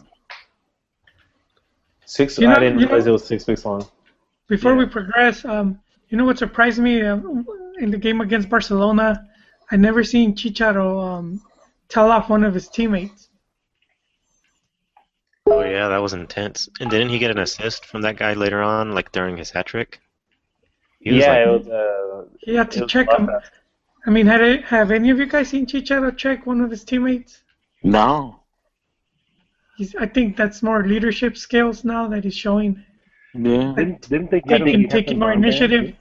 [2.05, 2.39] six?
[2.39, 3.85] You know- I didn't realize know- it was six weeks long.
[4.48, 4.78] Before Yeah.
[4.78, 7.19] we progress, um, you know what surprised me uh,
[7.78, 9.28] in the game against Barcelona?
[9.70, 11.41] I never seen Chicharo um,
[11.89, 13.28] tell off one of his teammates.
[15.47, 16.69] Oh yeah, that was intense.
[16.81, 19.66] And didn't he get an assist from that guy later on, like during his hat
[19.66, 20.01] trick?
[21.01, 21.69] Yeah, like, it was.
[21.69, 23.27] Uh, He had to check him.
[23.27, 23.45] lot.
[24.07, 26.85] I mean, had it, have any of you guys seen Chicharo check one of his
[26.85, 27.43] teammates?
[27.83, 28.41] No.
[29.77, 32.85] He's, I think that's more leadership skills now that he's showing.
[33.36, 33.74] Yeah.
[33.76, 34.66] Didn't didn't they get him?
[34.66, 35.94] Taking, taking more initiative.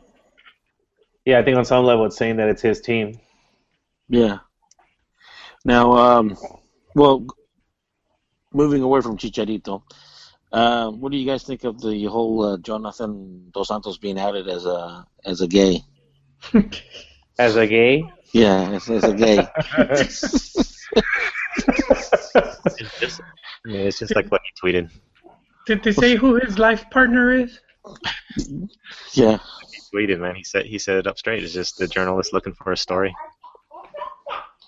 [1.26, 3.20] Yeah, I think on some level it's saying that it's his team.
[4.08, 4.40] Yeah.
[5.64, 6.38] Now, um,
[6.94, 7.26] well,
[8.54, 9.82] moving away from Chicharito,
[10.52, 14.48] uh, what do you guys think of the whole uh, Jonathan Dos Santos being outed
[14.48, 15.82] as a as a gay?
[17.38, 18.02] As a gay.
[18.32, 19.36] Yeah, as, as a gay.
[19.76, 20.22] it's
[23.00, 23.22] just,
[23.66, 24.90] yeah, it's just like what he tweeted.
[25.66, 27.60] Did they say who his life partner is?
[29.14, 29.38] yeah.
[29.72, 30.36] He tweeted, man.
[30.36, 31.44] He said he said it up straight.
[31.44, 33.16] It's just the journalist looking for a story.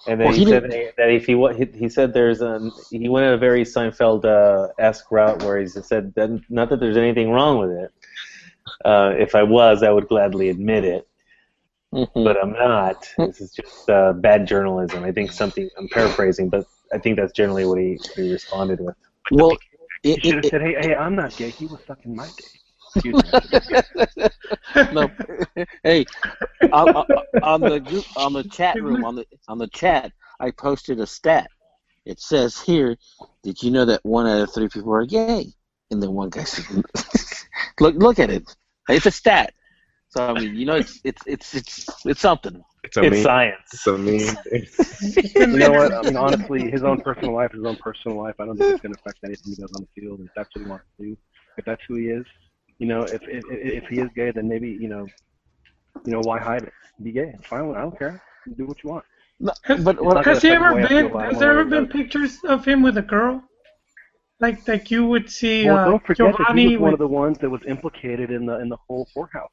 [0.08, 0.64] And then Well, he, he said
[0.98, 4.24] that if he wa- he, he said there's a he went in a very Seinfeld
[4.26, 7.92] uh, esque route where he said that not that there's anything wrong with it.
[8.86, 11.08] Uh, if I was, I would gladly admit it,
[11.94, 12.08] Mhm.
[12.16, 13.06] but I'm not.
[13.18, 15.04] This is just uh, bad journalism.
[15.04, 18.96] I think something I'm paraphrasing, but I think that's generally what he, he responded with.
[19.32, 19.58] well,
[20.14, 21.52] It, should have said, "Hey, hey, I'm not gay.
[21.52, 22.46] He was sucking my dick."
[22.96, 23.32] Excuse me.
[24.22, 24.34] it,
[24.92, 25.12] no,
[25.84, 26.06] hey,
[26.72, 29.68] on, on- uh, uh, on the group, on the chat room, on the on the
[29.68, 31.50] chat, I posted a stat.
[32.06, 32.98] It says here,
[33.44, 35.54] "Did you know that one out of three people are gay?"
[35.92, 36.84] And then one guy said,
[37.80, 38.44] "Look, look at it.
[38.90, 39.54] It's a stat."
[40.10, 42.64] So I mean, you know, it's it's it's it's it's something.
[42.88, 43.24] It's a It's meme.
[43.24, 43.68] science.
[43.74, 44.38] It's a meme.
[45.52, 45.94] you know what?
[45.94, 48.36] I mean, honestly, his own personal life is his own personal life.
[48.40, 50.22] I don't think it's going to affect anything he does on the field.
[50.22, 51.18] If that's what he wants to do,
[51.58, 52.26] if that's who he is,
[52.80, 55.06] you know, if if, if he is gay, then maybe you know,
[56.06, 56.74] you know, why hide it?
[57.04, 57.34] Be gay.
[57.36, 57.76] It's fine.
[57.76, 58.22] I don't care.
[58.58, 59.06] Do what you want.
[59.40, 61.10] No, Has, but what, has he ever affect the way I been?
[61.20, 63.44] Has there ever way or been pictures of him with a girl?
[64.40, 66.94] Like like you would see Well, uh, don't forget that he Giovanni was one with
[66.94, 69.48] of the ones that was implicated in the in the whole whorehouse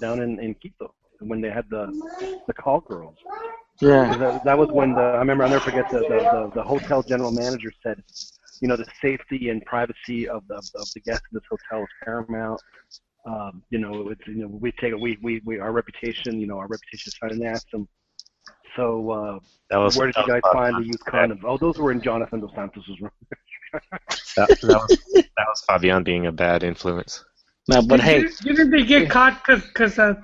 [0.00, 1.92] down in in Quito when they had the
[2.46, 3.16] the call girls.
[3.80, 6.62] yeah, That, that was when the I remember I'll never forget the, the the the
[6.62, 8.02] hotel general manager said,
[8.60, 11.88] you know, the safety and privacy of the of the guests in this hotel is
[12.04, 12.60] paramount.
[13.26, 16.58] Um, you know, it's you know we take we we, we our reputation, you know,
[16.58, 17.30] our reputation is fine.
[17.32, 17.86] And they asked him,
[18.76, 19.38] so uh,
[19.70, 20.62] That was where did that you guys Fabian.
[20.64, 21.40] find the used condoms?
[21.44, 23.10] Oh, those were in Jonathan dos Santos's room.
[24.36, 24.96] That, that was
[25.36, 27.24] that was Fabian being a bad influence.
[27.68, 30.14] no, but hey, Didn't- didn't they get caught because cause, uh,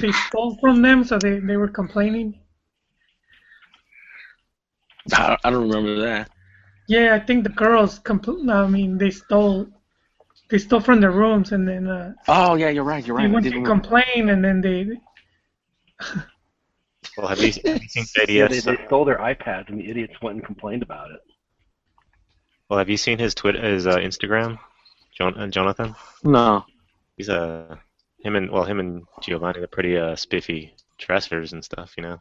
[0.00, 2.38] they stole from them, so they, they were complaining?
[5.12, 6.30] I, I don't remember that.
[6.88, 9.66] Yeah, I think the girls compl- I mean, they stole
[10.50, 13.04] they stole from their rooms, and then uh, Oh yeah, you're right.
[13.04, 13.28] You're right.
[13.28, 13.70] I went to remember.
[13.88, 15.00] complain, and then they
[17.16, 20.14] Well, have you, have you seen Yeah, they, they stole their iPads and the idiots
[20.22, 21.20] went and complained about it.
[22.68, 24.58] Well, have you seen his Twitter, his uh, Instagram,
[25.16, 25.94] Jon- uh, Jonathan?
[26.24, 26.64] No.
[27.16, 27.78] He's a
[28.22, 32.20] him and well, him and Giovanni are pretty uh, spiffy dressers and stuff, you know.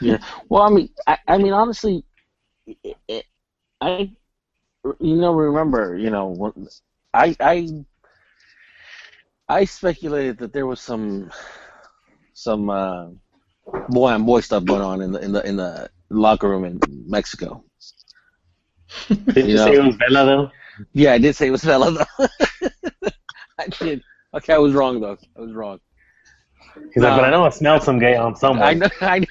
[0.00, 0.18] Yeah.
[0.48, 2.04] Well, I mean, I, I mean, honestly,
[2.66, 3.24] it, it,
[3.80, 4.12] I,
[5.00, 6.54] you know, remember, you know,
[7.12, 7.68] I, I,
[9.48, 11.30] I speculated that there was some,
[12.34, 13.08] some uh,
[13.88, 16.80] boy on boy stuff going on in the in the in the locker room in
[17.06, 17.64] Mexico.
[19.08, 20.50] Did you You say it was Vela though?
[20.92, 22.26] Yeah, I did say it was Vela though.
[23.58, 24.02] I did.
[24.34, 25.18] Okay, I was wrong though.
[25.36, 25.80] I was wrong.
[26.94, 28.66] He's like, but I know I smelled some gay on someone.
[28.66, 28.88] I know.
[29.00, 29.26] I know.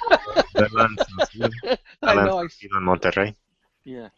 [0.58, 1.52] Alan Salcido.
[2.02, 2.40] I Alan know.
[2.40, 3.36] I, Salcido in Monterrey.
[3.86, 4.10] yeah.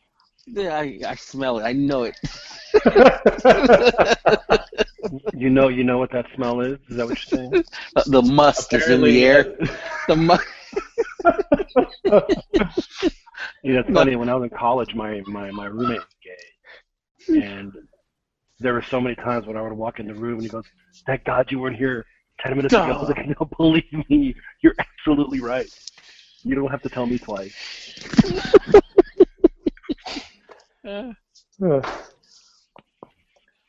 [0.47, 1.63] Yeah, I, I smell it.
[1.63, 2.17] I know it.
[5.33, 6.77] You know, you know what that smell is.
[6.89, 7.63] Is that what you're saying?
[8.05, 9.55] the must is in the air.
[10.07, 10.45] The must.
[13.63, 14.15] You know, it's funny.
[14.15, 17.73] When I was in college, my my my roommate was gay, and
[18.61, 20.65] there were so many times when I would walk in the room and he goes,
[21.05, 22.05] "Thank God you weren't here
[22.39, 25.67] ten minutes ago." I was like, "No, believe me, you're absolutely right.
[26.43, 27.55] You don't have to tell me twice."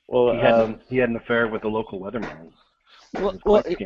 [0.08, 2.52] well, He had um, he had an affair with a local weatherman.
[3.14, 3.78] Well, well, it-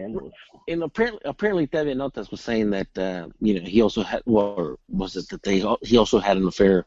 [0.68, 4.78] and apparently, apparently, TV Notas was saying that uh, you know he also had, or
[4.88, 6.86] was it that they he also had an affair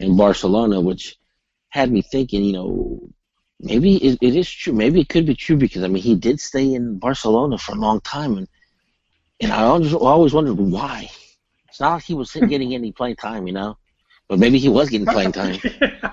[0.00, 1.16] in Barcelona, which
[1.68, 3.00] had me thinking, you know,
[3.60, 4.72] maybe it, it is true.
[4.72, 7.78] Maybe it could be true because I mean he did stay in Barcelona for a
[7.78, 8.48] long time, and
[9.40, 11.08] and I always, always wondered why.
[11.68, 13.78] It's not like he was getting any playing time, you know,
[14.28, 15.58] but maybe he was getting playing time.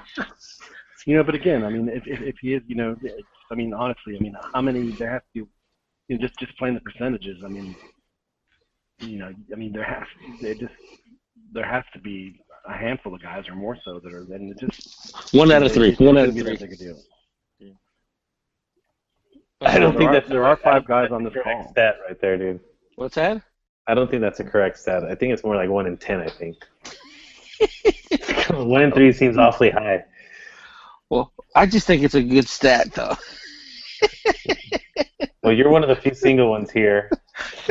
[1.08, 2.94] You know, but again, I mean, if, if, if he is, you know,
[3.50, 5.48] I mean, honestly, I mean, how many there has to,
[6.10, 7.44] you know, just just playing the percentages.
[7.46, 7.74] I mean,
[9.00, 10.04] you know, I mean, there has
[10.42, 10.74] there just
[11.54, 15.34] there has to be a handful of guys or more so that are then just
[15.34, 15.96] One out of three.
[15.96, 16.58] One out of three.
[19.60, 19.70] Big.
[19.70, 21.70] I don't think are- that's there are five guys on this call.
[21.72, 22.60] stat right there, dude.
[22.96, 23.42] What's that?
[23.88, 25.04] I don't think that's a correct stat.
[25.06, 26.20] I think it's more like one in ten.
[26.20, 26.58] I think
[28.50, 30.04] one in three seems awfully high.
[31.10, 33.16] Well, I just think it's a good stat, though.
[35.44, 37.10] Well, you're one of the few single ones here.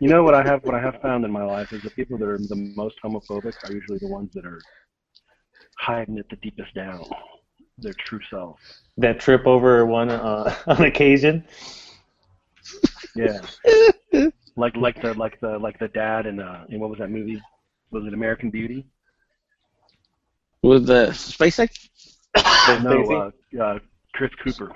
[0.00, 2.16] You know what I have what I have found in my life is the people
[2.18, 4.60] that are the most homophobic are usually the ones that are
[5.78, 7.04] hiding it the deepest down,
[7.78, 8.58] their true self.
[8.98, 11.44] That trip over one uh, on occasion.
[13.14, 13.40] Yeah.
[14.56, 17.40] like like the like the like the dad in uh in what was that movie?
[17.90, 18.86] Was it American Beauty?
[20.62, 21.88] With the SpaceX?
[22.82, 23.78] No, uh, uh,
[24.14, 24.74] Chris Cooper.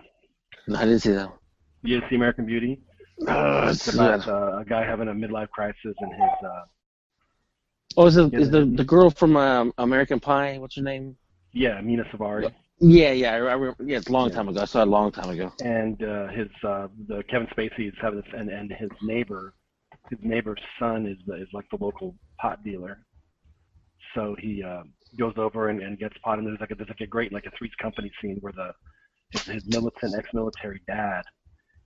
[0.67, 1.29] No, I didn't see that.
[1.29, 1.39] one.
[1.83, 2.81] You didn't see American Beauty?
[3.27, 6.65] Uh, It's about uh, a guy having a midlife crisis and his uh
[7.99, 10.59] Oh, is, it, is the the girl from um, American Pie?
[10.59, 11.17] What's her name?
[11.53, 13.77] yeah Mena Suvari Yeah, yeah, I, remember.
[13.85, 14.61] Yeah, it's a long time ago.
[14.61, 15.53] I saw it a long time ago.
[15.61, 19.55] and uh, his uh the Kevin Spacey is having this and and his neighbor
[20.11, 23.05] his neighbor's son is the, is like the local pot dealer.
[24.15, 24.83] So he uh,
[25.19, 27.47] goes over and, and gets pot, and there's like a, there's like a great like
[27.47, 28.73] a Three's Company scene where the
[29.33, 31.23] his, his militant ex-military dad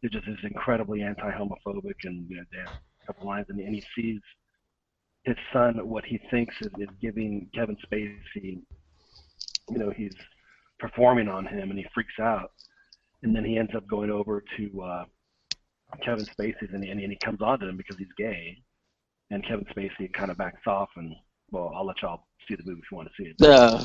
[0.02, 2.68] is just is incredibly anti-homophobic and you know, they have
[3.02, 4.20] a couple lines, and, and he sees
[5.24, 8.60] his son what he thinks is, is giving Kevin Spacey,
[9.70, 10.14] you know, he's
[10.80, 12.52] performing on him, and he freaks out,
[13.22, 15.04] and then he ends up going over to uh,
[16.04, 18.56] Kevin Spacey's, and, he- and he comes on to him because he's gay,
[19.30, 21.14] and Kevin Spacey kind of backs off, and
[21.52, 23.36] well, I'll let y'all see the movie if you want to see it.
[23.42, 23.84] Uh,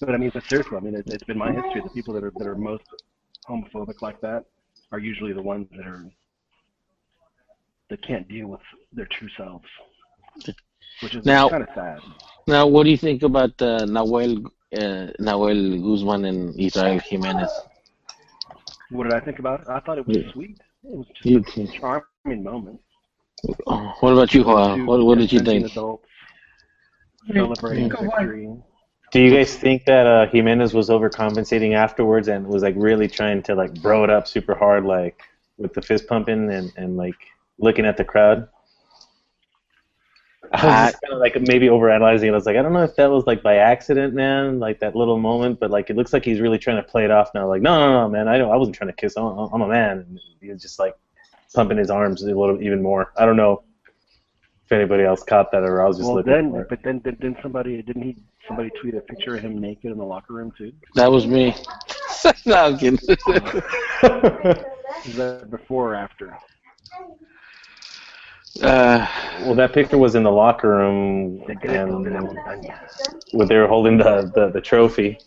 [0.00, 1.80] But I mean, but seriously, I mean, it, it's been my history.
[1.82, 2.84] The people that are that are most
[3.48, 4.44] homophobic like that
[4.92, 6.04] are usually the ones that are
[7.88, 8.60] that can't deal with
[8.92, 9.64] their true selves,
[11.02, 12.00] which is Now- kind of sad.
[12.46, 14.44] now, what do you think about uh, Nahuel
[14.74, 17.50] uh, Nahuel Guzman and Israel Jimenez?
[18.90, 19.68] What did I think about it?
[19.68, 20.32] I thought it was Yeah.
[20.32, 20.58] sweet.
[20.84, 22.80] It was just You- a charming moment.
[23.66, 24.84] Oh, what about you, Joao?
[24.84, 25.68] What, what did you think?
[27.32, 28.48] Celebrating victory.
[29.12, 33.42] Do you guys think that uh, Jimenez was overcompensating afterwards and was like really trying
[33.44, 35.20] to like bro it up super hard, like
[35.58, 37.14] with the fist pumping and, and like
[37.58, 38.48] looking at the crowd?
[40.52, 42.30] I was just kind of like maybe overanalyzing it.
[42.30, 44.94] I was like, I don't know if that was like by accident, man, like that
[44.96, 47.46] little moment, but like it looks like he's really trying to play it off now.
[47.48, 49.16] Like, no, no, no, man, I don't, I wasn't trying to kiss.
[49.16, 49.98] I'm, I'm a man.
[49.98, 50.94] And he's just like
[51.54, 53.12] pumping his arms a little even more.
[53.16, 53.62] I don't know
[54.64, 56.68] if anybody else caught that or I was just Well, looking then, for it.
[56.68, 58.16] but then, then, then somebody didn't he?
[58.48, 60.72] Somebody tweet a picture of him naked in the locker room too.
[60.94, 61.54] That was me.
[62.46, 62.98] no, I'm kidding.
[65.04, 66.36] Is that before or after?
[68.62, 69.06] Uh,
[69.44, 72.06] Well, that picture was in the locker room, and
[73.32, 75.18] where they were holding the, the, the trophy.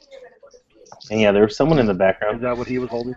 [1.12, 2.38] And yeah, there was someone in the background.
[2.38, 3.16] Is that what he was holding?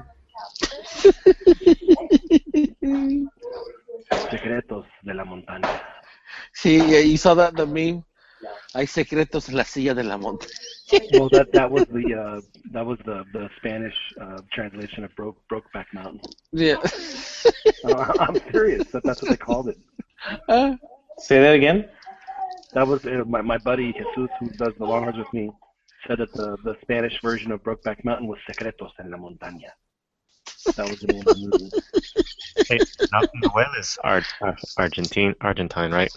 [4.30, 5.82] Secretos de la montaña.
[6.54, 8.04] see, yeah, you saw that the meme.
[8.74, 10.50] Hay secretos en la silla de la montaña.
[11.10, 12.40] Well, that that was the uh,
[12.72, 16.20] that was the the Spanish uh, translation of broke Brokeback Mountain.
[16.52, 16.76] Yeah.
[17.84, 18.86] Uh, I'm serious.
[18.92, 19.76] That, that's what they called it.
[20.48, 20.76] Uh,
[21.18, 21.88] Say that again?
[22.74, 25.50] That was uh, my my buddy Jesus, who does the long horns with me,
[26.06, 29.70] said that the the Spanish version of Brokeback Mountain was Secretos en la montaña.
[30.76, 31.72] That was the name of the movie.
[32.68, 32.80] Hey,
[33.34, 36.12] Noel is Ar- Ar- Argentine, Argentine, right?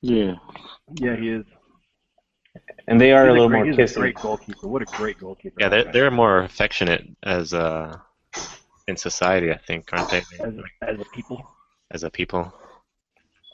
[0.00, 0.34] yeah.
[0.94, 1.44] Yeah, he is.
[2.88, 4.00] And they are He's a little great, more he's a kissing.
[4.02, 4.66] great goalkeeper.
[4.68, 5.56] What a great goalkeeper.
[5.60, 7.96] Yeah, they're they're more affectionate as uh
[8.88, 10.22] in society, I think, aren't they?
[10.40, 11.48] as as a people.
[11.90, 12.52] As a people.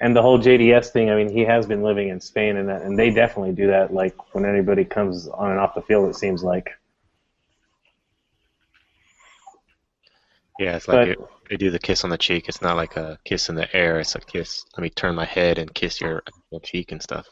[0.01, 2.83] And the whole JDS thing, I mean, he has been living in Spain, and that,
[2.83, 3.95] and they definitely do that.
[3.95, 6.71] Like when anybody comes on and off the field, it seems like.
[10.59, 11.19] Yeah, it's like But- it,
[11.51, 12.49] they do the kiss on the cheek.
[12.49, 14.01] It's not like a kiss in the air.
[14.01, 14.65] It's a kiss.
[14.77, 17.27] Let me turn my head and kiss your, your cheek and stuff.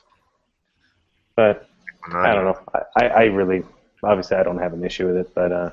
[1.37, 1.69] But
[2.13, 2.59] I don't know.
[2.97, 3.63] I, I really,
[4.03, 5.71] obviously, I don't have an issue with it, but uh,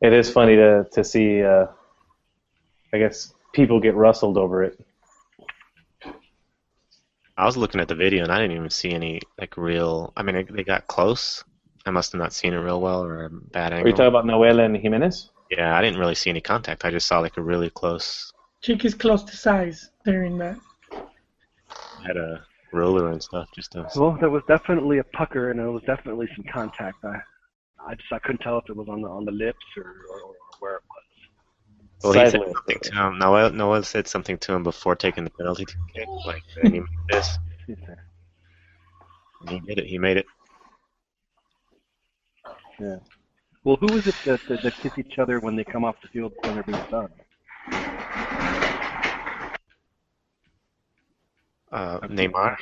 [0.00, 1.42] it is funny to to see.
[1.42, 1.66] Uh,
[2.94, 4.78] I guess people get rustled over it.
[7.36, 10.12] I was looking at the video and I didn't even see any like real.
[10.16, 11.42] I mean, they- they got close.
[11.86, 13.92] I must have not seen it real well or a bad Are you angle.
[13.94, 15.30] talking about Noela and Jimenez?
[15.50, 16.84] Yeah, I didn't really see any contact.
[16.84, 18.32] I just saw like a really close.
[18.60, 20.58] Cheek is close to size during that.
[20.92, 23.48] I had a ruler and stuff.
[23.54, 27.04] Just to, Well, there was definitely a pucker, and there was definitely some contact.
[27.04, 27.16] I,
[27.86, 30.20] I just I couldn't tell if it was on the on the lips or, or,
[30.20, 32.04] or where it was.
[32.04, 32.52] well, he said Sideways.
[32.54, 33.18] something to him.
[33.18, 36.88] Noel, Noel said something to him before taking the penalty kick, like and he made
[37.10, 37.38] this.
[39.40, 39.86] And he did it.
[39.86, 40.26] He made it.
[42.80, 42.96] Yeah.
[43.64, 46.08] Well, who is it that, that that kiss each other when they come off the
[46.08, 47.10] field when they're being subbed?
[51.72, 52.56] Uh, Neymar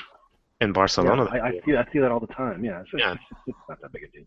[0.61, 1.29] in Barcelona.
[1.35, 2.65] Yeah, I, I see I see that all the time.
[2.65, 3.13] Yeah, it's, Yeah.
[3.13, 4.25] It's, it's not that big a deal.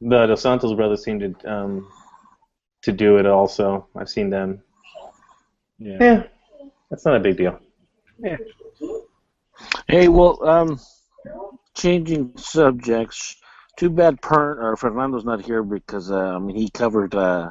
[0.00, 1.88] The Dos Santos brothers seem to um,
[2.82, 3.88] to do it also.
[3.96, 4.62] I've seen them.
[5.78, 5.96] Yeah.
[6.00, 6.22] Yeah,
[6.90, 7.58] that's not a big deal.
[8.18, 8.36] Yeah.
[9.86, 10.80] Hey, well, um,
[11.74, 13.36] changing subjects.
[13.76, 17.50] Too bad per- or Fernando's not here because uh, I mean he covered uh,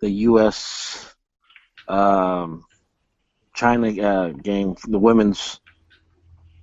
[0.00, 1.14] the U.S.
[1.88, 2.64] Um,
[3.58, 5.58] China uh, game, the women's,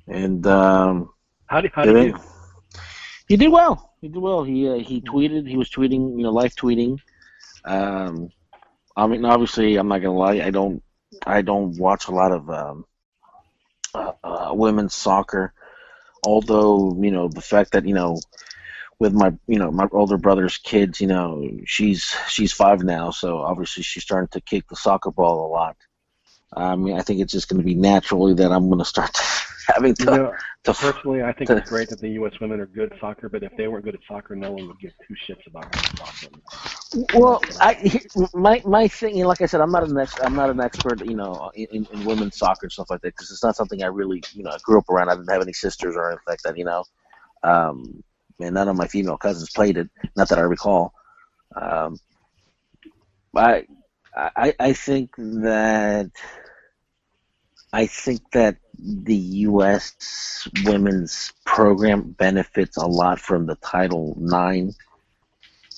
[0.08, 1.10] and um,
[1.48, 2.18] How do how did do you?
[3.28, 3.94] he did well.
[4.00, 4.46] He did well.
[4.46, 5.46] He uh, he tweeted.
[5.46, 7.00] He was tweeting, you know, live tweeting.
[7.66, 8.30] Um,
[8.96, 10.40] I mean, obviously, I'm not gonna lie.
[10.40, 10.82] I don't
[11.28, 12.86] I don't watch a lot of um,
[13.94, 15.54] uh, uh, women's soccer.
[16.26, 18.22] Although, you know, the fact that you know,
[19.00, 23.40] with my you know my older brother's kids, you know, she's she's five now, so
[23.40, 25.76] obviously she's starting to kick the soccer ball a lot.
[26.56, 29.18] I mean, I think it's just going to be naturally that I'm going to start
[29.68, 30.34] having to, You to, know,
[30.66, 32.34] to personally, I think it's great that the U.S.
[32.40, 34.80] women are good at soccer, but if they weren't good at soccer, no one would
[34.80, 35.68] give two shits about
[35.98, 36.36] soccer.
[37.14, 38.02] Well, I
[38.34, 40.62] my my thing, you know, like I said, I'm not an ex, I'm not an
[40.62, 43.84] expert, you know, in, in women's soccer and stuff like that because it's not something
[43.84, 45.10] I really, you know, I grew up around.
[45.10, 46.84] I didn't have any sisters or anything like that, you know.
[47.44, 48.02] Um,
[48.40, 50.94] and none of my female cousins played it, not that I recall.
[51.56, 51.98] Um,
[53.36, 53.66] I
[54.16, 56.12] I I think that
[57.76, 59.18] I think that the
[59.50, 60.48] U.S.
[60.64, 64.74] women's program benefits a lot from the Title IX,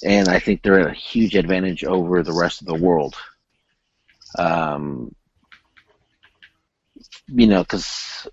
[0.03, 3.15] and I think they're at a huge advantage over the rest of the world.
[4.37, 5.15] Um,
[7.29, 8.27] you know, because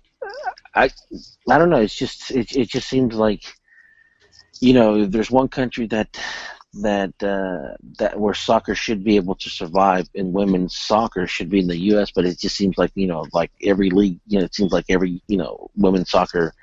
[0.75, 0.91] I,
[1.49, 1.81] I don't know.
[1.81, 3.51] It's just it, it just seems like,
[4.61, 6.19] you know, there's one country that
[6.81, 11.59] that uh, that where soccer should be able to survive in women's soccer should be
[11.59, 12.11] in the U.S.
[12.11, 14.85] But it just seems like you know, like every league, you know, it seems like
[14.89, 16.53] every you know women's soccer,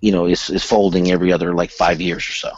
[0.00, 2.50] you know, is is folding every other like five years or so.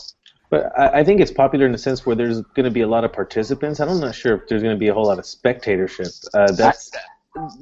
[0.50, 2.88] But I, I think it's popular in the sense where there's going to be a
[2.88, 3.80] lot of participants.
[3.80, 6.08] I'm not sure if there's going to be a whole lot of spectatorship.
[6.32, 6.90] Uh, that's,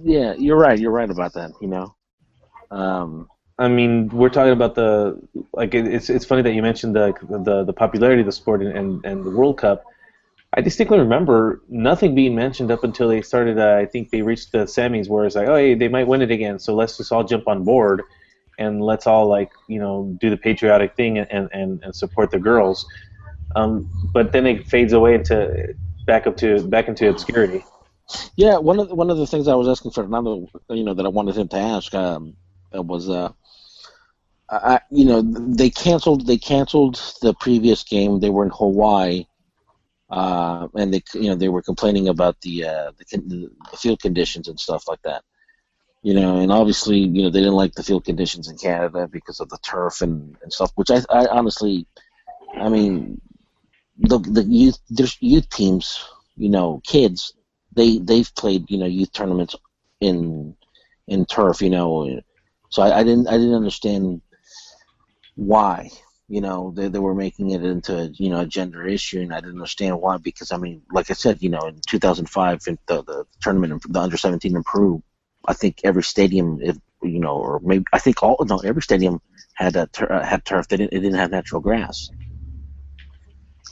[0.02, 0.78] Yeah, you're right.
[0.78, 1.52] You're right about that.
[1.60, 1.94] You know,
[2.70, 5.20] um, I mean, we're talking about the
[5.52, 5.74] like.
[5.74, 9.04] It's it's funny that you mentioned the the, the popularity of the sport and, and,
[9.04, 9.84] and the World Cup.
[10.54, 13.58] I distinctly remember nothing being mentioned up until they started.
[13.58, 16.22] Uh, I think they reached the semis where it's like, oh, hey, they might win
[16.22, 18.02] it again, so let's just all jump on board
[18.58, 22.38] and let's all like you know do the patriotic thing and and, and support the
[22.38, 22.86] girls.
[23.54, 25.74] Um, but then it fades away into
[26.06, 27.64] back up to back into obscurity.
[28.36, 31.04] Yeah, one of the, one of the things I was asking Fernando, you know, that
[31.06, 32.36] I wanted him to ask um,
[32.72, 33.32] was, uh,
[34.52, 38.20] I, you know, they canceled they canceled the previous game.
[38.20, 39.26] They were in Hawaii,
[40.10, 44.48] uh, and they you know they were complaining about the, uh, the the field conditions
[44.48, 45.24] and stuff like that.
[46.02, 49.40] You know, and obviously, you know, they didn't like the field conditions in Canada because
[49.40, 50.72] of the turf and, and stuff.
[50.74, 51.86] Which I, I honestly,
[52.54, 53.20] I mean,
[53.98, 56.04] the the youth there's youth teams,
[56.36, 57.34] you know, kids,
[57.72, 59.56] they they've played you know youth tournaments
[60.00, 60.54] in
[61.06, 62.20] in turf, you know.
[62.68, 64.20] So I, I didn't I didn't understand
[65.34, 65.90] why
[66.28, 69.40] you know they, they were making it into you know a gender issue and i
[69.40, 73.02] didn't understand why because i mean like i said you know in 2005 in the,
[73.02, 75.02] the tournament in the under 17 in peru
[75.46, 79.20] i think every stadium if you know or maybe i think all no every stadium
[79.54, 80.68] had a tur- uh, had turf.
[80.68, 82.10] They didn't, it didn't have natural grass.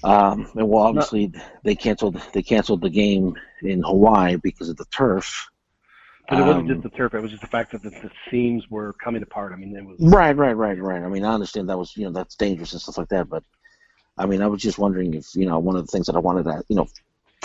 [0.02, 1.32] Um, and well obviously
[1.62, 5.50] they canceled they canceled the game in hawaii because of the turf
[6.30, 8.10] But it wasn't Um, just the turf; it was just the fact that the, the
[8.30, 9.52] seams were coming apart.
[9.52, 11.02] I mean, it was Right, right, right, right.
[11.02, 13.42] I mean, I understand that was, you know, that's dangerous and stuff like that, but
[14.16, 16.20] I mean, I was just wondering if, you know, one of the things that I
[16.20, 16.88] wanted to, you know,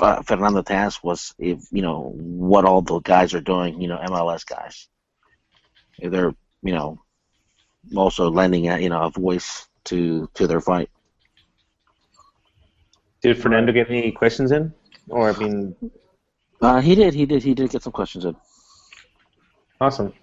[0.02, 3.88] uh, Fernando to ask was if, you know, what all the guys are doing, you
[3.88, 4.88] know, MLS guys.
[6.00, 6.34] If they're,
[6.64, 7.00] you know,
[7.96, 10.90] also lending, a, you know, a voice to to their fight.
[13.22, 14.74] Did Fernando get any questions in?
[15.10, 15.76] Or I mean,
[16.62, 18.36] Uh, he did, he did, he did get some questions in.
[19.80, 20.14] Awesome.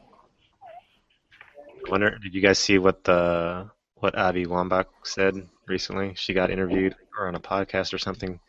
[1.86, 6.14] I wonder, did you guys see what the what Abby Wambach said recently?
[6.16, 8.40] She got interviewed or on a podcast or something.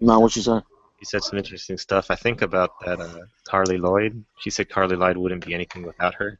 [0.00, 0.62] No, what she said?
[0.98, 2.10] She said some interesting stuff.
[2.10, 4.24] I think about that uh, Carli Lloyd.
[4.38, 6.38] She said Carli Lloyd wouldn't be anything without her,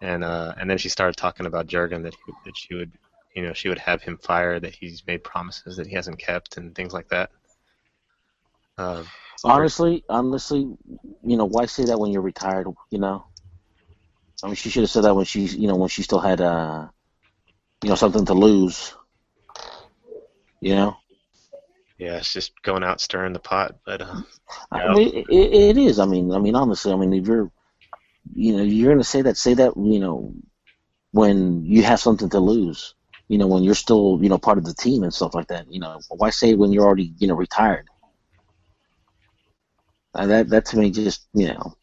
[0.00, 2.92] and uh, and then she started talking about Jurgen that he, that she would,
[3.34, 6.58] you know, she would have him fired, that he's made promises that he hasn't kept,
[6.58, 7.30] and things like that.
[8.78, 9.04] Uh,
[9.44, 10.60] Honestly, honestly,
[11.24, 12.66] you know, why say that when you're retired?
[12.90, 13.26] You know,
[14.42, 16.40] I mean, she should have said that when she's, you know, when she still had,
[16.40, 16.88] uh,
[17.82, 18.94] you know, something to lose.
[20.60, 20.96] You know,
[21.98, 24.16] yeah, it's just going out stirring the pot, but uh,
[24.70, 24.92] I Yeah.
[24.92, 25.98] mean, it, it is.
[25.98, 27.50] I mean, I mean, honestly, I mean, if you're,
[28.34, 30.34] you know, you're gonna say that, say that, you know,
[31.12, 32.94] when you have something to lose.
[33.28, 35.66] You know, when you're still, you know, part of the team and stuff like that.
[35.72, 37.86] You know, why say it when you're already, you know, retired?
[40.14, 41.74] Uh, that that to me just, you know,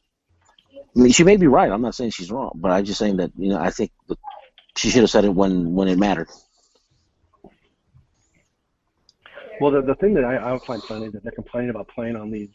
[0.96, 1.72] I mean, she may be right.
[1.72, 3.92] I'm not saying she's wrong, but I'm just saying that, you know, I think
[4.76, 6.30] she should have said it when when it mattered.
[9.60, 12.16] Well, the, the thing that I, I find funny is that they're complaining about playing
[12.16, 12.50] on these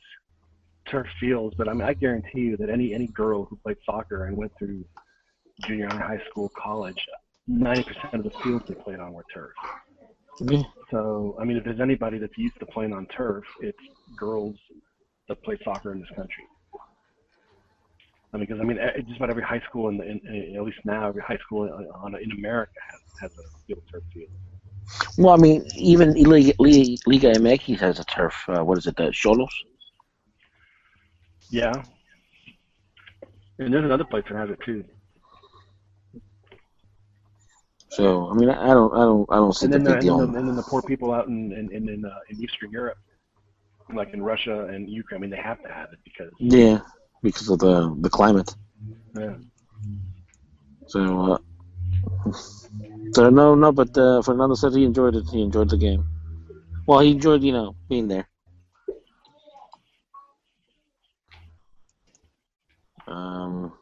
[0.89, 4.27] turf fields, but I mean, I guarantee you that any any girl who played soccer
[4.27, 4.85] and went through
[5.67, 6.99] junior high, high school, college,
[7.49, 9.53] 90% of the fields they played on were turf.
[10.41, 10.63] Yeah.
[10.91, 13.79] So, I mean, if there's anybody that's used to playing on turf, it's
[14.17, 14.57] girls
[15.29, 16.45] that play soccer in this country.
[18.33, 20.63] I mean, because I mean, just about every high school in, the, in, in at
[20.65, 24.29] least now, every high school in, on, in America has has a field turf field.
[25.17, 28.35] Well, I mean, even Liga, Liga, Liga MX has a turf.
[28.49, 28.97] Uh, what is it?
[28.97, 29.49] The Xolos.
[31.49, 31.73] Yeah.
[33.59, 34.85] And there's another place that has it too.
[37.91, 40.09] So I mean, I don't, I don't, I don't see And the then, the, big
[40.09, 42.43] and, then the, and then the poor people out in in in, in, uh, in
[42.43, 42.99] Eastern Europe,
[43.93, 46.81] like in Russia and Ukraine, I mean, they have to have it because Yeah,
[47.23, 48.55] because of the the climate.
[49.17, 49.35] yeah.
[50.87, 51.01] So,
[51.33, 51.39] uh,
[53.15, 55.25] so no, no, but uh, Fernando said he enjoyed it.
[55.31, 56.05] He enjoyed the game.
[56.87, 58.29] Well, he enjoyed, you know, being there.
[63.07, 63.73] Um,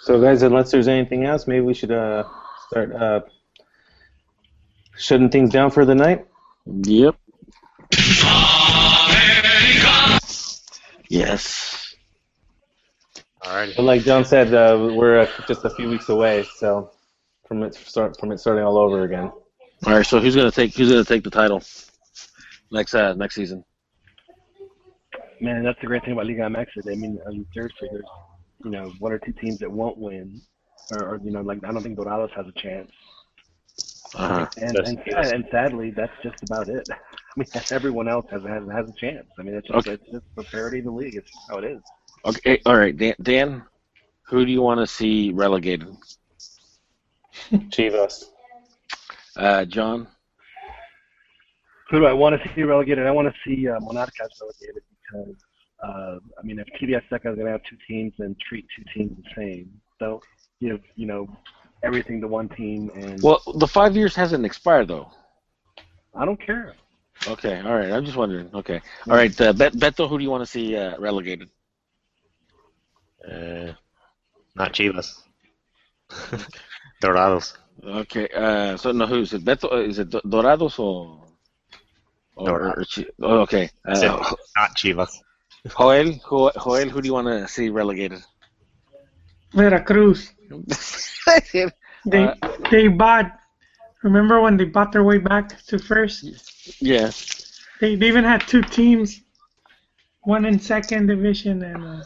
[0.00, 2.24] So, guys, unless there's anything else, maybe we should uh,
[2.68, 3.20] start uh,
[4.96, 6.26] shutting things down for the night.
[6.66, 7.16] yep.
[11.08, 11.94] Yes.
[13.42, 13.72] All right.
[13.76, 16.90] But like John said, uh, we're uh, just a few weeks away, so
[17.46, 19.30] from it start from it starting all over again.
[19.86, 20.06] All right.
[20.06, 21.62] So who's gonna take who's gonna take the title
[22.72, 23.64] next uh, next season?
[25.40, 26.66] Man, that's the great thing about Liga MX.
[26.76, 28.04] is, I mean, I mean, seriously, there's
[28.64, 30.40] you know one or two teams that won't win,
[30.92, 32.90] or, or you know, like I don't think Dorados has a chance.
[34.14, 34.46] Uh-huh.
[34.56, 36.88] And and, and sadly, that's just about it.
[37.36, 39.26] I mean, everyone else has has, has a chance.
[39.38, 39.94] I mean, it's just, Okay.
[39.94, 41.16] it's just the parity of the league.
[41.16, 41.80] It's how it is.
[42.24, 42.60] Okay.
[42.64, 43.14] All right, Dan.
[43.22, 43.62] Dan
[44.26, 45.94] who do you want to see relegated?
[47.52, 48.24] Chivas.
[49.36, 50.08] Uh, John.
[51.90, 53.06] Who do I want to see relegated?
[53.06, 55.36] I want to see uh, Monarcas relegated because,
[55.82, 58.84] uh, I mean, if TV Azteca is going to have two teams, then treat two
[58.94, 59.70] teams the same.
[60.00, 60.22] Don't
[60.60, 61.28] give, you know,
[61.82, 62.90] everything to one team.
[62.94, 65.10] And Well, the five years hasn't expired though.
[66.14, 66.74] I don't care.
[67.26, 67.90] Okay, all right.
[67.90, 68.50] I'm just wondering.
[68.54, 69.38] Okay, all right.
[69.40, 71.48] Uh, Bet- Beto, who do you want to see uh, relegated?
[73.26, 73.72] Uh,
[74.54, 75.22] not Chivas.
[77.02, 77.56] Dorados.
[77.82, 79.44] Okay, uh, so no, who is it?
[79.44, 81.20] Beto, uh, is it Do- Dorados or?
[82.36, 82.76] or, Dorados.
[82.78, 83.70] or Chi- oh, okay.
[83.88, 84.10] Uh, Said
[84.56, 85.10] not Chivas.
[85.78, 88.20] Joel, Joel, Joel, who do you want to see relegated?
[89.54, 90.30] Veracruz.
[92.06, 92.34] They Uh,
[92.70, 93.32] they bought.
[94.04, 96.24] Remember when they bought their way back to first?
[96.78, 97.10] yeah.
[97.80, 99.22] They they even had two teams,
[100.20, 101.84] one in second division and.
[101.84, 102.02] Uh,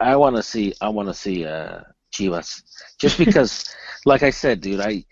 [0.00, 0.72] I want to see.
[0.80, 1.80] I want to see uh,
[2.12, 2.62] Chivas,
[2.98, 3.74] just because,
[4.06, 4.80] like I said, dude.
[4.80, 5.04] I,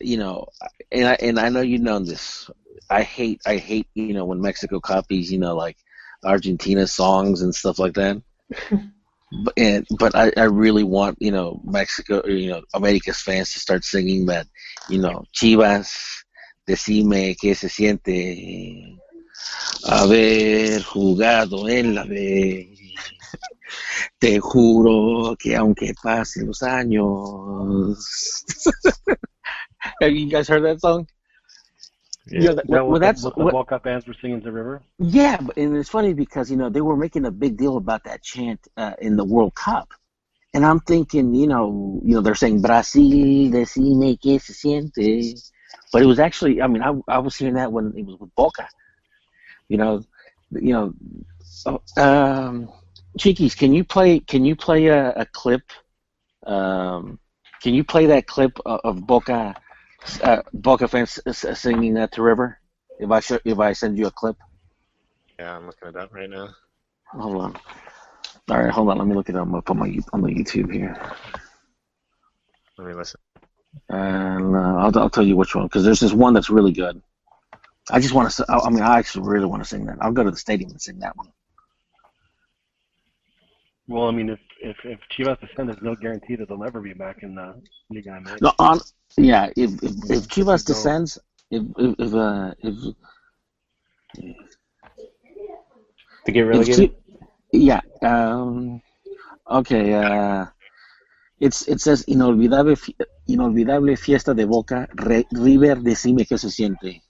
[0.00, 0.46] you know,
[0.92, 2.48] and I and I know you know this.
[2.88, 3.40] I hate.
[3.46, 3.88] I hate.
[3.94, 5.30] You know when Mexico copies.
[5.30, 5.76] You know, like
[6.24, 8.22] Argentina songs and stuff like that.
[9.56, 12.22] and but I, I really want you know Mexico.
[12.26, 14.46] You know, America's fans to start singing that.
[14.88, 16.24] You know, Chivas,
[16.66, 18.98] decime que se siente
[19.84, 22.74] haber jugado en la B.
[24.18, 28.44] Te juro que aunque pasen los años.
[30.00, 31.06] Have you guys heard that song?
[32.30, 34.82] Yeah, that- well, that's the, what the what- Boca fans were singing to the River.
[34.98, 38.22] Yeah, and it's funny because you know they were making a big deal about that
[38.22, 39.92] chant uh, in the World Cup,
[40.54, 45.34] and I'm thinking, you know, you know, they're saying Brasil, decime que se siente,
[45.92, 48.34] but it was actually, I mean, I, I was hearing that when it was with
[48.34, 48.68] Boca,
[49.68, 50.02] you know,
[50.50, 50.94] you know,
[51.66, 52.68] oh, um,
[53.18, 54.20] Cheekies, can you play?
[54.20, 55.62] Can you play a, a clip?
[56.46, 57.18] Um,
[57.62, 59.54] can you play that clip of, of Boca,
[60.22, 62.58] uh, Boca fans s- singing that to River?
[62.98, 64.36] If I show, if I send you a clip.
[65.38, 66.48] Yeah, I'm looking it up right now.
[67.12, 67.56] Hold on.
[68.50, 68.98] All right, hold on.
[68.98, 69.52] Let me look it up.
[69.52, 70.96] up on my on the YouTube here,
[72.78, 73.20] Let me listen.
[73.88, 77.02] and uh, I'll I'll tell you which one because there's this one that's really good.
[77.90, 78.44] I just want to.
[78.48, 79.98] I mean, I actually really want to sing that.
[80.00, 81.28] I'll go to the stadium and sing that one.
[83.88, 86.92] Well, I mean, if if if Chivas descend, there's no guarantee that they'll ever be
[86.92, 87.60] back in the
[87.90, 88.42] Liga MX.
[88.42, 88.80] No, on
[89.16, 89.50] yeah.
[89.56, 90.74] If if, if Chivas Go.
[90.74, 91.18] descends,
[91.50, 92.94] if if if, uh, if
[96.26, 96.90] To get If relegated?
[96.90, 97.80] Chi- yeah.
[98.02, 98.82] Um,
[99.50, 99.94] okay.
[99.94, 100.44] Uh,
[101.40, 102.96] it's it says inolvidable fi-
[103.26, 104.86] inolvidable fiesta de Boca.
[104.94, 107.00] Re- River decime que se siente.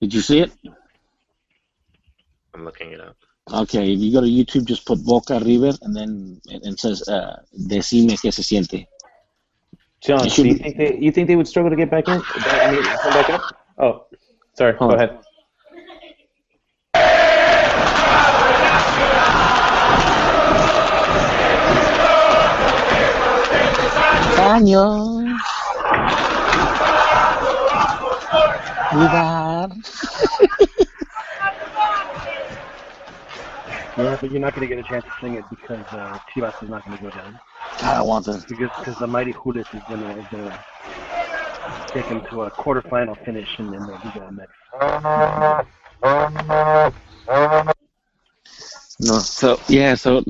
[0.00, 0.52] Did you see it?
[2.56, 3.16] I'm looking it up.
[3.52, 3.92] Okay.
[3.92, 7.36] If you go to YouTube, just put Boca River, and then it, it says uh,
[7.68, 8.86] decime que se siente.
[10.00, 12.14] John, do you be- think they you think they would struggle to get back in?
[12.14, 13.42] I mean, come back up?
[13.78, 14.06] Oh,
[14.54, 14.74] sorry.
[14.76, 15.02] Hold Go on.
[15.02, 15.18] ahead.
[24.38, 25.36] Años.
[28.94, 29.68] Lugar.
[33.96, 36.62] Yeah, but you're not going to get a chance to sing it because uh, Chivas
[36.62, 37.40] is not going to go down.
[37.80, 38.44] I want this.
[38.44, 40.58] Because because the mighty Judas is going to is to
[41.92, 44.48] take them to a quarterfinal finish and in, in the Liga MX.
[49.00, 50.22] No, so yeah, so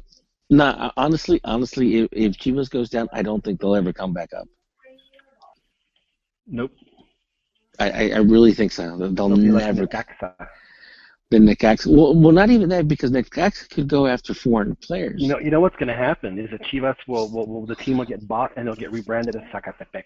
[0.51, 4.33] no, honestly, honestly, if, if Chivas goes down, I don't think they'll ever come back
[4.33, 4.47] up.
[6.47, 6.71] Nope.
[7.79, 8.97] I, I, I really think so.
[8.97, 9.65] They'll They'll be like
[11.31, 11.31] Necaxa.
[11.31, 11.86] the Necaxa.
[11.86, 15.20] Well, well, not even that because Necaxa could go after foreign players.
[15.23, 17.77] You know, you know what's going to happen is that Chivas will, will, will the
[17.77, 20.05] team will get bought and they'll get rebranded as Zacatepec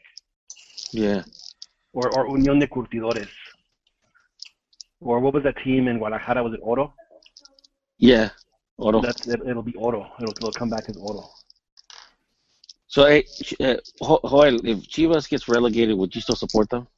[0.92, 1.22] Yeah.
[1.92, 3.28] or or Unión de Curtidores.
[5.00, 6.42] Or what was that team in Guadalajara?
[6.42, 6.92] Was it Oro?
[7.98, 8.30] Yeah.
[8.76, 9.00] Oro.
[9.00, 10.10] That's it, it'll be Oro.
[10.20, 11.28] It'll, it'll come back as Oro.
[12.86, 13.24] So, hey,
[13.60, 16.88] uh, Joel, if Chivas gets relegated, would you still support them?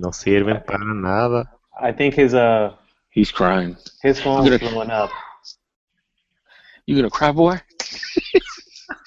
[0.00, 1.50] No sirven para nada.
[1.80, 2.74] I think his uh
[3.10, 3.76] He's crying.
[4.02, 5.10] his phone's I'm gonna- blowing up.
[6.86, 7.60] You gonna cry, boy?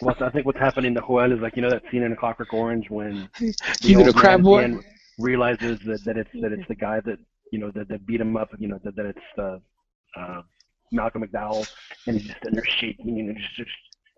[0.03, 2.15] Well, I think what's happening to Joel is like you know that scene in A
[2.15, 4.63] Clockwork Orange when the You gonna cry, man at the boy?
[4.63, 4.83] end
[5.19, 7.19] realizes that, that it's that it's the guy that
[7.51, 8.49] you know that, that beat him up.
[8.57, 9.57] You know that, that it's uh,
[10.19, 10.41] uh,
[10.91, 11.67] Malcolm McDowell,
[12.07, 13.69] and he's just sitting there shaking, and just, just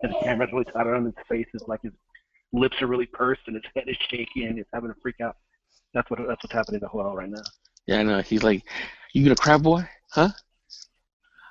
[0.02, 1.46] and the camera's really tight on his face.
[1.52, 1.92] It's like his
[2.54, 5.36] lips are really pursed and his head is shaking, and he's having a freak out.
[5.92, 7.42] That's what that's what's happening to Joel right now.
[7.86, 8.20] Yeah, I know.
[8.20, 8.62] He's like,
[9.12, 9.86] you gonna cry, boy?
[10.10, 10.30] Huh?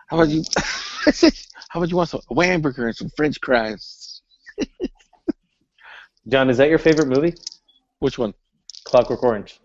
[0.10, 0.44] How about you?
[1.70, 4.22] How about you want some hamburger and some French fries?
[6.28, 7.34] John, is that your favorite movie?
[8.00, 8.34] Which one?
[8.86, 9.60] Clockwork Orange.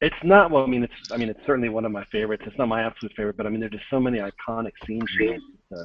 [0.00, 0.64] It's not well.
[0.64, 2.42] I mean, it's I mean, it's certainly one of my favorites.
[2.46, 5.04] It's not my absolute favorite, but I mean, there's just so many iconic scenes.
[5.20, 5.40] in it.
[5.72, 5.84] Uh,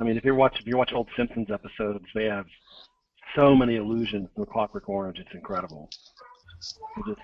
[0.00, 2.46] I mean, if you watch if you watch old Simpsons episodes, they have
[3.36, 5.18] so many allusions to Clockwork Orange.
[5.18, 5.88] It's incredible.
[6.62, 7.20] It's just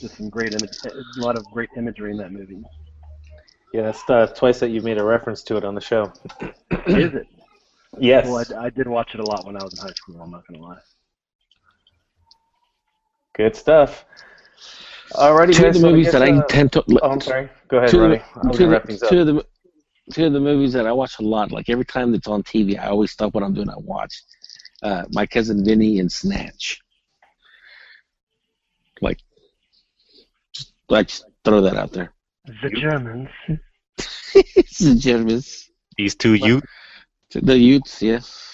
[0.00, 2.62] just some great image, a lot of great imagery in that movie.
[3.72, 6.12] Yeah, that's uh, twice that you've made a reference to it on the show.
[6.86, 7.26] Is it?
[7.98, 8.24] Yes.
[8.24, 10.20] Well, I, I did watch it a lot when I was in high school.
[10.22, 10.78] I'm not gonna lie.
[13.34, 14.04] Good stuff.
[15.12, 16.84] Alrighty, two guys, of the so movies guess, that I uh, tend to.
[17.02, 17.48] Oh, I'm sorry.
[17.66, 18.22] Go ahead, two, of Ronnie.
[18.44, 19.46] the- two, gonna of the- two of the
[20.12, 21.50] two of the movies that I watch a lot.
[21.50, 23.68] Like every time it's on TV, I always stop what I'm doing.
[23.68, 24.22] I watch.
[24.84, 26.80] Uh, My cousin Vinny and Snatch.
[29.00, 29.18] Like,
[30.52, 32.12] just I just throw that out there.
[32.62, 33.28] The Germans.
[34.34, 36.66] the Germans, These two youths.
[37.34, 38.46] the youths, yes.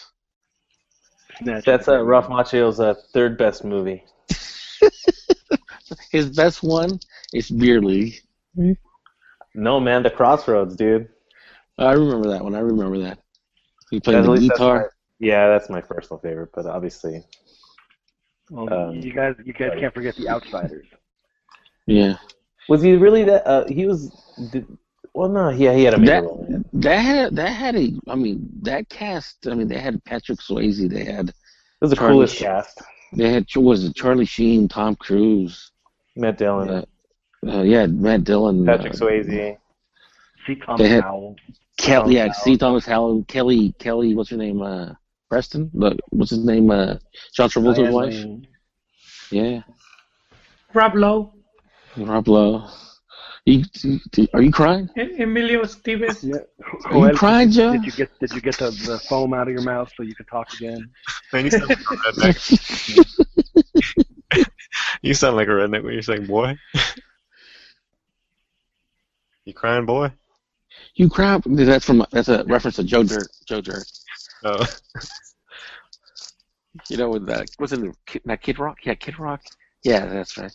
[1.39, 1.65] Snatch.
[1.65, 4.05] That's uh, Ralph Macchio's uh, third best movie.
[6.11, 6.99] His best one
[7.33, 8.21] is Beer League.
[9.55, 11.09] No, man, The Crossroads, dude.
[11.79, 12.55] I remember that one.
[12.55, 13.19] I remember that.
[13.91, 14.79] He played At the least that's guitar.
[14.79, 14.87] my-
[15.19, 17.23] yeah, that's my personal favorite, but obviously,
[18.51, 20.87] Well, um, you guys, you guys can't forget the Outsiders.
[21.89, 22.17] Yeah.
[22.69, 23.47] was he really that?
[23.47, 24.11] Uh, he was.
[24.51, 24.67] Did,
[25.15, 26.45] well, no, yeah, he had a major That role.
[26.49, 27.93] in that had that had a.
[28.09, 29.47] I mean, that cast.
[29.47, 30.89] I mean, they had Patrick Swayze.
[30.91, 31.35] They had It
[31.81, 32.83] was the Charlie coolest cast.
[33.13, 35.71] they had was it Charlie Sheen, Tom Cruise.
[36.17, 36.85] Matt Dillon, Uh,
[37.49, 38.67] uh, yeah, Matt Dillon.
[38.67, 39.57] Patrick uh, Swayze.
[40.47, 40.55] C.
[40.57, 41.37] Thomas They had- Howell.
[41.79, 42.35] Kelly, yeah, Howell.
[42.35, 42.57] C.
[42.57, 44.61] Thomas Howell, Kelly, Kelly, what's her name?
[44.61, 44.95] Uh,
[45.29, 45.71] Preston.
[45.75, 46.71] Look, what's his name?
[46.71, 46.97] Uh,
[47.35, 48.15] John Travolta's wife.
[48.15, 48.47] Lane.
[49.31, 49.63] Yeah,
[50.73, 51.35] Rob Lowe,
[51.97, 52.69] Rob Lowe.
[53.47, 53.65] You,
[54.35, 54.91] are you crying?
[54.97, 56.25] Emilio Estevez.
[56.25, 56.39] Yeah.
[56.87, 57.73] Are you Joel, crying, Joe?
[57.73, 60.17] Did you get Did you get the, the foam out of your mouth so you
[60.17, 60.91] could talk again?
[61.33, 62.37] Man, you sound like a redneck.
[65.03, 66.57] you sound like a redneck when you're saying boy.
[69.45, 70.11] you crying, boy?
[70.97, 71.41] You cry?
[71.47, 73.29] That's from that's a reference to Joe Dirt.
[73.47, 73.87] Joe Dirt.
[74.45, 74.65] Oh,
[76.91, 78.79] You know, with that was it Kid- not Kid Rock?
[78.85, 79.41] Yeah, Kid Rock.
[79.83, 80.55] Yeah, that's right.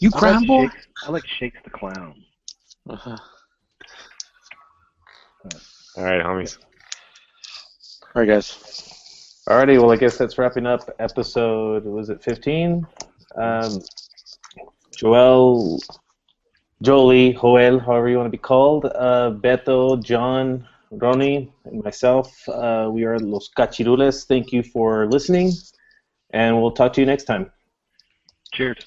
[0.00, 0.62] You I crying, like boy?
[0.68, 2.24] Shakes, I like Shakes the Clown.
[2.90, 3.16] Uh-huh.
[5.96, 6.58] all right, homies.
[8.14, 8.92] All right, guys.
[9.48, 11.84] Alrighty, well, I guess that's wrapping up episode.
[11.84, 12.86] Was it 15?
[13.36, 13.82] Um,
[14.96, 15.80] Joel,
[16.82, 22.46] Jolie, Joel, however you want to be called, uh, Beto, John, Ronnie, and myself.
[22.48, 24.26] Uh, we are Los Cachirules.
[24.26, 25.52] Thank you for listening,
[26.30, 27.50] and we'll talk to you next time.
[28.52, 28.86] Cheers.